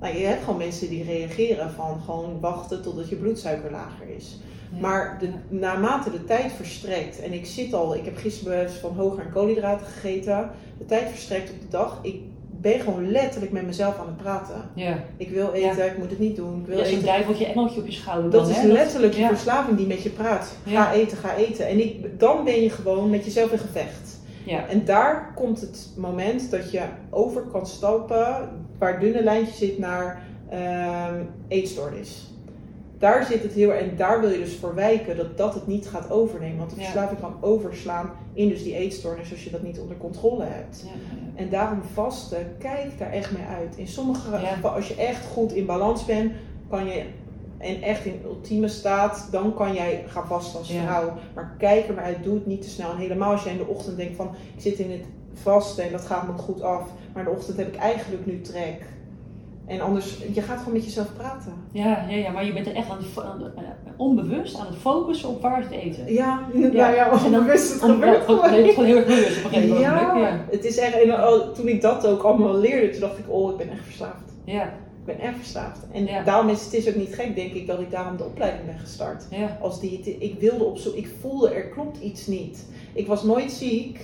Nou, 0.00 0.16
je 0.16 0.24
hebt 0.24 0.44
gewoon 0.44 0.58
mensen 0.58 0.88
die 0.88 1.04
reageren 1.04 1.70
van 1.70 2.00
gewoon 2.04 2.40
wachten 2.40 2.82
totdat 2.82 3.08
je 3.08 3.16
bloedsuiker 3.16 3.70
lager 3.70 4.08
is. 4.16 4.40
Maar 4.80 5.16
de, 5.20 5.28
naarmate 5.48 6.10
de 6.10 6.24
tijd 6.24 6.52
verstrekt, 6.52 7.20
en 7.20 7.32
ik 7.32 7.46
zit 7.46 7.74
al, 7.74 7.94
ik 7.94 8.04
heb 8.04 8.16
gisteren 8.16 8.70
van 8.70 8.96
hoger 8.96 9.24
aan 9.24 9.32
koolhydraten 9.32 9.86
gegeten, 9.86 10.50
de 10.78 10.86
tijd 10.86 11.08
verstrekt 11.08 11.50
op 11.50 11.60
de 11.60 11.68
dag, 11.68 11.98
ik 12.02 12.20
ben 12.64 12.80
gewoon 12.80 13.10
letterlijk 13.10 13.52
met 13.52 13.66
mezelf 13.66 13.98
aan 13.98 14.06
het 14.06 14.16
praten. 14.16 14.70
Ja. 14.74 14.96
Ik 15.16 15.30
wil 15.30 15.52
eten, 15.52 15.86
ik 15.86 15.98
moet 15.98 16.10
het 16.10 16.18
niet 16.18 16.36
doen, 16.36 16.60
ik 16.60 16.66
wil 16.66 16.78
Ja, 16.78 16.84
zo'n 16.84 17.02
duiveltje 17.02 17.46
engeltje 17.46 17.80
op 17.80 17.86
je 17.86 17.92
schouder. 17.92 18.30
Dat 18.30 18.40
dan, 18.40 18.50
is 18.50 18.56
hè? 18.56 18.66
letterlijk 18.66 19.14
je 19.14 19.20
ja. 19.20 19.28
verslaving 19.28 19.76
die 19.76 19.86
met 19.86 20.02
je 20.02 20.10
praat. 20.10 20.56
Ga 20.66 20.92
eten, 20.92 21.16
ga 21.16 21.34
eten. 21.34 21.66
En 21.66 21.80
ik, 21.80 22.20
dan 22.20 22.44
ben 22.44 22.62
je 22.62 22.70
gewoon 22.70 23.10
met 23.10 23.24
jezelf 23.24 23.52
in 23.52 23.58
gevecht. 23.58 24.20
Ja. 24.44 24.68
En 24.68 24.84
daar 24.84 25.32
komt 25.34 25.60
het 25.60 25.88
moment 25.96 26.50
dat 26.50 26.70
je 26.70 26.80
over 27.10 27.42
kan 27.42 27.66
stappen, 27.66 28.48
waar 28.78 29.00
dunne 29.00 29.22
lijntje 29.22 29.54
zit 29.54 29.78
naar 29.78 30.22
ehm, 30.50 31.22
eetstoornis. 31.48 32.32
Daar 32.98 33.24
zit 33.24 33.42
het 33.42 33.52
heel 33.52 33.72
en 33.72 33.96
daar 33.96 34.20
wil 34.20 34.30
je 34.30 34.38
dus 34.38 34.56
voor 34.56 34.74
wijken 34.74 35.16
dat 35.16 35.38
dat 35.38 35.54
het 35.54 35.66
niet 35.66 35.86
gaat 35.86 36.10
overnemen. 36.10 36.58
Want 36.58 36.70
de 36.70 36.76
verslaving 36.76 37.20
kan 37.20 37.36
overslaan 37.40 38.10
in 38.34 38.48
dus 38.48 38.62
die 38.62 38.74
eetstoornis 38.76 39.30
als 39.30 39.44
je 39.44 39.50
dat 39.50 39.62
niet 39.62 39.78
onder 39.80 39.96
controle 39.96 40.44
hebt. 40.44 40.82
Ja, 40.84 40.90
ja, 40.90 41.42
En 41.42 41.50
daarom 41.50 41.82
vasten, 41.92 42.54
kijk 42.58 42.98
daar 42.98 43.10
echt 43.12 43.32
mee 43.32 43.44
uit. 43.46 43.76
In 43.76 43.88
sommige 43.88 44.30
Ja. 44.30 44.38
gevallen, 44.38 44.76
als 44.76 44.88
je 44.88 44.94
echt 44.94 45.26
goed 45.26 45.52
in 45.52 45.66
balans 45.66 46.04
bent, 46.04 46.32
kan 46.68 46.86
je 46.86 47.02
en 47.58 47.82
echt 47.82 48.04
in 48.04 48.20
ultieme 48.24 48.68
staat, 48.68 49.28
dan 49.30 49.54
kan 49.54 49.74
jij 49.74 50.04
gaan 50.06 50.26
vasten 50.26 50.58
als 50.58 50.68
Ja. 50.72 50.82
vrouw. 50.82 51.12
Maar 51.34 51.54
kijk 51.58 51.88
er 51.88 51.94
maar 51.94 52.04
uit, 52.04 52.22
doe 52.24 52.34
het 52.34 52.46
niet 52.46 52.62
te 52.62 52.68
snel. 52.68 52.90
En 52.90 52.96
helemaal 52.96 53.32
als 53.32 53.42
jij 53.42 53.52
in 53.52 53.58
de 53.58 53.66
ochtend 53.66 53.96
denkt 53.96 54.16
van, 54.16 54.26
ik 54.56 54.62
zit 54.62 54.78
in 54.78 54.90
het 54.90 55.04
vasten 55.32 55.84
en 55.84 55.92
dat 55.92 56.04
gaat 56.06 56.26
me 56.26 56.32
goed 56.42 56.62
af. 56.62 56.82
Maar 57.12 57.24
in 57.24 57.30
de 57.30 57.36
ochtend 57.36 57.56
heb 57.56 57.68
ik 57.68 57.76
eigenlijk 57.76 58.26
nu 58.26 58.40
trek. 58.40 58.82
En 59.66 59.80
anders, 59.80 60.18
je 60.32 60.42
gaat 60.42 60.58
gewoon 60.58 60.72
met 60.72 60.84
jezelf 60.84 61.14
praten. 61.16 61.52
ja, 61.72 62.06
ja, 62.08 62.16
ja, 62.16 62.30
maar 62.30 62.44
je 62.44 62.52
bent 62.52 62.66
er 62.66 62.74
echt 62.74 62.90
aan 62.90 62.96
het, 62.98 63.06
het- 63.44 63.54
eh, 63.56 63.90
onbewust 63.96 64.58
aan 64.58 64.66
het 64.66 64.76
focussen 64.76 65.28
op 65.28 65.42
waar 65.42 65.62
het 65.62 65.70
eten. 65.70 66.12
Ja, 66.12 66.40
ja, 66.54 67.10
dan- 67.10 67.24
onbewust, 67.24 67.72
het 67.72 67.80
ja, 67.80 67.86
gebeurt 67.86 68.24
gewoon- 68.24 68.40
gewoon. 68.44 68.64
het 68.64 68.74
heel 68.76 68.96
erg 68.96 69.06
bewust 69.06 69.38
op 69.38 69.44
een 69.44 69.50
gegeven 69.50 69.68
moment. 69.68 69.80
Ja, 69.90 70.16
Ja. 70.18 70.44
het 70.50 70.64
is 70.64 70.78
echt, 70.78 71.00
en 71.02 71.10
al- 71.22 71.52
toen 71.52 71.68
ik 71.68 71.80
dat 71.80 72.06
ook 72.06 72.22
allemaal 72.22 72.56
leerde, 72.58 72.90
toen 72.90 73.00
dacht 73.00 73.18
ik, 73.18 73.24
oh, 73.28 73.50
ik 73.50 73.56
ben 73.56 73.70
echt 73.70 73.84
verslaafd. 73.84 74.32
Ja, 74.44 74.62
Ik 75.06 75.16
ben 75.16 75.20
echt 75.26 75.36
verslaafd. 75.38 75.78
En 75.92 76.06
Ja. 76.06 76.22
daarom 76.22 76.48
is 76.48 76.64
het 76.64 76.72
is 76.74 76.88
ook 76.88 76.94
niet 76.94 77.14
gek, 77.14 77.34
denk 77.36 77.52
ik, 77.52 77.66
dat 77.66 77.80
ik 77.80 77.90
daarom 77.90 78.16
de 78.16 78.24
opleiding 78.24 78.64
ben 78.66 78.78
gestart. 78.78 79.26
ja, 79.30 79.58
Als 79.60 79.80
diëtist. 79.80 80.16
Ik 80.18 80.38
wilde 80.40 80.64
op 80.64 80.78
zoek, 80.78 80.94
ik 80.94 81.08
voelde 81.20 81.48
er 81.50 81.68
klopt 81.68 81.98
iets 82.00 82.26
niet. 82.26 82.66
Ik 82.92 83.06
was 83.06 83.22
nooit 83.22 83.52
ziek, 83.52 84.00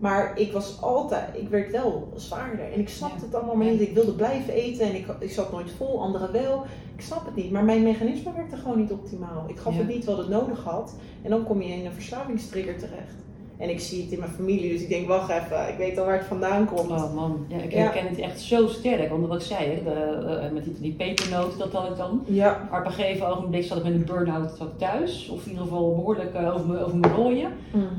maar 0.00 0.38
ik 0.38 0.52
was 0.52 0.82
altijd, 0.82 1.28
ik 1.36 1.48
werd 1.48 1.70
wel 1.70 2.12
zwaarder. 2.16 2.72
En 2.72 2.80
ik 2.80 2.88
snapte 2.88 3.16
Ja. 3.18 3.24
het 3.24 3.34
allemaal 3.34 3.54
maar 3.56 3.66
niet. 3.66 3.80
Ik 3.80 3.94
wilde 3.94 4.12
blijven 4.12 4.52
eten 4.54 4.86
en 4.86 4.94
ik, 4.94 5.06
ik 5.18 5.30
zat 5.30 5.52
nooit 5.52 5.70
vol, 5.70 6.00
anderen 6.00 6.32
wel. 6.32 6.64
Ik 6.96 7.02
snap 7.02 7.24
het 7.26 7.34
niet, 7.34 7.50
maar 7.50 7.64
mijn 7.64 7.82
mechanisme 7.82 8.32
werkte 8.32 8.56
gewoon 8.56 8.78
niet 8.78 8.92
optimaal. 8.92 9.44
Ik 9.46 9.58
gaf 9.58 9.72
Ja. 9.72 9.78
het 9.78 9.88
niet 9.88 10.04
wat 10.04 10.18
het 10.18 10.28
nodig 10.28 10.64
had. 10.64 10.94
En 11.22 11.30
dan 11.30 11.44
kom 11.44 11.62
je 11.62 11.68
in 11.74 11.86
een 11.86 11.92
verslavingstrigger 11.92 12.78
terecht. 12.78 13.14
En 13.60 13.70
ik 13.70 13.80
zie 13.80 14.02
het 14.02 14.12
in 14.12 14.18
mijn 14.18 14.30
familie, 14.30 14.72
dus 14.72 14.82
ik 14.82 14.88
denk, 14.88 15.08
wacht 15.08 15.30
even, 15.30 15.68
ik 15.68 15.74
weet 15.78 15.98
al 15.98 16.04
waar 16.04 16.16
het 16.18 16.26
vandaan 16.26 16.66
komt. 16.66 16.90
oh 16.90 17.14
man, 17.14 17.44
ja, 17.48 17.56
ik 17.56 17.72
Ja. 17.72 17.78
herken 17.78 18.06
het 18.08 18.18
echt 18.18 18.40
zo 18.40 18.66
sterk. 18.66 19.10
Want 19.10 19.26
wat 19.26 19.40
ik 19.40 19.46
zei, 19.46 19.64
hè, 19.70 19.82
de, 19.84 20.26
eh, 20.36 20.50
met 20.52 20.64
die, 20.64 20.76
die 20.80 20.92
pepernoten, 20.92 21.58
dat 21.58 21.72
had 21.72 21.90
ik 21.90 21.96
dan. 21.96 22.22
Ja, 22.26 22.68
Maar 22.70 22.80
op 22.80 22.86
een 22.86 22.92
gegeven 22.92 23.26
ogenblik 23.28 23.64
zat 23.64 23.76
ik 23.78 23.84
met 23.84 23.92
een 23.92 24.04
burn-out 24.04 24.58
thuis. 24.76 25.28
Of 25.28 25.42
in 25.44 25.48
ieder 25.50 25.62
geval 25.64 25.94
behoorlijk 25.94 26.34
eh, 26.34 26.54
over 26.54 26.66
mijn 26.66 26.84
over 26.84 26.96
mijn 26.96 27.12
rooien. 27.14 27.50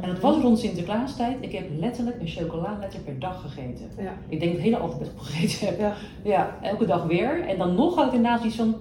En 0.01 0.07
dat 0.09 0.19
was 0.19 0.41
rond 0.41 0.59
Sinterklaastijd. 0.59 1.37
Ik 1.39 1.51
heb 1.51 1.63
letterlijk 1.79 2.19
een 2.19 2.27
chocoladeletter 2.27 2.99
per 2.99 3.19
dag 3.19 3.41
gegeten. 3.41 3.85
Ja. 3.97 4.13
Ik 4.29 4.39
denk 4.39 4.41
dat 4.41 4.49
ik 4.49 4.51
het 4.51 4.61
hele 4.61 4.77
alfabet 4.77 5.11
opgegeten 5.13 5.67
heb. 5.67 5.79
Ja. 5.79 5.93
Ja, 6.23 6.55
elke 6.61 6.85
dag 6.85 7.03
weer. 7.03 7.41
En 7.47 7.57
dan 7.57 7.75
nog 7.75 7.95
had 7.95 8.05
ik 8.05 8.11
daarnaast 8.11 8.43
iets 8.43 8.55
van... 8.55 8.75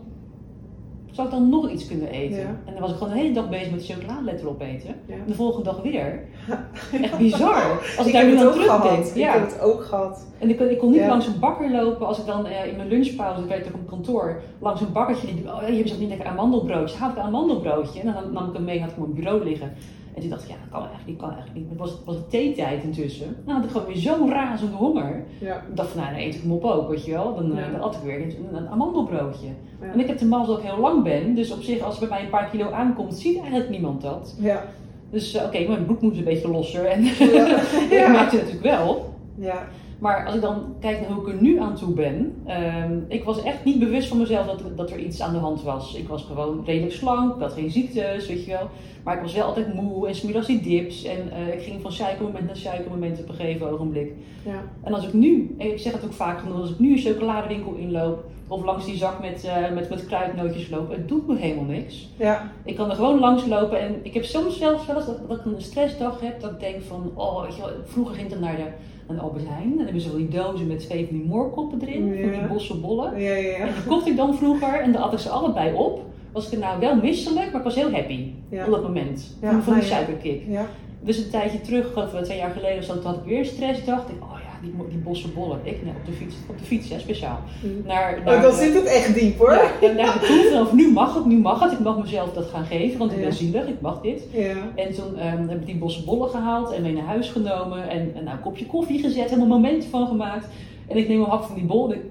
Zou 1.21 1.33
ik 1.33 1.39
dan 1.39 1.49
nog 1.49 1.71
iets 1.71 1.87
kunnen 1.87 2.09
eten? 2.09 2.39
Ja. 2.39 2.47
En 2.65 2.73
dan 2.73 2.81
was 2.81 2.91
ik 2.91 2.97
gewoon 2.97 3.13
de 3.13 3.19
hele 3.19 3.33
dag 3.35 3.49
bezig 3.49 3.71
met 3.71 3.81
die 3.81 3.95
chocoladeletter 3.95 4.49
opeten. 4.49 4.95
Ja. 5.07 5.15
En 5.15 5.25
de 5.27 5.35
volgende 5.35 5.65
dag 5.71 5.83
weer. 5.83 6.25
Echt 7.03 7.19
bizar. 7.19 7.81
Als 7.99 8.07
ik, 8.07 8.07
ik 8.07 8.13
daar 8.13 8.25
nu 8.25 8.37
aan 8.37 8.53
terugdenk. 8.53 9.05
Ik 9.05 9.15
Ja. 9.15 9.33
heb 9.33 9.41
het 9.41 9.61
ook 9.61 9.85
gehad. 9.85 10.27
En 10.39 10.51
ik 10.51 10.57
kon, 10.57 10.69
ik 10.71 10.79
kon 10.79 10.91
niet 10.91 11.01
Ja. 11.01 11.09
langs 11.09 11.27
een 11.27 11.39
bakker 11.41 11.71
lopen 11.71 12.07
als 12.07 12.19
ik 12.19 12.27
dan 12.27 12.47
eh, 12.47 12.67
in 12.67 12.77
mijn 12.77 12.89
lunchpauze, 12.89 13.41
ik 13.43 13.49
werkte 13.49 13.69
op 13.69 13.81
een 13.81 13.87
kantoor, 13.87 14.41
langs 14.61 14.81
een 14.81 14.93
bakkertje 14.93 15.27
die 15.27 15.45
oh 15.47 15.69
je 15.69 15.75
hebt 15.77 15.99
niet 15.99 16.09
lekker 16.09 16.27
amandelbroodje. 16.27 16.97
Haal 16.99 17.11
ik 17.11 17.17
een 17.17 17.23
amandelbroodje. 17.23 18.01
En 18.01 18.07
dan 18.13 18.33
nam 18.33 18.49
ik 18.49 18.55
hem 18.55 18.65
mee 18.65 18.77
en 18.77 18.83
had 18.83 18.91
ik 18.91 18.97
op 18.99 19.03
mijn 19.03 19.15
bureau 19.21 19.45
liggen. 19.45 19.73
En 20.15 20.21
toen 20.21 20.31
dacht 20.31 20.43
ik, 20.43 20.49
ja, 20.49 20.55
dat 20.61 20.71
kan 20.71 20.79
eigenlijk 20.81 21.09
niet, 21.09 21.19
kan 21.19 21.29
eigenlijk 21.33 21.59
niet. 21.61 21.69
Het 21.71 21.79
was, 21.79 21.97
was 22.05 22.15
het 22.15 22.31
theetijd 22.31 22.83
intussen. 22.83 23.37
Dan 23.45 23.55
had 23.55 23.65
ik 23.65 23.71
gewoon 23.71 23.87
weer 23.87 23.97
zo'n 23.97 24.31
razende 24.31 24.77
honger. 24.77 25.25
Ja. 25.41 25.55
Ik 25.55 25.77
dacht 25.77 25.89
van, 25.91 26.01
nou, 26.01 26.13
dan 26.15 26.23
eet 26.23 26.35
ik 26.35 26.43
hem 26.43 26.53
op 26.53 26.65
ook, 26.65 26.89
weet 26.89 27.05
je 27.05 27.11
wel. 27.13 27.35
Dan, 27.35 27.53
eh, 27.59 27.65
Ja. 27.65 27.71
dan 27.71 27.81
at 27.81 27.95
ik 27.95 28.01
weer 28.03 28.23
een, 28.23 28.35
een 28.57 28.69
amandelbroodje. 28.69 29.47
Ja. 29.81 29.87
En 29.93 30.01
ik 30.01 30.07
heb 30.07 30.19
de 30.19 30.25
mazzel 30.27 30.55
dat 30.55 30.63
ik 30.65 30.71
heel 30.71 30.81
lang 30.81 31.03
ben. 31.03 31.35
Dus 31.35 31.53
op 31.53 31.63
zich, 31.63 31.83
als 31.83 31.99
bij 31.99 32.09
mij 32.09 32.23
een 32.23 32.31
paar 32.31 32.49
kilo 32.51 32.71
aankomt, 32.71 33.15
ziet 33.15 33.39
eigenlijk 33.39 33.71
niemand 33.71 34.01
dat. 34.03 34.37
Ja. 34.39 34.65
Dus 35.11 35.35
eh, 35.35 35.45
oké, 35.45 35.69
mijn 35.69 35.85
broek 35.85 36.01
moet 36.01 36.17
een 36.17 36.25
beetje 36.25 36.51
losser. 36.51 36.85
En 36.85 37.03
Ja. 37.03 37.11
ik 37.85 37.91
Ja. 37.91 38.09
merkte 38.09 38.37
het 38.37 38.45
natuurlijk 38.53 38.77
wel. 38.77 39.15
Ja. 39.35 39.67
Maar 40.01 40.27
als 40.27 40.35
ik 40.35 40.41
dan 40.41 40.75
kijk 40.81 41.01
naar 41.01 41.11
hoe 41.11 41.27
ik 41.27 41.35
er 41.35 41.43
nu 41.43 41.61
aan 41.61 41.75
toe 41.75 41.95
ben, 41.95 42.43
ehm, 42.47 42.99
ik 43.09 43.25
was 43.25 43.43
echt 43.43 43.65
niet 43.65 43.79
bewust 43.79 44.09
van 44.09 44.19
mezelf 44.19 44.47
dat, 44.47 44.77
dat 44.77 44.91
er 44.91 44.99
iets 44.99 45.23
aan 45.23 45.33
de 45.33 45.39
hand 45.39 45.63
was. 45.63 45.95
Ik 45.95 46.09
was 46.09 46.25
gewoon 46.25 46.63
redelijk 46.65 46.93
slank, 46.93 47.35
ik 47.35 47.41
had 47.41 47.53
geen 47.53 47.71
ziektes, 47.71 48.27
weet 48.27 48.45
je 48.45 48.51
wel. 48.51 48.69
Maar 49.05 49.15
ik 49.15 49.23
was 49.23 49.35
wel 49.35 49.45
altijd 49.45 49.75
moe 49.75 50.09
en 50.09 50.15
smiddags 50.15 50.47
die 50.47 50.61
dips. 50.61 51.05
En 51.05 51.33
eh, 51.33 51.55
ik 51.55 51.63
ging 51.63 51.83
van 51.83 51.93
suikermoment 51.93 52.47
naar 52.47 52.57
suikermoment 52.57 53.21
op 53.21 53.29
een 53.29 53.35
gegeven 53.35 53.71
ogenblik. 53.71 54.13
Ja. 54.45 54.63
En 54.83 54.95
als 54.95 55.07
ik 55.07 55.13
nu, 55.13 55.55
en 55.59 55.67
ik 55.67 55.79
zeg 55.79 55.93
het 55.93 56.05
ook 56.05 56.13
vaak 56.13 56.39
genoeg, 56.39 56.61
als 56.61 56.71
ik 56.71 56.79
nu 56.79 56.93
een 56.93 56.99
chocoladewinkel 56.99 57.75
inloop 57.75 58.25
of 58.49 58.65
langs 58.65 58.85
die 58.85 58.97
zak 58.97 59.21
met, 59.21 59.45
eh, 59.45 59.71
met, 59.75 59.89
met 59.89 60.07
kruidnootjes 60.07 60.71
loop, 60.71 60.91
het 60.91 61.09
doet 61.09 61.27
me 61.27 61.37
helemaal 61.37 61.65
niks. 61.65 62.09
Ja. 62.17 62.53
Ik 62.65 62.77
kan 62.77 62.91
er 62.91 62.97
gewoon 62.97 63.19
langs 63.19 63.47
lopen 63.47 63.81
en 63.81 63.95
ik 64.03 64.15
heb 64.15 64.25
soms 64.25 64.59
zelfs 64.59 64.87
wel 64.87 64.97
eens 64.97 65.07
dat, 65.07 65.29
dat 65.29 65.39
ik 65.39 65.45
een 65.45 65.63
stressdag 65.63 66.21
heb, 66.21 66.41
dat 66.41 66.51
ik 66.51 66.61
denk 66.61 66.83
van, 66.83 67.13
oh, 67.15 67.43
weet 67.43 67.57
je 67.57 67.63
wel, 67.63 67.71
vroeger 67.85 68.15
ging 68.15 68.27
ik 68.27 68.33
dan 68.33 68.43
naar 68.43 68.57
de, 68.57 68.67
de 69.15 69.21
Albert 69.21 69.45
Heijn 69.49 69.71
en 69.71 69.75
dan 69.77 69.85
hebben 69.85 70.03
ze 70.03 70.09
wel 70.09 70.17
die 70.17 70.29
dozen 70.29 70.67
met 70.67 70.79
twee 70.81 71.07
van 71.07 71.17
die 71.19 71.27
moorkoppen 71.27 71.81
erin, 71.81 72.01
van 72.03 72.31
die 72.31 72.41
Ja. 72.41 72.47
bosse 72.47 72.77
bollen. 72.77 73.21
Ja, 73.21 73.31
ja, 73.35 73.49
ja. 73.51 73.57
En 73.57 73.75
die 73.75 73.85
kocht 73.87 74.07
ik 74.07 74.17
dan 74.17 74.35
vroeger 74.35 74.81
en 74.81 74.93
dan 74.93 75.03
at 75.03 75.13
ik 75.13 75.19
ze 75.19 75.29
allebei 75.29 75.75
op. 75.75 76.01
Was 76.33 76.47
ik 76.47 76.53
er 76.53 76.59
nou 76.59 76.81
wel 76.81 76.97
misselijk, 76.97 77.47
maar 77.51 77.57
ik 77.61 77.65
was 77.65 77.75
heel 77.75 77.91
happy 77.91 78.27
Ja. 78.49 78.65
op 78.65 78.71
dat 78.71 78.83
moment. 78.83 79.37
Ja, 79.41 79.61
van, 79.61 79.75
die 79.75 79.83
ja. 79.83 79.89
suikerkick. 79.89 80.43
Ja. 80.49 80.67
Dus 81.03 81.17
een 81.19 81.31
tijdje 81.31 81.61
terug, 81.61 81.87
ik 81.87 82.25
twee 82.25 82.39
jaar 82.39 82.51
geleden 82.51 82.79
of 82.79 82.85
zo, 82.85 82.93
toen 82.95 83.03
had 83.03 83.17
ik 83.17 83.25
weer 83.25 83.45
stress. 83.45 83.85
dacht 83.85 84.09
ik, 84.09 84.15
oh 84.23 84.31
ja, 84.33 84.40
die, 84.63 84.75
die 84.89 84.99
bosse 84.99 85.29
bollen. 85.29 85.59
Ik 85.63 85.77
op 85.87 86.07
de 86.07 86.13
fiets, 86.13 86.35
op 86.49 86.59
de 86.59 86.65
fiets 86.65 86.89
hè, 86.89 86.99
speciaal. 86.99 87.39
Naar, 87.85 88.21
naar, 88.25 88.37
Oh, 88.37 88.43
dan 88.43 88.53
zit 88.53 88.75
het 88.75 88.85
echt 88.85 89.15
diep 89.15 89.39
hoor. 89.39 89.53
ja, 89.53 89.71
en 89.89 89.97
naar 89.97 90.13
de 90.21 90.49
toe, 90.51 90.61
of 90.61 90.73
nu 90.73 90.93
mag 90.93 91.15
het, 91.15 91.25
nu 91.27 91.39
mag 91.39 91.61
het. 91.63 91.73
Ik 91.73 91.79
mag 91.79 91.99
mezelf 91.99 92.33
dat 92.33 92.47
gaan 92.47 92.65
geven, 92.65 92.99
want 92.99 93.11
ik 93.13 93.19
Ja. 93.19 93.25
ben 93.25 93.33
zielig, 93.33 93.67
ik 93.67 93.81
mag 93.81 94.01
dit. 94.01 94.23
Ja. 94.33 94.55
En 94.75 94.95
toen 94.95 95.17
ehm, 95.19 95.49
heb 95.49 95.61
ik 95.61 95.67
die 95.67 95.77
bosse 95.79 96.05
bollen 96.05 96.29
gehaald 96.31 96.73
en 96.73 96.83
mee 96.83 96.93
naar 96.93 97.05
huis 97.05 97.29
genomen. 97.29 97.89
En, 97.89 98.13
en 98.15 98.25
nou, 98.25 98.37
een 98.37 98.43
kopje 98.43 98.67
koffie 98.67 98.99
gezet 99.01 99.31
en 99.31 99.41
een 99.41 99.49
moment 99.49 99.85
van 99.85 100.07
gemaakt. 100.07 100.47
En 100.89 100.97
ik 100.97 101.09
neem 101.09 101.21
een 101.21 101.29
hap 101.31 101.45
van 101.45 101.55
die 101.55 101.65
bol 101.65 101.93
en 101.93 101.97
ik, 101.99 102.03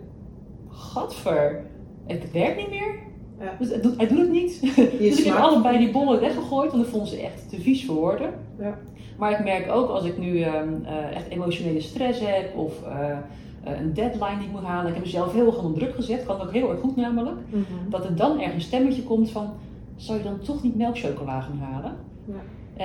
gadver, 0.69 1.65
het 2.07 2.31
werkt 2.31 2.57
niet 2.57 2.69
meer. 2.69 3.07
Ja. 3.39 3.55
Dus 3.59 3.69
hij 3.69 3.81
doet, 3.81 3.97
hij 3.97 4.07
doet 4.07 4.17
het 4.17 4.31
niet. 4.31 4.59
Dus 4.99 5.19
ik 5.19 5.25
heb 5.25 5.35
allebei 5.35 5.77
die 5.77 5.91
bollen 5.91 6.19
weggegooid, 6.19 6.71
want 6.71 6.83
ik 6.83 6.89
vond 6.89 7.07
ze 7.07 7.21
echt 7.21 7.49
te 7.49 7.59
vies 7.61 7.85
voor 7.85 7.95
woorden. 7.95 8.29
Ja. 8.59 8.77
Maar 9.17 9.31
ik 9.31 9.43
merk 9.43 9.71
ook 9.71 9.89
als 9.89 10.03
ik 10.05 10.17
nu 10.17 10.41
ehm, 10.41 10.69
eh, 10.85 11.15
echt 11.15 11.27
emotionele 11.29 11.81
stress 11.81 12.19
heb 12.19 12.55
of 12.55 12.83
eh, 12.83 13.09
eh, 13.11 13.79
een 13.79 13.93
deadline 13.93 14.37
die 14.37 14.45
ik 14.47 14.51
moet 14.51 14.63
halen. 14.63 14.87
Ik 14.87 14.93
heb 14.93 15.03
mezelf 15.03 15.33
heel 15.33 15.45
erg 15.45 15.57
onder 15.63 15.79
druk 15.79 15.95
gezet, 15.95 16.25
kan 16.25 16.41
ook 16.41 16.51
heel 16.53 16.69
erg 16.71 16.79
goed 16.79 16.95
namelijk. 16.95 17.35
Mhm. 17.49 17.63
Dat 17.89 18.05
er 18.05 18.15
dan 18.15 18.37
ergens 18.37 18.53
een 18.55 18.61
stemmetje 18.61 19.03
komt 19.03 19.29
van, 19.31 19.49
zou 19.95 20.17
je 20.17 20.23
dan 20.23 20.39
toch 20.39 20.63
niet 20.63 20.75
melkchocola 20.75 21.41
gaan 21.41 21.57
halen? 21.57 21.93
Ja. 22.25 22.33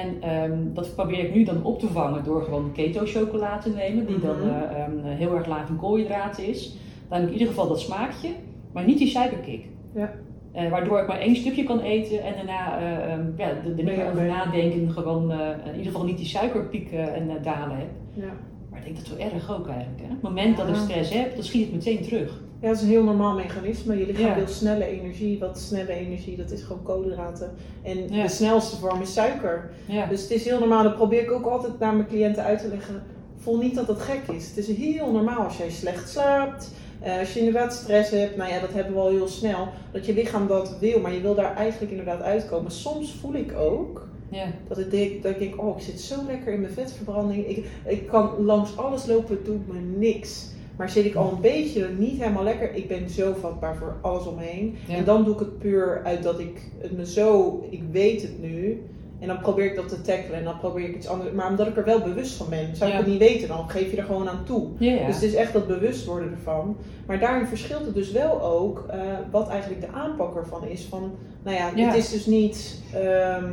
En 0.00 0.16
ehm, 0.22 0.58
dat 0.74 0.94
probeer 0.94 1.18
ik 1.18 1.34
nu 1.34 1.44
dan 1.44 1.64
op 1.64 1.78
te 1.80 1.86
vangen 1.88 2.24
door 2.24 2.42
gewoon 2.42 2.72
keto 2.72 3.00
chocola 3.04 3.58
te 3.58 3.70
nemen, 3.70 4.06
die 4.06 4.18
dan 4.20 4.36
Mhm. 4.38 4.48
eh, 4.48 4.82
ehm, 4.82 5.16
heel 5.16 5.34
erg 5.34 5.46
laag 5.46 5.68
in 5.68 5.76
koolhydraten 5.76 6.46
is. 6.46 6.76
Dan 7.08 7.18
heb 7.18 7.22
ik 7.28 7.34
in 7.34 7.38
ieder 7.40 7.54
geval 7.54 7.68
dat 7.68 7.80
smaakje, 7.80 8.28
maar 8.72 8.84
niet 8.84 8.98
die 8.98 9.08
suikerkick. 9.08 9.64
Ja. 9.94 10.10
Eh, 10.54 10.70
waardoor 10.70 11.00
ik 11.00 11.06
maar 11.06 11.18
één 11.18 11.36
stukje 11.36 11.64
kan 11.64 11.80
eten 11.80 12.22
en 12.22 12.34
daarna 12.36 12.78
ehm, 12.78 13.24
ja, 13.36 13.48
er 13.48 13.56
niet 13.64 13.84
Nee, 13.84 13.96
meer 13.96 14.06
over 14.06 14.20
nee. 14.22 14.30
nadenken, 14.30 14.90
gewoon 14.92 15.30
eh, 15.32 15.38
in 15.64 15.76
ieder 15.76 15.92
geval 15.92 16.04
niet 16.06 16.16
die 16.16 16.26
suikerpieken 16.26 17.14
en 17.14 17.30
dalen 17.42 17.76
heb. 17.76 17.88
Ja. 18.12 18.24
Maar 18.70 18.78
ik 18.78 18.84
denk 18.84 18.96
dat 18.96 19.16
wel 19.16 19.26
erg 19.32 19.52
ook 19.58 19.66
eigenlijk. 19.68 19.98
Hè? 20.00 20.04
Op 20.04 20.10
het 20.10 20.22
moment 20.22 20.56
dat 20.56 20.68
ik 20.68 20.74
stress 20.76 21.10
heb, 21.14 21.34
dan 21.34 21.44
schiet 21.44 21.66
ik 21.66 21.72
meteen 21.72 22.02
terug. 22.02 22.40
ja, 22.60 22.68
dat 22.68 22.76
is 22.76 22.82
een 22.82 22.88
heel 22.88 23.02
normaal 23.04 23.34
mechanisme. 23.34 23.98
Je 23.98 24.06
lichaam 24.06 24.26
Ja. 24.26 24.34
wil 24.34 24.46
snelle 24.46 24.84
energie. 24.86 25.38
Wat 25.38 25.58
snelle 25.58 25.92
energie, 25.92 26.36
dat 26.36 26.50
is 26.50 26.62
gewoon 26.62 26.82
koolhydraten. 26.82 27.50
En 27.82 28.08
Ja. 28.14 28.22
de 28.22 28.28
snelste 28.28 28.76
vorm 28.76 29.00
is 29.00 29.12
suiker. 29.12 29.70
Ja. 29.86 30.06
Dus 30.06 30.22
het 30.22 30.30
is 30.30 30.44
heel 30.44 30.58
normaal. 30.58 30.82
Dat 30.82 30.94
probeer 30.96 31.22
ik 31.22 31.30
ook 31.32 31.46
altijd 31.46 31.78
naar 31.78 31.94
mijn 31.94 32.08
cliënten 32.08 32.42
uit 32.44 32.58
te 32.60 32.68
leggen. 32.68 33.02
Voel 33.36 33.58
niet 33.58 33.74
dat 33.74 33.88
het 33.88 34.00
gek 34.00 34.22
is. 34.36 34.48
Het 34.48 34.56
is 34.68 34.76
heel 34.76 35.12
normaal 35.12 35.44
als 35.44 35.56
jij 35.56 35.70
slecht 35.70 36.08
slaapt. 36.08 36.74
Eh, 37.04 37.18
als 37.18 37.32
je 37.32 37.38
inderdaad 37.38 37.74
stress 37.74 38.10
hebt, 38.10 38.36
nou 38.36 38.50
ja, 38.52 38.60
dat 38.60 38.72
hebben 38.72 38.94
we 38.94 39.00
al 39.00 39.08
heel 39.10 39.28
snel. 39.28 39.68
Dat 39.92 40.06
je 40.06 40.14
lichaam 40.14 40.46
dat 40.46 40.78
wil, 40.78 41.00
maar 41.00 41.12
je 41.14 41.20
wil 41.20 41.34
daar 41.34 41.56
eigenlijk 41.56 41.90
inderdaad 41.90 42.22
uitkomen. 42.22 42.70
Soms 42.70 43.14
voel 43.20 43.34
ik 43.34 43.52
ook 43.58 44.08
Ja. 44.28 44.46
dat 44.68 44.78
ik 44.78 44.90
denk, 44.90 45.22
dat 45.22 45.32
ik 45.32 45.38
denk 45.38 45.62
oh, 45.62 45.76
ik 45.76 45.82
zit 45.82 46.00
zo 46.00 46.14
lekker 46.26 46.52
in 46.52 46.60
mijn 46.60 46.72
vetverbranding. 46.72 47.46
Ik, 47.46 47.66
ik 47.86 48.06
kan 48.06 48.44
langs 48.44 48.76
alles 48.76 49.06
lopen, 49.06 49.34
het 49.34 49.44
doet 49.44 49.68
me 49.72 49.80
niks. 49.96 50.52
Maar 50.76 50.90
zit 50.90 51.04
ik 51.04 51.14
al 51.14 51.32
een 51.32 51.40
beetje 51.40 51.88
niet 51.98 52.18
helemaal 52.20 52.42
lekker, 52.42 52.74
ik 52.74 52.88
ben 52.88 53.10
zo 53.10 53.34
vatbaar 53.40 53.76
voor 53.76 53.96
alles 54.00 54.26
om 54.26 54.34
me 54.34 54.42
heen. 54.44 54.76
Ja. 54.88 54.94
En 54.96 55.04
dan 55.04 55.24
doe 55.24 55.32
ik 55.34 55.38
het 55.38 55.58
puur 55.58 56.00
uit 56.04 56.22
dat 56.22 56.38
ik 56.38 56.60
het 56.78 56.96
me 56.96 57.06
zo, 57.06 57.58
ik 57.70 57.82
weet 57.90 58.22
het 58.22 58.40
nu. 58.42 58.82
En 59.24 59.30
dan 59.30 59.40
probeer 59.40 59.64
ik 59.64 59.76
dat 59.76 59.88
te 59.88 60.00
tackelen 60.02 60.38
en 60.38 60.44
dan 60.44 60.58
probeer 60.58 60.88
ik 60.88 60.94
iets 60.96 61.08
anders. 61.08 61.30
Maar 61.32 61.48
omdat 61.50 61.66
ik 61.66 61.76
er 61.76 61.84
wel 61.84 62.00
bewust 62.00 62.34
van 62.36 62.46
ben, 62.48 62.76
zou 62.76 62.90
ik 62.90 62.96
Ja. 62.96 63.02
het 63.02 63.10
niet 63.10 63.18
weten, 63.18 63.48
dan 63.48 63.68
geef 63.70 63.90
je 63.90 63.96
er 63.96 64.04
gewoon 64.04 64.28
aan 64.28 64.44
toe. 64.44 64.66
Dus 65.06 65.14
het 65.14 65.24
is 65.24 65.34
echt 65.34 65.52
dat 65.52 65.66
bewust 65.66 66.04
worden 66.04 66.30
ervan. 66.30 66.76
Maar 67.06 67.18
daarin 67.18 67.46
verschilt 67.46 67.84
het 67.84 67.94
dus 67.94 68.10
wel 68.10 68.42
ook 68.42 68.84
eh, 68.90 68.98
wat 69.30 69.48
eigenlijk 69.48 69.80
de 69.80 69.88
aanpak 69.92 70.36
ervan 70.36 70.66
is. 70.66 70.84
Van, 70.84 71.12
nou 71.42 71.56
ja, 71.56 71.70
het 71.86 71.94
is 71.96 72.10
dus 72.10 72.26
niet. 72.26 72.82
ehm, 72.94 73.50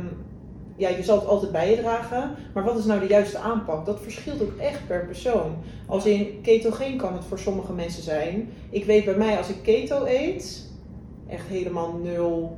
ja, 0.76 0.88
je 0.88 1.02
zal 1.02 1.18
het 1.18 1.26
altijd 1.26 1.52
bij 1.52 1.70
je 1.70 1.76
dragen, 1.76 2.30
maar 2.54 2.64
wat 2.64 2.78
is 2.78 2.84
nou 2.84 3.00
de 3.00 3.06
juiste 3.06 3.38
aanpak? 3.38 3.86
Dat 3.86 4.00
verschilt 4.00 4.42
ook 4.42 4.56
echt 4.58 4.86
per 4.86 5.04
persoon. 5.06 5.54
Als 5.86 6.06
in 6.06 6.38
ketogeen 6.42 6.96
kan 6.96 7.12
het 7.12 7.24
voor 7.24 7.38
sommige 7.38 7.72
mensen 7.72 8.02
zijn. 8.02 8.48
Ik 8.70 8.84
weet 8.84 9.04
bij 9.04 9.16
mij, 9.16 9.36
als 9.36 9.48
ik 9.48 9.56
keto 9.62 10.04
eet, 10.06 10.70
echt 11.28 11.46
helemaal 11.46 11.98
nul. 12.02 12.56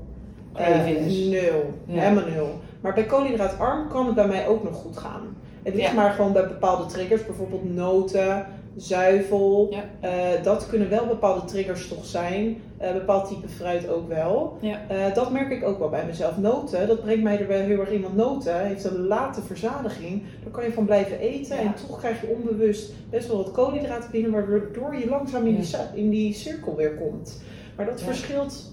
Cravings. 0.53 1.15
nul. 1.15 1.73
Ja. 1.87 2.01
Helemaal 2.01 2.29
nul. 2.29 2.49
Maar 2.85 2.95
bij 2.95 3.05
koolhydraatarm 3.05 3.89
kan 3.89 4.07
het 4.07 4.15
bij 4.15 4.27
mij 4.27 4.47
ook 4.47 4.63
nog 4.63 4.75
goed 4.75 4.97
gaan. 4.97 5.37
Het 5.63 5.75
ligt 5.75 5.89
Ja. 5.89 5.95
maar 5.95 6.11
gewoon 6.11 6.33
bij 6.33 6.47
bepaalde 6.47 6.87
triggers, 6.87 7.27
bijvoorbeeld 7.27 7.75
noten, 7.75 8.47
zuivel. 8.77 9.69
Ja. 9.71 9.85
Eh, 10.01 10.43
dat 10.43 10.67
kunnen 10.67 10.89
wel 10.89 11.07
bepaalde 11.07 11.45
triggers 11.45 11.89
toch 11.89 12.05
zijn. 12.05 12.63
Eh, 12.77 12.93
bepaald 12.93 13.29
type 13.29 13.49
fruit 13.49 13.89
ook 13.89 14.09
wel. 14.09 14.59
Ja. 14.61 14.79
Eh, 14.89 15.15
dat 15.15 15.31
merk 15.33 15.51
ik 15.51 15.65
ook 15.65 15.79
wel 15.79 15.89
bij 15.89 16.07
mezelf. 16.07 16.39
Noten, 16.39 16.89
dat 16.89 17.03
brengt 17.03 17.23
mij 17.23 17.41
er 17.41 17.47
wel 17.49 17.61
heel 17.61 17.81
erg 17.81 17.91
in. 17.91 18.03
Want 18.03 18.17
noten 18.17 18.67
heeft 18.67 18.85
een 18.85 19.07
late 19.07 19.43
verzadiging. 19.43 20.23
Daar 20.43 20.53
kan 20.53 20.65
je 20.65 20.73
van 20.73 20.85
blijven 20.85 21.19
eten. 21.19 21.57
Ja. 21.57 21.63
En 21.63 21.75
toch 21.89 21.99
krijg 21.99 22.21
je 22.21 22.37
onbewust 22.37 22.93
best 23.11 23.29
wel 23.29 23.37
wat 23.37 23.51
koolhydraten 23.53 24.11
binnen. 24.11 24.31
Waardoor 24.31 24.97
je 24.97 25.09
langzaam 25.09 25.47
in, 25.47 25.57
die, 25.61 25.77
in 25.95 26.11
die 26.11 26.35
cirkel 26.35 26.77
weer 26.77 26.95
komt. 26.95 27.43
Maar 27.77 27.87
dat 27.87 28.03
verschilt 28.03 28.73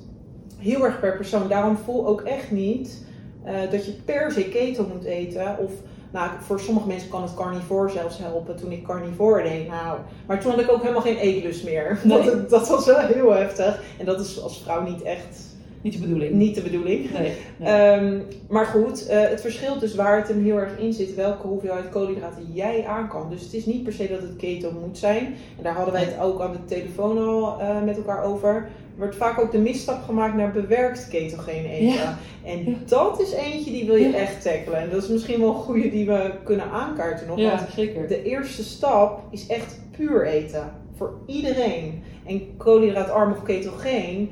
heel 0.57 0.85
erg 0.85 0.99
per 0.99 1.15
persoon. 1.15 1.47
Daarom 1.47 1.77
voel 1.77 2.07
ook 2.07 2.21
echt 2.21 2.51
niet 2.51 3.09
eh, 3.43 3.71
dat 3.71 3.85
je 3.85 3.91
per 3.91 4.31
se 4.31 4.49
keto 4.49 4.87
moet 4.93 5.03
eten. 5.03 5.57
Of 5.57 5.71
nou, 6.11 6.29
voor 6.39 6.59
sommige 6.59 6.87
mensen 6.87 7.09
kan 7.09 7.21
het 7.21 7.33
carnivore 7.33 7.89
zelfs 7.89 8.17
helpen. 8.17 8.55
Toen 8.55 8.71
ik 8.71 8.83
carnivore 8.83 9.43
deed, 9.43 9.67
nou. 9.67 9.99
Maar 10.25 10.39
toen 10.39 10.51
had 10.51 10.59
ik 10.59 10.71
ook 10.71 10.81
helemaal 10.81 11.01
geen 11.01 11.17
eetlust 11.17 11.63
meer. 11.63 11.99
Nee. 12.03 12.23
Dat, 12.23 12.49
dat 12.49 12.67
was 12.67 12.85
wel 12.85 12.99
heel 12.99 13.31
heftig. 13.31 13.83
En 13.97 14.05
dat 14.05 14.19
is 14.19 14.41
als 14.41 14.61
vrouw 14.61 14.81
niet 14.81 15.01
echt 15.01 15.50
Niet 15.81 15.93
de 15.93 15.99
bedoeling. 15.99 16.33
niet 16.33 16.55
de 16.55 16.61
bedoeling. 16.61 17.11
Nee. 17.11 17.31
nee. 17.57 17.69
Ehm, 17.73 18.19
maar 18.49 18.65
goed, 18.65 19.07
eh, 19.07 19.21
het 19.29 19.41
verschilt 19.41 19.79
dus 19.79 19.95
waar 19.95 20.17
het 20.17 20.27
hem 20.27 20.43
heel 20.43 20.57
erg 20.57 20.77
in 20.79 20.93
zit, 20.93 21.15
welke 21.15 21.47
hoeveelheid 21.47 21.89
koolhydraten 21.89 22.45
jij 22.53 22.85
aan 22.85 23.07
kan. 23.07 23.29
Dus 23.29 23.41
het 23.43 23.53
is 23.53 23.65
niet 23.65 23.83
per 23.83 23.93
se 23.93 24.07
dat 24.07 24.21
het 24.21 24.35
keto 24.37 24.71
moet 24.81 24.97
zijn. 24.97 25.25
En 25.57 25.63
daar 25.63 25.73
hadden 25.73 25.93
wij 25.93 26.03
het 26.03 26.19
ook 26.21 26.41
aan 26.41 26.51
de 26.51 26.65
telefoon 26.75 27.17
al 27.17 27.59
eh, 27.61 27.81
met 27.83 27.97
elkaar 27.97 28.23
over. 28.23 28.53
Er 28.55 29.07
wordt 29.07 29.15
vaak 29.15 29.39
ook 29.39 29.51
de 29.51 29.57
misstap 29.59 30.03
gemaakt 30.03 30.35
naar 30.35 30.51
bewerkt 30.51 31.07
ketogeen 31.07 31.65
eten. 31.65 31.93
Ja. 31.93 32.17
En 32.43 32.69
Ja. 32.69 32.75
dat 32.85 33.21
is 33.21 33.31
eentje 33.33 33.71
die 33.71 33.85
wil 33.85 33.95
je 33.95 34.07
Ja. 34.09 34.15
echt 34.17 34.41
tackelen. 34.41 34.79
En 34.79 34.89
dat 34.89 35.03
is 35.03 35.09
misschien 35.09 35.39
wel 35.39 35.49
een 35.49 35.55
goede 35.55 35.89
die 35.89 36.05
we 36.05 36.31
kunnen 36.43 36.65
aankaarten 36.71 37.27
nog. 37.27 37.37
ja, 37.39 37.55
Want 37.55 37.69
zeker. 37.75 38.07
de 38.07 38.23
eerste 38.23 38.63
stap 38.63 39.21
is 39.31 39.47
echt 39.47 39.79
puur 39.97 40.25
eten. 40.27 40.71
Voor 40.97 41.13
iedereen. 41.25 42.03
En 42.25 42.57
koolhydraatarm 42.57 43.31
of 43.31 43.43
ketogeen, 43.43 44.29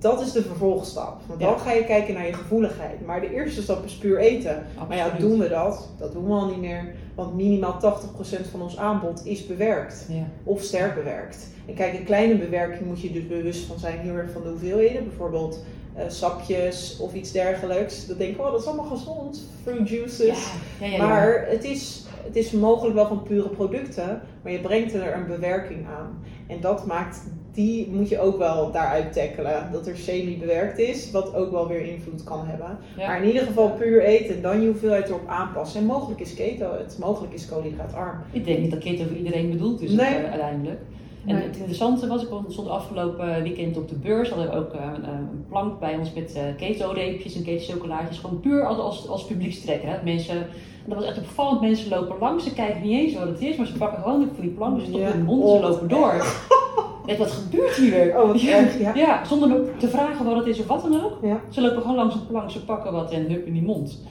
dat 0.00 0.20
is 0.20 0.32
de 0.32 0.42
vervolgstap. 0.42 1.20
Want 1.26 1.40
Ja. 1.40 1.46
dan 1.46 1.58
ga 1.58 1.72
je 1.72 1.84
kijken 1.84 2.14
naar 2.14 2.26
je 2.26 2.32
gevoeligheid. 2.32 3.06
Maar 3.06 3.20
de 3.20 3.32
eerste 3.34 3.62
stap 3.62 3.84
is 3.84 3.94
puur 3.96 4.18
eten. 4.18 4.66
Maar 4.88 4.96
ja, 4.96 5.10
doen 5.18 5.38
we 5.38 5.48
dat? 5.48 5.88
Dat 5.98 6.12
doen 6.12 6.26
we 6.26 6.32
al 6.32 6.46
niet 6.46 6.60
meer. 6.60 6.94
Want 7.14 7.34
minimaal 7.34 7.78
80% 7.78 8.46
van 8.50 8.62
ons 8.62 8.76
aanbod 8.78 9.26
is 9.26 9.46
bewerkt. 9.46 10.06
Ja. 10.08 10.24
Of 10.44 10.62
sterk 10.62 10.94
bewerkt. 10.94 11.48
En 11.66 11.74
kijk, 11.74 11.94
een 11.94 12.04
kleine 12.04 12.36
bewerking 12.36 12.86
moet 12.86 13.00
je 13.00 13.12
dus 13.12 13.26
bewust 13.26 13.64
van 13.66 13.78
zijn. 13.78 13.98
Heel 13.98 14.14
erg 14.14 14.30
van 14.30 14.42
de 14.42 14.48
hoeveelheden. 14.48 15.04
Bijvoorbeeld 15.04 15.64
eh, 15.94 16.04
sapjes 16.08 16.98
of 17.00 17.14
iets 17.14 17.32
dergelijks. 17.32 18.06
Dan 18.06 18.16
denk 18.16 18.34
ik, 18.34 18.40
oh 18.40 18.50
dat 18.50 18.60
is 18.60 18.66
allemaal 18.66 18.96
gezond. 18.96 19.48
Fruit 19.62 19.88
juices. 19.88 20.52
Ja. 20.80 21.06
Maar 21.06 21.46
het 21.48 21.64
is, 21.64 22.04
het 22.24 22.36
is 22.36 22.50
mogelijk 22.50 22.94
wel 22.94 23.06
van 23.06 23.22
pure 23.22 23.48
producten, 23.48 24.20
maar 24.42 24.52
je 24.52 24.60
brengt 24.60 24.94
er 24.94 25.14
een 25.14 25.26
bewerking 25.26 25.86
aan. 25.86 26.22
En 26.46 26.60
dat 26.60 26.86
maakt, 26.86 27.22
die 27.52 27.88
moet 27.90 28.08
je 28.08 28.20
ook 28.20 28.38
wel 28.38 28.70
daaruit 28.72 29.12
tackelen. 29.12 29.68
Dat 29.72 29.86
er 29.86 29.96
semi-bewerkt 29.96 30.78
is, 30.78 31.10
wat 31.10 31.34
ook 31.34 31.50
wel 31.50 31.68
weer 31.68 31.80
invloed 31.80 32.24
kan 32.24 32.46
hebben. 32.46 32.78
Ja. 32.96 33.06
Maar 33.06 33.20
in 33.22 33.26
ieder 33.26 33.42
geval 33.46 33.70
puur 33.70 34.02
eten 34.02 34.34
en 34.36 34.42
dan 34.42 34.60
je 34.60 34.66
hoeveelheid 34.66 35.08
erop 35.08 35.26
aanpassen. 35.28 35.80
En 35.80 35.86
mogelijk 35.86 36.20
is 36.20 36.34
keto 36.34 36.72
het, 36.78 36.96
mogelijk 37.00 37.32
is 37.34 37.48
koolhydraatarm. 37.48 38.18
Ik 38.32 38.44
denk 38.44 38.58
niet 38.58 38.70
dat 38.70 38.80
keto 38.80 39.04
voor 39.04 39.16
iedereen 39.16 39.50
bedoeld 39.50 39.80
is 39.82 39.90
Nee. 39.92 40.14
eh, 40.14 40.30
uiteindelijk. 40.30 40.80
En 41.26 41.34
Nee. 41.34 41.44
het 41.44 41.56
interessante 41.56 42.06
was, 42.06 42.22
ik 42.22 42.28
stond 42.48 42.68
afgelopen 42.68 43.42
weekend 43.42 43.76
op 43.76 43.88
de 43.88 43.94
beurs, 43.94 44.28
hadden 44.30 44.50
we 44.50 44.56
ook 44.56 44.72
eh, 44.72 44.80
een, 44.94 45.08
een 45.08 45.44
plank 45.48 45.80
bij 45.80 45.96
ons 45.96 46.12
met 46.12 46.32
eh 46.34 46.42
keto-reepjes 46.56 47.36
en 47.36 47.42
keto-chocolaatjes. 47.44 48.18
Gewoon 48.18 48.40
puur 48.40 48.66
als, 48.66 48.78
als, 48.78 49.08
als 49.08 49.24
publiekstrekker. 49.24 49.88
Hè. 49.88 49.96
Mensen, 50.04 50.36
en 50.36 50.86
dat 50.86 50.98
was 50.98 51.06
echt 51.06 51.18
opvallend, 51.18 51.60
mensen 51.60 51.88
lopen 51.90 52.16
langs, 52.20 52.44
ze 52.44 52.52
kijken 52.52 52.82
niet 52.82 52.92
eens 52.98 53.14
wat 53.14 53.28
het 53.28 53.40
is, 53.40 53.56
maar 53.56 53.66
ze 53.66 53.76
pakken 53.78 54.02
gewoon 54.02 54.28
voor 54.34 54.42
die 54.44 54.52
plank, 54.52 54.78
ze 54.80 54.86
stoppen 54.86 55.08
Ja. 55.08 55.12
hun 55.14 55.24
mond 55.24 55.42
en 55.42 55.48
ze 55.48 55.54
Oh, 55.54 55.60
lopen 55.70 55.88
door. 55.88 56.14
Denk, 57.10 57.22
wat 57.22 57.30
gebeurt 57.30 57.76
hier? 57.76 58.20
Oh, 58.20 58.26
wat 58.26 58.40
ja. 58.40 58.56
erg, 58.56 58.78
ja. 58.78 58.94
Ja, 58.94 59.24
zonder 59.24 59.76
te 59.78 59.88
vragen 59.88 60.24
wat 60.24 60.36
het 60.36 60.46
is 60.46 60.60
of 60.60 60.66
wat 60.66 60.82
dan 60.82 61.04
ook. 61.04 61.18
Ja. 61.22 61.40
Ze 61.48 61.60
lopen 61.60 61.80
gewoon 61.80 61.96
langs 61.96 62.14
een 62.14 62.26
plank, 62.26 62.50
ze 62.50 62.64
pakken 62.64 62.92
wat 62.92 63.10
en 63.12 63.30
hup 63.30 63.46
in 63.46 63.52
die 63.52 63.62
mond. 63.62 64.02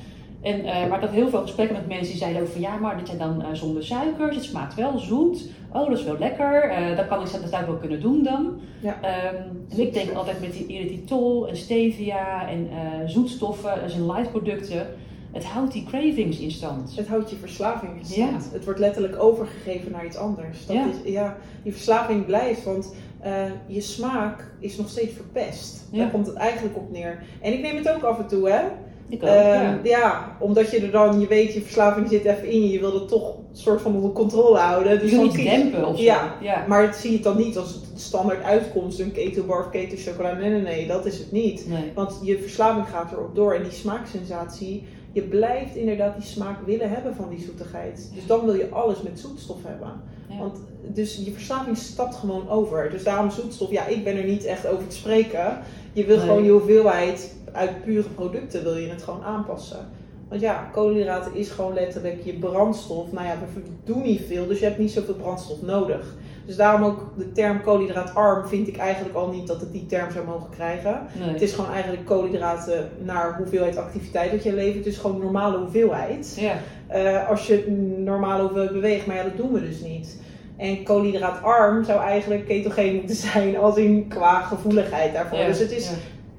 En, 0.41 0.65
eh, 0.65 0.87
maar 0.87 0.97
ik 0.97 1.03
had 1.03 1.13
heel 1.13 1.29
veel 1.29 1.41
gesprekken 1.41 1.75
met 1.75 1.87
mensen 1.87 2.07
die 2.07 2.17
zeiden 2.17 2.41
ook 2.41 2.47
van 2.47 2.61
ja, 2.61 2.77
maar 2.77 2.97
dit 2.97 3.07
zijn 3.07 3.19
dan 3.19 3.41
eh, 3.41 3.47
zonder 3.53 3.83
suikers, 3.83 4.35
het 4.35 4.45
smaakt 4.45 4.75
wel 4.75 4.97
zoet. 4.97 5.49
Oh, 5.73 5.89
dat 5.89 5.97
is 5.97 6.03
wel 6.03 6.17
lekker, 6.19 6.63
eh 6.63 6.97
dat 6.97 7.07
kan 7.07 7.21
ik 7.21 7.31
dat 7.31 7.49
zou 7.49 7.61
ik 7.61 7.67
wel 7.67 7.77
kunnen 7.77 8.01
doen 8.01 8.23
dan. 8.23 8.59
Ja. 8.79 8.97
Ehm, 9.01 9.35
en 9.69 9.79
ik 9.79 9.93
denk 9.93 10.13
altijd 10.13 10.41
met 10.41 10.53
die 10.53 10.67
erythritol 10.67 11.47
en 11.47 11.57
stevia 11.57 12.49
en 12.49 12.69
zoetstoffen, 13.09 13.81
dat 13.81 13.91
zijn 13.91 14.05
light 14.05 14.31
producten, 14.31 14.87
het 15.31 15.45
houdt 15.45 15.73
die 15.73 15.83
cravings 15.83 16.39
in 16.39 16.51
stand. 16.51 16.95
Het 16.95 17.07
houdt 17.07 17.29
je 17.29 17.35
verslaving 17.35 17.91
in 17.99 18.05
stand. 18.05 18.43
Ja. 18.43 18.51
Het 18.51 18.65
wordt 18.65 18.79
letterlijk 18.79 19.23
overgegeven 19.23 19.91
naar 19.91 20.05
iets 20.05 20.17
anders. 20.17 20.65
Dat 20.65 20.75
Ja. 20.75 20.85
Is, 21.03 21.11
ja, 21.11 21.37
die 21.63 21.71
verslaving 21.71 22.25
blijft, 22.25 22.63
want 22.63 22.93
eh, 23.19 23.33
je 23.67 23.81
smaak 23.81 24.51
is 24.59 24.77
nog 24.77 24.89
steeds 24.89 25.13
verpest. 25.13 25.87
Ja. 25.91 25.97
Daar 25.97 26.11
komt 26.11 26.27
het 26.27 26.35
eigenlijk 26.35 26.77
op 26.77 26.91
neer. 26.91 27.23
En 27.41 27.53
ik 27.53 27.61
neem 27.61 27.75
het 27.75 27.89
ook 27.89 28.03
af 28.03 28.19
en 28.19 28.27
toe, 28.27 28.49
hè. 28.49 28.61
Ik 29.09 29.23
ook, 29.23 29.29
Ehm, 29.29 29.43
ja. 29.43 29.79
ja. 29.83 30.35
omdat 30.39 30.71
je 30.71 30.79
er 30.79 30.91
dan, 30.91 31.19
je 31.19 31.27
weet, 31.27 31.53
je 31.53 31.61
verslaving 31.61 32.07
zit 32.09 32.25
even 32.25 32.49
in 32.49 32.61
je. 32.61 32.69
Je 32.69 32.79
wil 32.79 32.93
het 32.93 33.07
toch 33.07 33.27
een 33.37 33.57
soort 33.57 33.81
van 33.81 33.95
onder 33.95 34.11
controle 34.11 34.57
houden. 34.57 34.93
Je 34.93 34.99
Dus 34.99 35.11
wil 35.11 35.25
iets 35.25 35.35
dempen 35.35 35.87
of 35.87 35.97
zo. 35.97 36.03
Ja. 36.03 36.35
ja. 36.41 36.65
Maar 36.67 36.81
het 36.81 36.95
zie 36.95 37.09
je 37.09 37.15
het 37.15 37.25
dan 37.25 37.37
niet 37.37 37.57
als 37.57 37.73
de 37.93 37.99
standaard 37.99 38.43
uitkomst, 38.43 38.99
een 38.99 39.11
ketobar 39.11 39.59
of 39.65 39.69
ketochocola. 39.69 40.33
Nee, 40.33 40.49
nee, 40.49 40.61
nee, 40.61 40.87
dat 40.87 41.05
is 41.05 41.17
het 41.17 41.31
niet. 41.31 41.67
Nee. 41.67 41.91
Want 41.95 42.19
je 42.23 42.39
verslaving 42.39 42.87
gaat 42.87 43.11
erop 43.11 43.35
door 43.35 43.53
en 43.53 43.63
die 43.63 43.71
smaaksensatie, 43.71 44.83
je 45.11 45.21
blijft 45.21 45.75
inderdaad 45.75 46.15
die 46.15 46.25
smaak 46.25 46.65
willen 46.65 46.89
hebben 46.89 47.15
van 47.15 47.29
die 47.29 47.39
zoetigheid. 47.39 48.11
Dus 48.13 48.25
dan 48.25 48.45
wil 48.45 48.53
je 48.53 48.69
alles 48.69 49.01
met 49.01 49.19
zoetstof 49.19 49.57
hebben. 49.63 49.91
Ja. 50.29 50.37
Want 50.37 50.57
dus 50.81 51.15
je 51.25 51.31
verslaving 51.31 51.77
stapt 51.77 52.15
gewoon 52.15 52.49
over. 52.49 52.89
Dus 52.89 53.03
daarom 53.03 53.31
zoetstof, 53.31 53.71
ja, 53.71 53.85
ik 53.85 54.03
ben 54.03 54.17
er 54.17 54.23
niet 54.23 54.45
echt 54.45 54.67
over 54.67 54.87
te 54.87 54.95
spreken. 54.95 55.57
Je 55.93 56.05
wil 56.05 56.17
Nee. 56.17 56.25
gewoon 56.25 56.43
je 56.43 56.51
hoeveelheid 56.51 57.35
uit 57.51 57.83
pure 57.83 58.09
producten 58.09 58.63
wil 58.63 58.77
je 58.77 58.89
het 58.89 59.03
gewoon 59.03 59.23
aanpassen. 59.23 59.87
Want 60.27 60.41
ja, 60.41 60.69
koolhydraten 60.71 61.35
is 61.35 61.49
gewoon 61.49 61.73
letterlijk 61.73 62.23
je 62.23 62.33
brandstof. 62.33 63.11
Nou 63.11 63.25
ja, 63.25 63.37
we 63.53 63.61
doen 63.83 64.01
niet 64.01 64.21
veel, 64.27 64.47
dus 64.47 64.59
je 64.59 64.65
hebt 64.65 64.77
niet 64.77 64.91
zoveel 64.91 65.13
brandstof 65.13 65.61
nodig. 65.61 66.15
Dus 66.49 66.57
daarom 66.57 66.83
ook 66.83 67.13
de 67.17 67.31
term 67.31 67.61
koolhydraatarm 67.61 68.47
vind 68.47 68.67
ik 68.67 68.77
eigenlijk 68.77 69.15
al 69.15 69.29
niet 69.29 69.47
dat 69.47 69.59
het 69.61 69.71
die 69.71 69.85
term 69.85 70.11
zou 70.11 70.25
mogen 70.25 70.49
krijgen. 70.49 71.01
Nee. 71.19 71.29
Het 71.29 71.41
is 71.41 71.53
gewoon 71.53 71.71
eigenlijk 71.71 72.05
koolhydraten 72.05 72.89
naar 73.03 73.37
hoeveelheid 73.37 73.77
activiteit 73.77 74.31
dat 74.31 74.43
je 74.43 74.53
levert. 74.53 74.85
Het 74.85 74.93
is 74.93 74.97
gewoon 74.97 75.19
normale 75.19 75.57
hoeveelheid. 75.57 76.37
Ja. 76.39 76.53
Eh, 76.87 77.29
als 77.29 77.47
je 77.47 77.71
normale 77.97 78.41
hoeveelheid 78.41 78.71
beweegt, 78.71 79.05
maar 79.05 79.15
ja, 79.15 79.23
dat 79.23 79.37
doen 79.37 79.51
we 79.51 79.61
dus 79.61 79.81
niet. 79.81 80.21
En 80.57 80.83
koolhydraatarm 80.83 81.83
zou 81.83 82.01
eigenlijk 82.01 82.45
ketogeen 82.45 82.95
moeten 82.95 83.15
zijn, 83.15 83.57
als 83.57 83.77
in 83.77 84.07
qua 84.07 84.41
gevoeligheid 84.41 85.13
daarvoor. 85.13 85.39
Ja, 85.39 85.47
Dus 85.47 85.59
het 85.59 85.71
is 85.71 85.89
ja. 85.89 85.95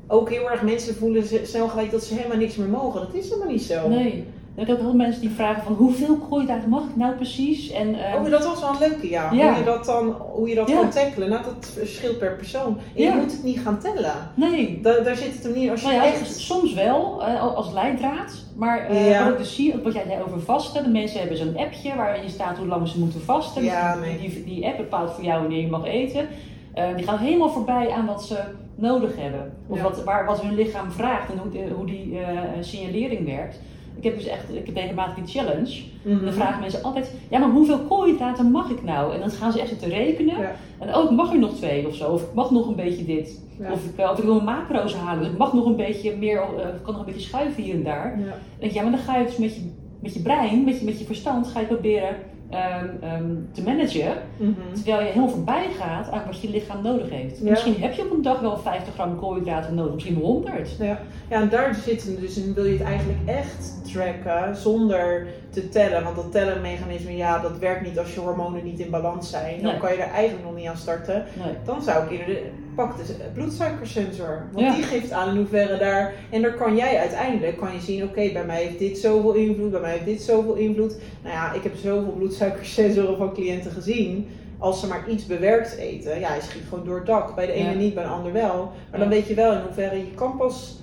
ook 0.06 0.30
heel 0.30 0.50
erg, 0.50 0.62
mensen 0.62 0.94
voelen 0.94 1.24
snel 1.42 1.68
gelijk 1.68 1.90
dat 1.90 2.04
ze 2.04 2.14
helemaal 2.14 2.38
niks 2.38 2.56
meer 2.56 2.68
mogen. 2.68 3.00
Dat 3.00 3.14
is 3.14 3.28
helemaal 3.28 3.52
niet 3.52 3.62
zo. 3.62 3.88
Nee. 3.88 4.24
Ik 4.60 4.66
heb 4.66 4.76
ook 4.76 4.82
heel 4.82 4.90
veel 4.90 4.98
mensen 4.98 5.20
die 5.20 5.30
vragen 5.30 5.62
van 5.62 5.72
hoeveel 5.72 6.16
koolhydraten 6.16 6.68
mag 6.68 6.82
ik 6.82 6.96
nou 6.96 7.14
precies? 7.14 7.70
En, 7.70 7.94
eh, 7.94 8.14
Oh, 8.24 8.30
dat 8.30 8.44
was 8.44 8.60
wel 8.60 8.70
een 8.70 8.78
leuke, 8.78 9.08
ja. 9.10 9.30
Ja. 9.32 9.48
Hoe 9.48 9.58
je 9.58 9.64
dat 9.64 9.84
dan 9.84 10.10
hoe 10.32 10.48
je 10.48 10.54
dat 10.54 10.68
Ja. 10.68 10.76
kan 10.80 10.90
tackelen. 10.90 11.28
Nou, 11.28 11.42
dat 11.44 11.70
verschilt 11.74 12.18
per 12.18 12.36
persoon. 12.36 12.78
En 12.96 13.02
Ja. 13.02 13.14
je 13.14 13.20
moet 13.20 13.32
het 13.32 13.42
niet 13.42 13.60
gaan 13.60 13.78
tellen. 13.78 14.12
nee. 14.34 14.80
Da- 14.82 15.00
daar 15.00 15.16
zit 15.16 15.32
het 15.34 15.42
hem 15.42 15.52
niet. 15.52 15.70
Als 15.70 15.80
je 15.80 15.86
Nou 15.88 16.02
echt... 16.02 16.36
soms 16.40 16.74
wel, 16.74 17.22
eh, 17.22 17.42
als 17.56 17.72
leidraad. 17.72 18.44
Maar 18.56 18.86
eh, 18.86 19.22
wat 19.24 19.32
ik 19.32 19.38
dus 19.38 19.54
zie, 19.54 19.74
wat 19.84 19.92
jij 19.92 20.04
zei 20.06 20.22
over 20.22 20.40
vasten. 20.40 20.82
De 20.82 20.88
mensen 20.88 21.18
hebben 21.20 21.36
zo'n 21.36 21.56
appje 21.56 21.96
waarin 21.96 22.30
staat 22.30 22.56
hoe 22.58 22.66
lang 22.66 22.88
ze 22.88 22.98
moeten 22.98 23.20
vasten. 23.20 23.62
Die, 23.62 23.70
nee. 24.00 24.18
die, 24.18 24.44
die 24.44 24.66
app 24.66 24.76
bepaalt 24.76 25.12
voor 25.12 25.24
jou 25.24 25.40
wanneer 25.40 25.60
je 25.60 25.70
mag 25.70 25.84
eten. 25.84 26.28
Eh, 26.74 26.84
die 26.96 27.04
gaan 27.06 27.18
helemaal 27.18 27.50
voorbij 27.50 27.90
aan 27.90 28.06
wat 28.06 28.24
ze 28.24 28.36
nodig 28.74 29.16
hebben. 29.16 29.52
Of 29.66 29.82
wat, 29.82 30.04
waar, 30.04 30.26
wat 30.26 30.40
hun 30.42 30.54
lichaam 30.54 30.90
vraagt 30.90 31.30
en 31.32 31.38
hoe, 31.38 31.68
hoe 31.76 31.86
die 31.86 32.18
signalering 32.60 33.26
werkt. 33.26 33.58
Ik 34.00 34.06
heb 34.06 34.18
dus 34.18 34.26
echt, 34.26 34.54
ik 34.54 34.66
heb 34.66 34.76
regelmatig 34.76 35.14
die 35.14 35.26
challenge. 35.26 35.82
Mhm. 36.02 36.24
Dan 36.24 36.32
vragen 36.32 36.60
mensen 36.60 36.82
altijd, 36.82 37.14
ja 37.30 37.38
maar 37.38 37.50
hoeveel 37.50 37.78
koolhydraten 37.78 38.50
mag 38.50 38.70
ik 38.70 38.82
nou? 38.82 39.14
En 39.14 39.20
dan 39.20 39.30
gaan 39.30 39.52
ze 39.52 39.60
echt 39.60 39.68
zitten 39.68 39.88
rekenen. 39.88 40.38
Ja. 40.38 40.52
En 40.78 40.96
oh, 40.96 41.04
ik 41.04 41.10
mag 41.10 41.32
er 41.32 41.38
nog 41.38 41.54
twee 41.54 41.86
of 41.86 41.94
zo. 41.94 42.12
Of 42.12 42.22
ik 42.22 42.34
mag 42.34 42.50
nog 42.50 42.66
een 42.66 42.76
beetje 42.76 43.04
dit. 43.04 43.42
Ja. 43.58 43.72
Of, 43.72 43.84
ik, 43.84 44.10
of 44.10 44.18
ik 44.18 44.24
wil 44.24 44.40
mijn 44.40 44.58
macro's 44.58 44.94
halen. 44.94 45.22
Dus 45.22 45.32
ik 45.32 45.38
mag 45.38 45.52
nog 45.52 45.66
een 45.66 45.76
beetje 45.76 46.16
meer, 46.16 46.38
eh, 46.38 46.68
ik 46.68 46.82
kan 46.82 46.92
nog 46.92 47.06
een 47.06 47.12
beetje 47.12 47.28
schuiven 47.28 47.62
hier 47.62 47.74
en 47.74 47.82
daar. 47.82 48.18
Ja. 48.18 48.24
Dan 48.24 48.34
denk 48.58 48.70
ik, 48.70 48.76
ja, 48.76 48.82
maar 48.82 48.92
dan 48.92 49.00
ga 49.00 49.16
je 49.16 49.24
dus 49.24 49.36
met 49.36 49.54
je, 49.54 49.60
met 50.00 50.14
je 50.14 50.20
brein, 50.20 50.64
met 50.64 50.78
je, 50.78 50.84
met 50.84 50.98
je 50.98 51.04
verstand, 51.04 51.46
ga 51.46 51.60
je 51.60 51.66
proberen 51.66 52.16
ehm, 52.50 52.86
ehm, 53.00 53.24
te 53.52 53.62
managen. 53.62 54.12
Mhm. 54.36 54.52
Terwijl 54.74 54.98
je 55.00 55.06
helemaal 55.06 55.28
voorbij 55.28 55.66
gaat 55.78 56.10
aan 56.10 56.22
wat 56.26 56.40
je 56.40 56.50
lichaam 56.50 56.82
nodig 56.82 57.10
heeft. 57.10 57.38
Ja. 57.38 57.50
Misschien 57.50 57.76
heb 57.80 57.92
je 57.92 58.02
op 58.04 58.10
een 58.10 58.22
dag 58.22 58.40
wel 58.40 58.58
50 58.58 58.94
gram 58.94 59.18
koolhydraten 59.18 59.74
nodig, 59.74 59.94
misschien 59.94 60.20
wel 60.20 60.26
100. 60.30 60.76
Ja. 60.78 60.98
ja, 61.30 61.40
en 61.40 61.48
daar 61.48 61.74
zit 61.74 62.02
hem 62.04 62.20
dus 62.20 62.36
in, 62.36 62.54
wil 62.54 62.64
je 62.64 62.72
het 62.72 62.82
eigenlijk 62.82 63.18
echt 63.26 63.92
tracken 63.92 64.56
zonder 64.56 65.26
te 65.50 65.68
tellen. 65.68 66.04
Want 66.04 66.16
dat 66.16 66.32
tellenmechanisme, 66.32 67.16
ja, 67.16 67.38
dat 67.38 67.58
werkt 67.58 67.86
niet 67.86 67.98
als 67.98 68.14
je 68.14 68.20
hormonen 68.20 68.64
niet 68.64 68.78
in 68.78 68.90
balans 68.90 69.30
zijn. 69.30 69.62
Dan 69.62 69.70
Nee. 69.70 69.80
kan 69.80 69.92
je 69.92 70.02
er 70.02 70.12
eigenlijk 70.12 70.44
nog 70.46 70.56
niet 70.56 70.66
aan 70.68 70.76
starten. 70.76 71.24
Nee. 71.44 71.54
Dan 71.64 71.82
zou 71.82 72.04
ik 72.04 72.10
eerder, 72.10 72.26
de, 72.34 72.50
pak 72.74 72.96
de 72.96 73.14
bloedsuikersensor. 73.34 74.42
Want 74.52 74.66
Ja. 74.66 74.74
die 74.74 74.82
geeft 74.84 75.12
aan 75.12 75.28
in 75.28 75.36
hoeverre 75.36 75.78
daar, 75.78 76.12
en 76.30 76.42
daar 76.42 76.54
kan 76.54 76.76
jij 76.76 76.98
uiteindelijk, 76.98 77.56
kan 77.56 77.72
je 77.74 77.80
zien, 77.80 78.02
oké, 78.04 78.30
bij 78.32 78.44
mij 78.44 78.62
heeft 78.62 78.78
dit 78.78 78.98
zoveel 78.98 79.32
invloed, 79.32 79.70
bij 79.70 79.80
mij 79.80 79.92
heeft 79.92 80.04
dit 80.04 80.22
zoveel 80.22 80.54
invloed. 80.54 80.96
Nou 81.22 81.34
ja, 81.34 81.52
ik 81.52 81.62
heb 81.62 81.74
zoveel 81.76 82.12
bloedsuikersensoren 82.12 83.16
van 83.16 83.32
cliënten 83.34 83.70
gezien. 83.70 84.28
Als 84.58 84.80
ze 84.80 84.86
maar 84.86 85.08
iets 85.08 85.26
bewerkt 85.26 85.76
eten, 85.76 86.20
ja, 86.20 86.28
hij 86.28 86.40
schiet 86.40 86.62
gewoon 86.68 86.84
door 86.84 86.96
het 86.96 87.06
dak. 87.06 87.34
Bij 87.34 87.46
de 87.46 87.52
ene 87.52 87.70
Ja. 87.70 87.76
niet, 87.76 87.94
bij 87.94 88.02
de 88.04 88.08
ander 88.10 88.32
wel. 88.32 88.72
Maar 88.90 89.00
dan 89.00 89.08
weet 89.08 89.26
je 89.26 89.34
wel 89.34 89.52
in 89.52 89.60
hoeverre 89.60 89.96
je 89.96 90.10
kan 90.14 90.36
pas 90.36 90.78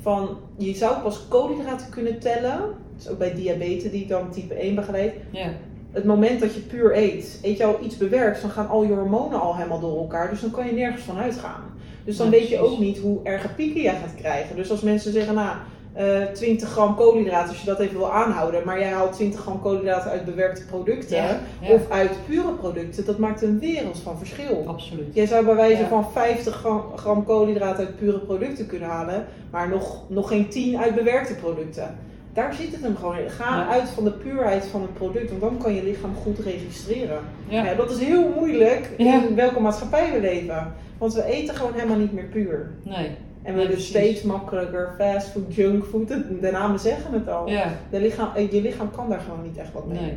van, 0.00 0.28
je 0.56 0.74
zou 0.74 1.00
pas 1.02 1.28
koolhydraten 1.28 1.90
kunnen 1.90 2.18
tellen. 2.20 2.60
Dus 2.96 3.08
ook 3.08 3.18
bij 3.18 3.34
diabetes 3.34 3.90
die 3.90 4.02
ik 4.02 4.08
dan 4.08 4.30
type 4.30 4.54
1 4.54 4.74
begeleid. 4.74 5.14
Ja. 5.30 5.48
Het 5.92 6.04
moment 6.04 6.40
dat 6.40 6.54
je 6.54 6.60
puur 6.60 6.96
eet, 6.96 7.38
eet 7.42 7.56
je 7.56 7.64
al 7.64 7.78
iets 7.82 7.96
bewerkt, 7.96 8.40
dan 8.40 8.50
gaan 8.50 8.68
al 8.68 8.82
je 8.82 8.92
hormonen 8.92 9.40
al 9.40 9.56
helemaal 9.56 9.80
door 9.80 9.98
elkaar. 9.98 10.30
Dus 10.30 10.40
dan 10.40 10.50
kan 10.50 10.66
je 10.66 10.72
nergens 10.72 11.02
van 11.02 11.18
uitgaan. 11.18 11.62
Dus 12.04 12.16
dan 12.16 12.26
Ja, 12.26 12.32
weet 12.32 12.48
je 12.48 12.58
ook 12.58 12.78
niet 12.78 12.98
hoe 12.98 13.20
erge 13.22 13.48
pieken 13.48 13.82
jij 13.82 13.94
gaat 13.94 14.14
krijgen. 14.16 14.56
Dus 14.56 14.70
als 14.70 14.80
mensen 14.80 15.12
zeggen, 15.12 15.34
nou, 15.34 15.56
eh 15.92 16.22
20 16.32 16.68
gram 16.68 16.94
koolhydraten, 16.96 17.48
als 17.48 17.60
je 17.60 17.66
dat 17.66 17.80
even 17.80 17.96
wil 17.96 18.12
aanhouden, 18.12 18.62
maar 18.64 18.78
jij 18.78 18.90
haalt 18.90 19.12
20 19.12 19.40
gram 19.40 19.60
koolhydraten 19.60 20.10
uit 20.10 20.24
bewerkte 20.24 20.64
producten 20.64 21.16
Ja, 21.16 21.40
ja. 21.60 21.70
of 21.70 21.90
uit 21.90 22.10
pure 22.26 22.52
producten, 22.52 23.04
dat 23.04 23.18
maakt 23.18 23.42
een 23.42 23.58
wereld 23.58 23.98
van 23.98 24.18
verschil. 24.18 24.64
Absoluut. 24.66 25.14
Jij 25.14 25.26
zou 25.26 25.44
bij 25.44 25.54
wijze 25.54 25.86
van 25.86 26.12
50 26.12 26.54
gram, 26.54 26.82
gram 26.96 27.24
koolhydraten 27.24 27.86
uit 27.86 27.96
pure 27.96 28.18
producten 28.18 28.66
kunnen 28.66 28.88
halen, 28.88 29.26
maar 29.50 29.68
nog, 29.68 30.02
nog 30.08 30.28
geen 30.28 30.48
10 30.48 30.78
uit 30.78 30.94
bewerkte 30.94 31.34
producten. 31.34 31.98
Daar 32.36 32.54
zit 32.54 32.72
het 32.72 32.82
hem 32.82 32.96
gewoon 32.96 33.18
in. 33.18 33.30
Ga 33.30 33.56
Ja. 33.56 33.68
uit 33.68 33.88
van 33.88 34.04
de 34.04 34.10
puurheid 34.12 34.64
van 34.64 34.82
het 34.82 34.94
product, 34.94 35.28
want 35.28 35.40
dan 35.40 35.58
kan 35.58 35.74
je 35.74 35.82
lichaam 35.84 36.14
goed 36.14 36.38
registreren. 36.38 37.18
Ja. 37.48 37.64
Ja, 37.64 37.74
dat 37.74 37.90
is 37.90 37.98
heel 37.98 38.32
moeilijk 38.36 38.90
Ja. 38.98 39.22
in 39.22 39.34
welke 39.34 39.60
maatschappij 39.60 40.12
we 40.12 40.20
leven. 40.20 40.72
Want 40.98 41.14
we 41.14 41.24
eten 41.24 41.54
gewoon 41.54 41.72
helemaal 41.74 41.96
niet 41.98 42.12
meer 42.12 42.24
puur. 42.24 42.70
Nee. 42.82 43.10
En 43.42 43.54
we 43.54 43.64
precies. 43.66 43.86
steeds 43.86 44.22
makkelijker 44.22 44.94
fastfood, 44.98 45.54
junkfood. 45.54 46.08
De 46.08 46.38
de 46.40 46.50
namen 46.50 46.78
zeggen 46.80 47.12
het 47.12 47.28
al. 47.28 47.48
Ja. 47.48 47.66
De 47.90 48.00
lichaam, 48.00 48.28
eh, 48.34 48.50
je 48.52 48.60
lichaam 48.62 48.90
kan 48.90 49.08
daar 49.08 49.20
gewoon 49.20 49.42
niet 49.42 49.56
echt 49.56 49.72
wat 49.72 49.86
mee. 49.86 49.98
Nee. 50.00 50.16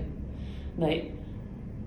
Nee. 0.76 1.12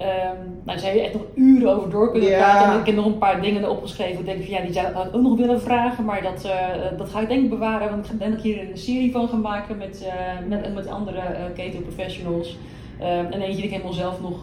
Ehm 0.03 0.37
nou, 0.65 0.79
zou 0.79 0.95
je 0.95 1.01
echt 1.03 1.13
nog 1.13 1.23
uren 1.35 1.77
over 1.77 1.91
door 1.91 2.11
kunnen 2.11 2.29
Ja. 2.31 2.39
praten. 2.39 2.73
En 2.73 2.81
ik 2.81 2.87
heb 2.87 2.95
nog 2.95 3.07
een 3.07 3.19
paar 3.19 3.41
dingen 3.43 3.71
opgeschreven. 3.71 4.19
Ik 4.19 4.25
denk 4.25 4.43
van 4.43 4.55
ja, 4.55 4.61
die 4.61 4.73
zou 4.73 4.87
ik 4.87 4.97
ook 5.15 5.23
nog 5.23 5.37
willen 5.37 5.61
vragen. 5.61 6.05
Maar 6.05 6.23
dat, 6.23 6.45
eh, 6.45 6.99
dat 6.99 7.09
ga 7.09 7.21
ik 7.21 7.29
denk 7.29 7.43
ik 7.45 7.51
bewaren. 7.51 7.91
Want 7.91 8.11
ik 8.13 8.19
denk 8.19 8.31
dat 8.31 8.45
ik 8.45 8.53
hier 8.53 8.71
een 8.71 8.79
serie 8.79 9.13
van 9.13 9.29
ga 9.29 9.37
maken 9.37 9.77
met, 9.77 10.07
eh, 10.07 10.49
met, 10.49 10.75
met 10.75 10.87
andere 10.89 11.19
eh 11.19 11.43
keto 11.55 11.79
professionals. 11.79 12.57
Ehm, 13.01 13.25
en 13.33 13.41
eentje 13.41 13.55
die 13.57 13.65
ik 13.65 13.71
helemaal 13.71 13.93
zelf 13.93 14.21
nog 14.21 14.41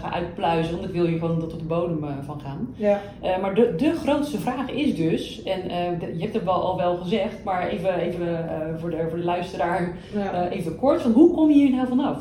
ga 0.00 0.12
uitpluizen. 0.12 0.72
Want 0.74 0.84
ik 0.88 0.94
wil 0.94 1.04
hier 1.06 1.18
gewoon 1.18 1.40
tot 1.40 1.52
op 1.52 1.58
de 1.58 1.64
bodem 1.64 2.04
van 2.24 2.40
gaan. 2.40 2.74
Ja. 2.76 3.00
Maar 3.40 3.54
de, 3.54 3.74
de 3.76 3.92
grootste 4.04 4.38
vraag 4.38 4.70
is 4.70 4.96
dus, 4.96 5.42
en 5.42 5.60
je 6.16 6.20
hebt 6.22 6.34
het 6.34 6.44
wel, 6.44 6.62
al 6.62 6.76
wel 6.76 6.96
gezegd, 6.96 7.44
maar 7.44 7.68
even, 7.68 7.94
even 7.94 8.48
voor, 8.80 8.90
de, 8.90 9.06
voor 9.08 9.18
de 9.18 9.24
luisteraar 9.24 9.96
Ja. 10.14 10.48
even 10.48 10.76
kort. 10.76 11.02
Van 11.02 11.12
hoe 11.12 11.34
kom 11.34 11.48
je 11.48 11.54
hier 11.54 11.70
nou 11.70 11.88
vanaf? 11.88 12.18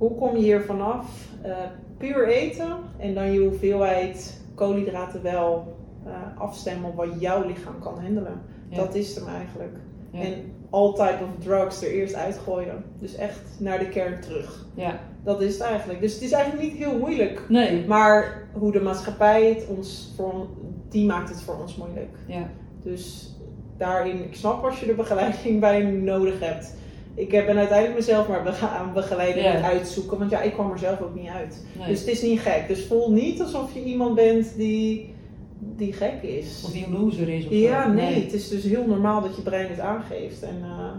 Hoe 0.00 0.14
kom 0.14 0.36
je 0.36 0.42
hier 0.42 0.60
vanaf? 0.62 1.28
Eh, 1.42 1.56
puur 1.98 2.28
eten 2.28 2.76
en 2.98 3.14
dan 3.14 3.32
je 3.32 3.40
hoeveelheid 3.40 4.40
koolhydraten 4.54 5.22
wel 5.22 5.76
eh, 6.06 6.12
afstemmen 6.38 6.90
op 6.90 6.96
wat 6.96 7.20
jouw 7.20 7.46
lichaam 7.46 7.78
kan 7.80 8.00
handelen. 8.00 8.40
Ja. 8.68 8.76
Dat 8.76 8.94
is 8.94 9.14
hem 9.14 9.26
eigenlijk. 9.28 9.76
Ja. 10.10 10.20
En 10.20 10.32
all 10.70 10.92
type 10.92 11.18
of 11.24 11.44
drugs 11.44 11.82
er 11.82 11.90
eerst 11.90 12.14
uitgooien. 12.14 12.84
Dus 12.98 13.14
echt 13.14 13.40
naar 13.58 13.78
de 13.78 13.88
kern 13.88 14.20
terug. 14.20 14.66
Ja, 14.74 15.00
Dat 15.24 15.40
is 15.42 15.52
het 15.52 15.62
eigenlijk. 15.62 16.00
Dus 16.00 16.14
het 16.14 16.22
is 16.22 16.32
eigenlijk 16.32 16.62
niet 16.70 16.78
heel 16.78 16.98
moeilijk. 16.98 17.44
nee. 17.48 17.86
Maar 17.86 18.48
hoe 18.52 18.72
de 18.72 18.80
maatschappij 18.80 19.48
het 19.48 19.66
ons 19.78 20.12
voor, 20.16 20.46
die 20.88 21.06
maakt 21.06 21.28
het 21.28 21.42
voor 21.42 21.60
ons 21.60 21.76
moeilijk. 21.76 22.16
Ja, 22.26 22.48
Dus 22.82 23.34
daarin, 23.76 24.24
ik 24.24 24.34
snap 24.34 24.64
als 24.64 24.80
je 24.80 24.86
er 24.86 24.94
begeleiding 24.96 25.60
bij 25.60 25.82
nodig 25.82 26.40
hebt. 26.40 26.74
Ik 27.20 27.28
ben 27.46 27.56
uiteindelijk 27.58 27.94
mezelf 27.98 28.28
maar 28.28 28.58
aan 28.78 28.92
begeleiden 28.92 29.44
en 29.44 29.62
uitzoeken, 29.62 30.18
want 30.18 30.30
ja, 30.30 30.40
ik 30.42 30.52
kwam 30.52 30.70
er 30.70 30.78
zelf 30.78 31.00
ook 31.00 31.14
niet 31.14 31.28
uit. 31.28 31.64
nee. 31.78 31.88
Dus 31.88 31.98
het 32.00 32.08
is 32.08 32.22
niet 32.22 32.40
gek. 32.40 32.64
Dus 32.68 32.86
voel 32.86 33.10
niet 33.12 33.40
alsof 33.40 33.74
je 33.74 33.82
iemand 33.84 34.14
bent 34.14 34.56
die, 34.56 35.14
die 35.58 35.92
gek 35.92 36.22
is. 36.22 36.62
of 36.66 36.72
die 36.72 36.86
een 36.86 36.92
loser 36.92 37.28
is 37.28 37.44
of 37.46 37.52
Ja, 37.52 37.82
zo. 37.84 37.92
nee, 37.92 38.22
het 38.24 38.32
is 38.32 38.48
dus 38.48 38.64
heel 38.64 38.86
normaal 38.86 39.22
dat 39.22 39.36
je 39.36 39.42
brein 39.42 39.70
het 39.70 39.80
aangeeft. 39.80 40.42
En 40.42 40.58
eh, 40.62 40.90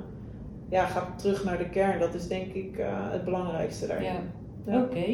ja, 0.69 0.85
ga 0.85 1.13
terug 1.17 1.43
naar 1.43 1.57
de 1.57 1.69
kern. 1.69 1.99
Dat 1.99 2.13
is 2.13 2.27
denk 2.27 2.53
ik 2.53 2.77
eh, 2.77 2.87
het 3.11 3.25
belangrijkste 3.25 3.87
daarin. 3.87 4.05
Ja, 4.05 4.19
Ja. 4.65 4.77
oké. 4.81 5.05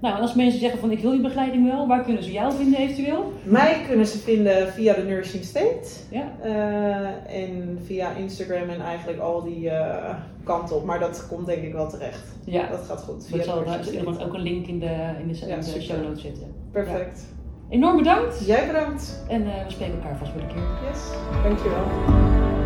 Nou, 0.00 0.20
als 0.20 0.34
mensen 0.34 0.60
zeggen 0.60 0.78
van 0.80 0.90
ik 0.90 0.98
wil 0.98 1.10
die 1.10 1.20
begeleiding 1.20 1.70
wel, 1.70 1.86
waar 1.86 2.02
kunnen 2.04 2.22
ze 2.22 2.32
jou 2.32 2.52
vinden 2.54 2.78
eventueel? 2.80 3.32
Mij 3.42 3.76
kunnen 3.88 4.06
ze 4.06 4.18
vinden 4.18 4.68
via 4.72 4.94
de 4.94 5.02
Nursing 5.02 5.44
State. 5.44 5.88
Ja, 6.10 6.32
Eh, 6.42 7.42
en 7.42 7.78
via 7.84 8.10
Instagram 8.10 8.68
en 8.68 8.80
eigenlijk 8.80 9.18
al 9.20 9.42
die 9.42 9.70
eh, 9.70 10.14
kanten 10.44 10.76
op. 10.76 10.84
Maar 10.84 10.98
dat 11.00 11.26
komt 11.28 11.46
denk 11.46 11.62
ik 11.62 11.72
wel 11.72 11.88
terecht. 11.90 12.22
ja. 12.44 12.66
Dat 12.70 12.84
gaat 12.88 13.00
goed. 13.02 13.26
Via 13.26 13.42
zal 13.42 13.64
daar 13.64 13.80
ook 14.26 14.34
een 14.34 14.40
link 14.42 14.66
in 14.66 14.78
de, 14.78 14.86
in 15.20 15.28
de, 15.28 15.38
in 15.40 15.48
Ja, 15.48 15.56
de 15.56 15.80
show 15.80 16.02
notes 16.02 16.22
zetten. 16.22 16.52
Perfect. 16.72 17.26
Enorm 17.70 17.96
bedankt 17.96 18.46
Jij 18.46 18.66
bedankt. 18.66 19.24
en 19.28 19.42
eh, 19.46 19.64
we 19.66 19.70
spreken 19.70 19.94
elkaar 19.94 20.16
vast 20.18 20.34
weer 20.34 20.42
een 20.42 20.48
keer. 20.48 20.62
Yes. 20.90 21.00
Dankjewel. 21.42 22.57